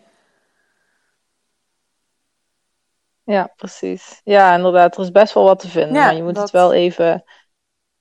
Ja, 3.24 3.52
precies. 3.56 4.20
Ja, 4.24 4.54
inderdaad, 4.56 4.96
er 4.96 5.02
is 5.02 5.10
best 5.10 5.34
wel 5.34 5.44
wat 5.44 5.58
te 5.58 5.68
vinden, 5.68 5.94
Ja, 5.94 6.04
maar 6.04 6.14
je 6.14 6.22
moet 6.22 6.34
dat- 6.34 6.42
het 6.42 6.52
wel 6.52 6.72
even 6.72 7.24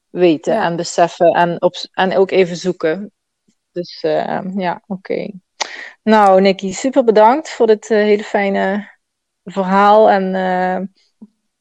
weten 0.09 0.53
Ja. 0.53 0.63
en 0.63 0.75
beseffen 0.75 1.31
en, 1.31 1.61
op, 1.61 1.73
en 1.91 2.17
ook 2.17 2.31
even 2.31 2.55
zoeken. 2.55 3.11
Dus 3.71 4.01
ja, 4.55 4.81
oké. 4.87 5.31
Nou, 6.03 6.41
Nicky, 6.41 6.71
super 6.73 7.03
bedankt 7.03 7.49
voor 7.49 7.67
dit 7.67 7.87
hele 7.87 8.23
fijne 8.23 8.89
verhaal. 9.43 10.09
En 10.09 10.23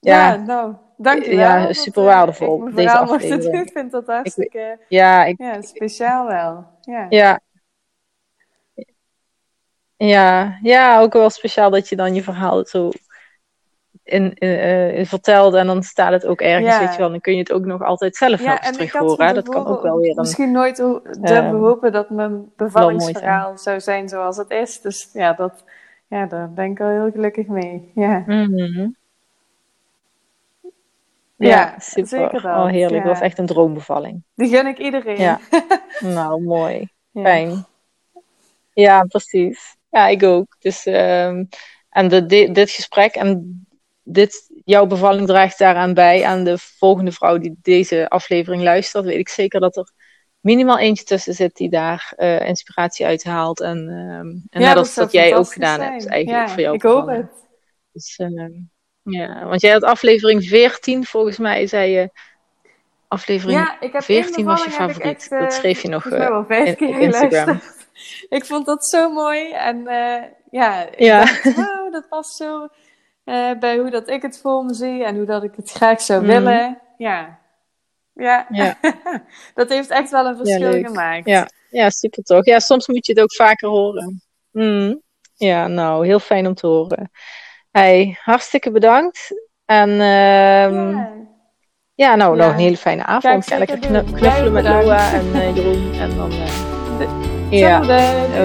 Ja, 0.00 0.28
ja, 0.30 0.36
nou, 0.36 0.74
dankjewel. 0.96 1.38
Ja, 1.38 1.72
super 1.72 2.02
eh, 2.02 2.08
waardevol, 2.08 2.68
ik 2.68 2.76
deze 2.76 2.98
aflevering. 2.98 3.60
Ik 3.66 3.72
vind 3.72 3.90
dat 3.90 4.06
hartstikke 4.06 4.78
ja, 4.88 5.24
ik, 5.24 5.38
ja, 5.38 5.62
speciaal 5.62 6.26
wel. 6.26 6.64
Ja. 6.80 7.06
ja. 7.08 7.40
Ja, 9.96 10.58
ja, 10.62 11.00
ook 11.00 11.12
wel 11.12 11.30
speciaal 11.30 11.70
dat 11.70 11.88
je 11.88 11.96
dan 11.96 12.14
je 12.14 12.22
verhaal 12.22 12.64
zo 12.64 12.90
in, 14.06 14.34
in, 14.34 14.98
uh, 14.98 15.06
vertelt 15.06 15.54
en 15.54 15.66
dan 15.66 15.82
staat 15.82 16.12
het 16.12 16.26
ook 16.26 16.40
ergens, 16.40 16.74
Ja. 16.74 16.80
weet 16.80 16.92
je 16.92 16.98
wel. 16.98 17.10
Dan 17.10 17.20
kun 17.20 17.32
je 17.32 17.38
het 17.38 17.52
ook 17.52 17.64
nog 17.64 17.82
altijd 17.82 18.16
zelf 18.16 18.30
nog 18.30 18.40
Ja, 18.40 18.64
ik 18.64 18.72
terug 18.72 18.92
horen. 18.92 19.34
Dat 19.34 19.48
kan 19.48 19.66
ook 19.66 19.82
wel 19.82 19.98
weer 19.98 20.10
een... 20.10 20.16
misschien 20.16 20.50
nooit 20.52 20.76
durven 20.76 21.44
eh, 21.44 21.50
hopen 21.50 21.92
dat 21.92 22.10
mijn 22.10 22.52
bevallingsverhaal 22.56 23.58
zou 23.58 23.80
zijn 23.80 24.08
zoals 24.08 24.36
het 24.36 24.50
is. 24.50 24.80
Dus 24.80 25.10
ja, 25.12 25.32
dat, 25.32 25.64
ja, 26.06 26.26
daar 26.26 26.52
ben 26.52 26.70
ik 26.70 26.78
wel 26.78 26.88
heel 26.88 27.10
gelukkig 27.10 27.46
mee. 27.46 27.90
Ja, 27.94 28.22
Mhm. 28.26 28.88
Ja, 31.36 31.48
Ja, 31.48 31.74
super. 31.78 32.06
zeker 32.06 32.42
dat, 32.42 32.56
Oh, 32.56 32.66
heerlijk. 32.66 33.04
Dat 33.04 33.12
was 33.12 33.22
echt 33.22 33.38
een 33.38 33.46
droombevalling. 33.46 34.22
die 34.34 34.48
gun 34.48 34.66
ik 34.66 34.78
iedereen. 34.78 35.20
Ja. 35.20 35.40
Nou, 36.00 36.42
mooi. 36.42 36.88
Fijn. 37.12 37.66
Ja, 38.72 39.02
precies. 39.04 39.76
Ja, 39.90 40.06
ik 40.08 40.22
ook. 40.22 40.56
Dus, 40.58 40.86
ehm, 40.86 41.44
en 41.90 42.08
de, 42.08 42.26
di- 42.26 42.52
dit 42.52 42.70
gesprek 42.70 43.14
en 43.14 43.60
dit, 44.02 44.50
jouw 44.64 44.86
bevalling 44.86 45.26
draagt 45.26 45.58
daaraan 45.58 45.94
bij. 45.94 46.24
Aan 46.24 46.44
de 46.44 46.58
volgende 46.58 47.12
vrouw 47.12 47.38
die 47.38 47.54
deze 47.62 48.08
aflevering 48.08 48.62
luistert, 48.62 49.04
weet 49.04 49.18
ik 49.18 49.28
zeker 49.28 49.60
dat 49.60 49.76
er 49.76 49.90
minimaal 50.40 50.78
eentje 50.78 51.04
tussen 51.04 51.34
zit 51.34 51.56
die 51.56 51.70
daar 51.70 52.12
eh, 52.16 52.48
inspiratie 52.48 53.06
uit 53.06 53.24
haalt. 53.24 53.60
En, 53.60 53.78
ehm, 53.88 54.26
en 54.50 54.60
Ja, 54.62 54.68
net 54.68 54.76
als 54.76 54.92
zou 54.92 55.06
dat 55.06 55.14
jij 55.14 55.36
ook 55.36 55.52
gedaan 55.52 55.78
zijn. 55.78 55.92
hebt, 55.92 56.06
eigenlijk 56.06 56.46
Ja, 56.46 56.52
voor 56.52 56.62
jou. 56.62 56.74
Ik 56.74 56.82
hoop 56.82 57.06
het. 57.06 57.26
Dus, 57.92 58.16
ehm, 58.16 58.52
ja, 59.06 59.44
want 59.46 59.60
jij 59.60 59.72
had 59.72 59.82
aflevering 59.82 60.44
14, 60.44 61.04
volgens 61.04 61.38
mij, 61.38 61.66
zei 61.66 61.90
je. 61.90 62.10
Aflevering 63.08 63.58
Ja, 63.58 63.80
ik 63.80 63.92
heb 63.92 64.02
14 64.02 64.34
één 64.36 64.44
was 64.46 64.64
je 64.64 64.70
favoriet. 64.70 65.02
echt, 65.14 65.32
eh, 65.32 65.40
dat 65.40 65.52
schreef 65.52 65.82
je 65.82 65.88
nog 65.88 66.06
eh, 66.06 66.44
vijf 66.46 66.80
in- 66.80 66.88
op 66.94 67.00
Instagram. 67.00 67.60
Ik 68.28 68.44
vond 68.44 68.66
dat 68.66 68.86
zo 68.86 69.10
mooi. 69.12 69.50
En 69.52 69.86
eh, 69.86 70.22
ja, 70.50 70.86
Ja. 70.96 71.18
dacht, 71.18 71.54
wow, 71.54 71.92
dat 71.92 72.08
past 72.08 72.36
zo 72.36 72.68
eh, 73.24 73.50
bij 73.58 73.78
hoe 73.78 73.90
dat 73.90 74.08
ik 74.10 74.22
het 74.22 74.38
voor 74.40 74.64
me 74.64 74.74
zie 74.74 75.04
en 75.04 75.16
hoe 75.16 75.24
dat 75.26 75.42
ik 75.42 75.52
het 75.56 75.70
graag 75.70 76.00
zou 76.00 76.22
Mhm. 76.22 76.30
willen. 76.32 76.78
Ja, 76.98 77.38
ja. 78.12 78.46
Ja. 78.50 78.78
dat 79.54 79.68
heeft 79.68 79.90
echt 79.90 80.10
wel 80.10 80.26
een 80.26 80.36
verschil 80.36 80.72
gemaakt. 80.84 81.26
Ja, 81.26 81.48
ja, 81.70 81.90
super 81.90 82.22
toch. 82.22 82.44
Ja, 82.44 82.58
soms 82.58 82.86
moet 82.86 83.06
je 83.06 83.12
het 83.12 83.22
ook 83.22 83.34
vaker 83.34 83.68
horen. 83.68 84.22
Mm. 84.50 85.02
Ja, 85.34 85.66
nou, 85.66 86.06
heel 86.06 86.18
fijn 86.18 86.46
om 86.46 86.54
te 86.54 86.66
horen. 86.66 87.10
Hey, 87.76 88.18
hartstikke 88.24 88.70
bedankt. 88.70 89.34
En 89.64 89.90
ehm, 89.90 90.90
ja. 90.90 91.08
Ja. 91.94 92.14
nou, 92.14 92.36
Ja. 92.36 92.44
nog 92.44 92.52
een 92.54 92.60
hele 92.60 92.76
fijne 92.76 93.04
avond. 93.04 93.46
Ga 93.46 93.58
lekker 93.58 93.78
knu- 93.78 94.02
knuffelen 94.12 94.52
met 94.52 94.62
bedankt. 94.62 94.88
en 94.88 95.26
eh, 95.34 95.54
Jeroen. 95.56 95.92
En 96.00 96.16
dan, 96.16 96.30
eh, 97.50 97.58
ja, 97.58 97.78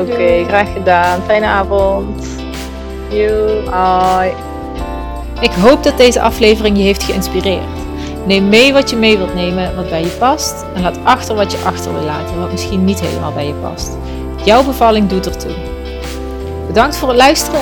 oké, 0.01 0.43
graag 0.47 0.73
gedaan. 0.73 1.21
Fijne 1.21 1.45
avond. 1.45 2.27
Yo, 3.09 3.63
hoi. 3.69 4.33
Ik 5.39 5.51
hoop 5.51 5.83
dat 5.83 5.97
deze 5.97 6.21
aflevering 6.21 6.77
je 6.77 6.83
heeft 6.83 7.03
geïnspireerd. 7.03 7.65
Neem 8.25 8.49
mee 8.49 8.73
wat 8.73 8.89
je 8.89 8.95
mee 8.95 9.17
wilt 9.17 9.33
nemen, 9.35 9.75
wat 9.75 9.89
bij 9.89 10.01
je 10.01 10.15
past. 10.19 10.65
En 10.75 10.81
laat 10.81 10.97
achter 11.03 11.35
wat 11.35 11.51
je 11.51 11.57
achter 11.65 11.93
wil 11.93 12.03
laten, 12.03 12.39
wat 12.39 12.51
misschien 12.51 12.85
niet 12.85 12.99
helemaal 13.01 13.33
bij 13.33 13.47
je 13.47 13.53
past. 13.53 13.97
Jouw 14.45 14.63
bevalling 14.63 15.09
doet 15.09 15.25
ertoe. 15.25 15.53
Bedankt 16.67 16.97
voor 16.97 17.07
het 17.07 17.17
luisteren. 17.17 17.61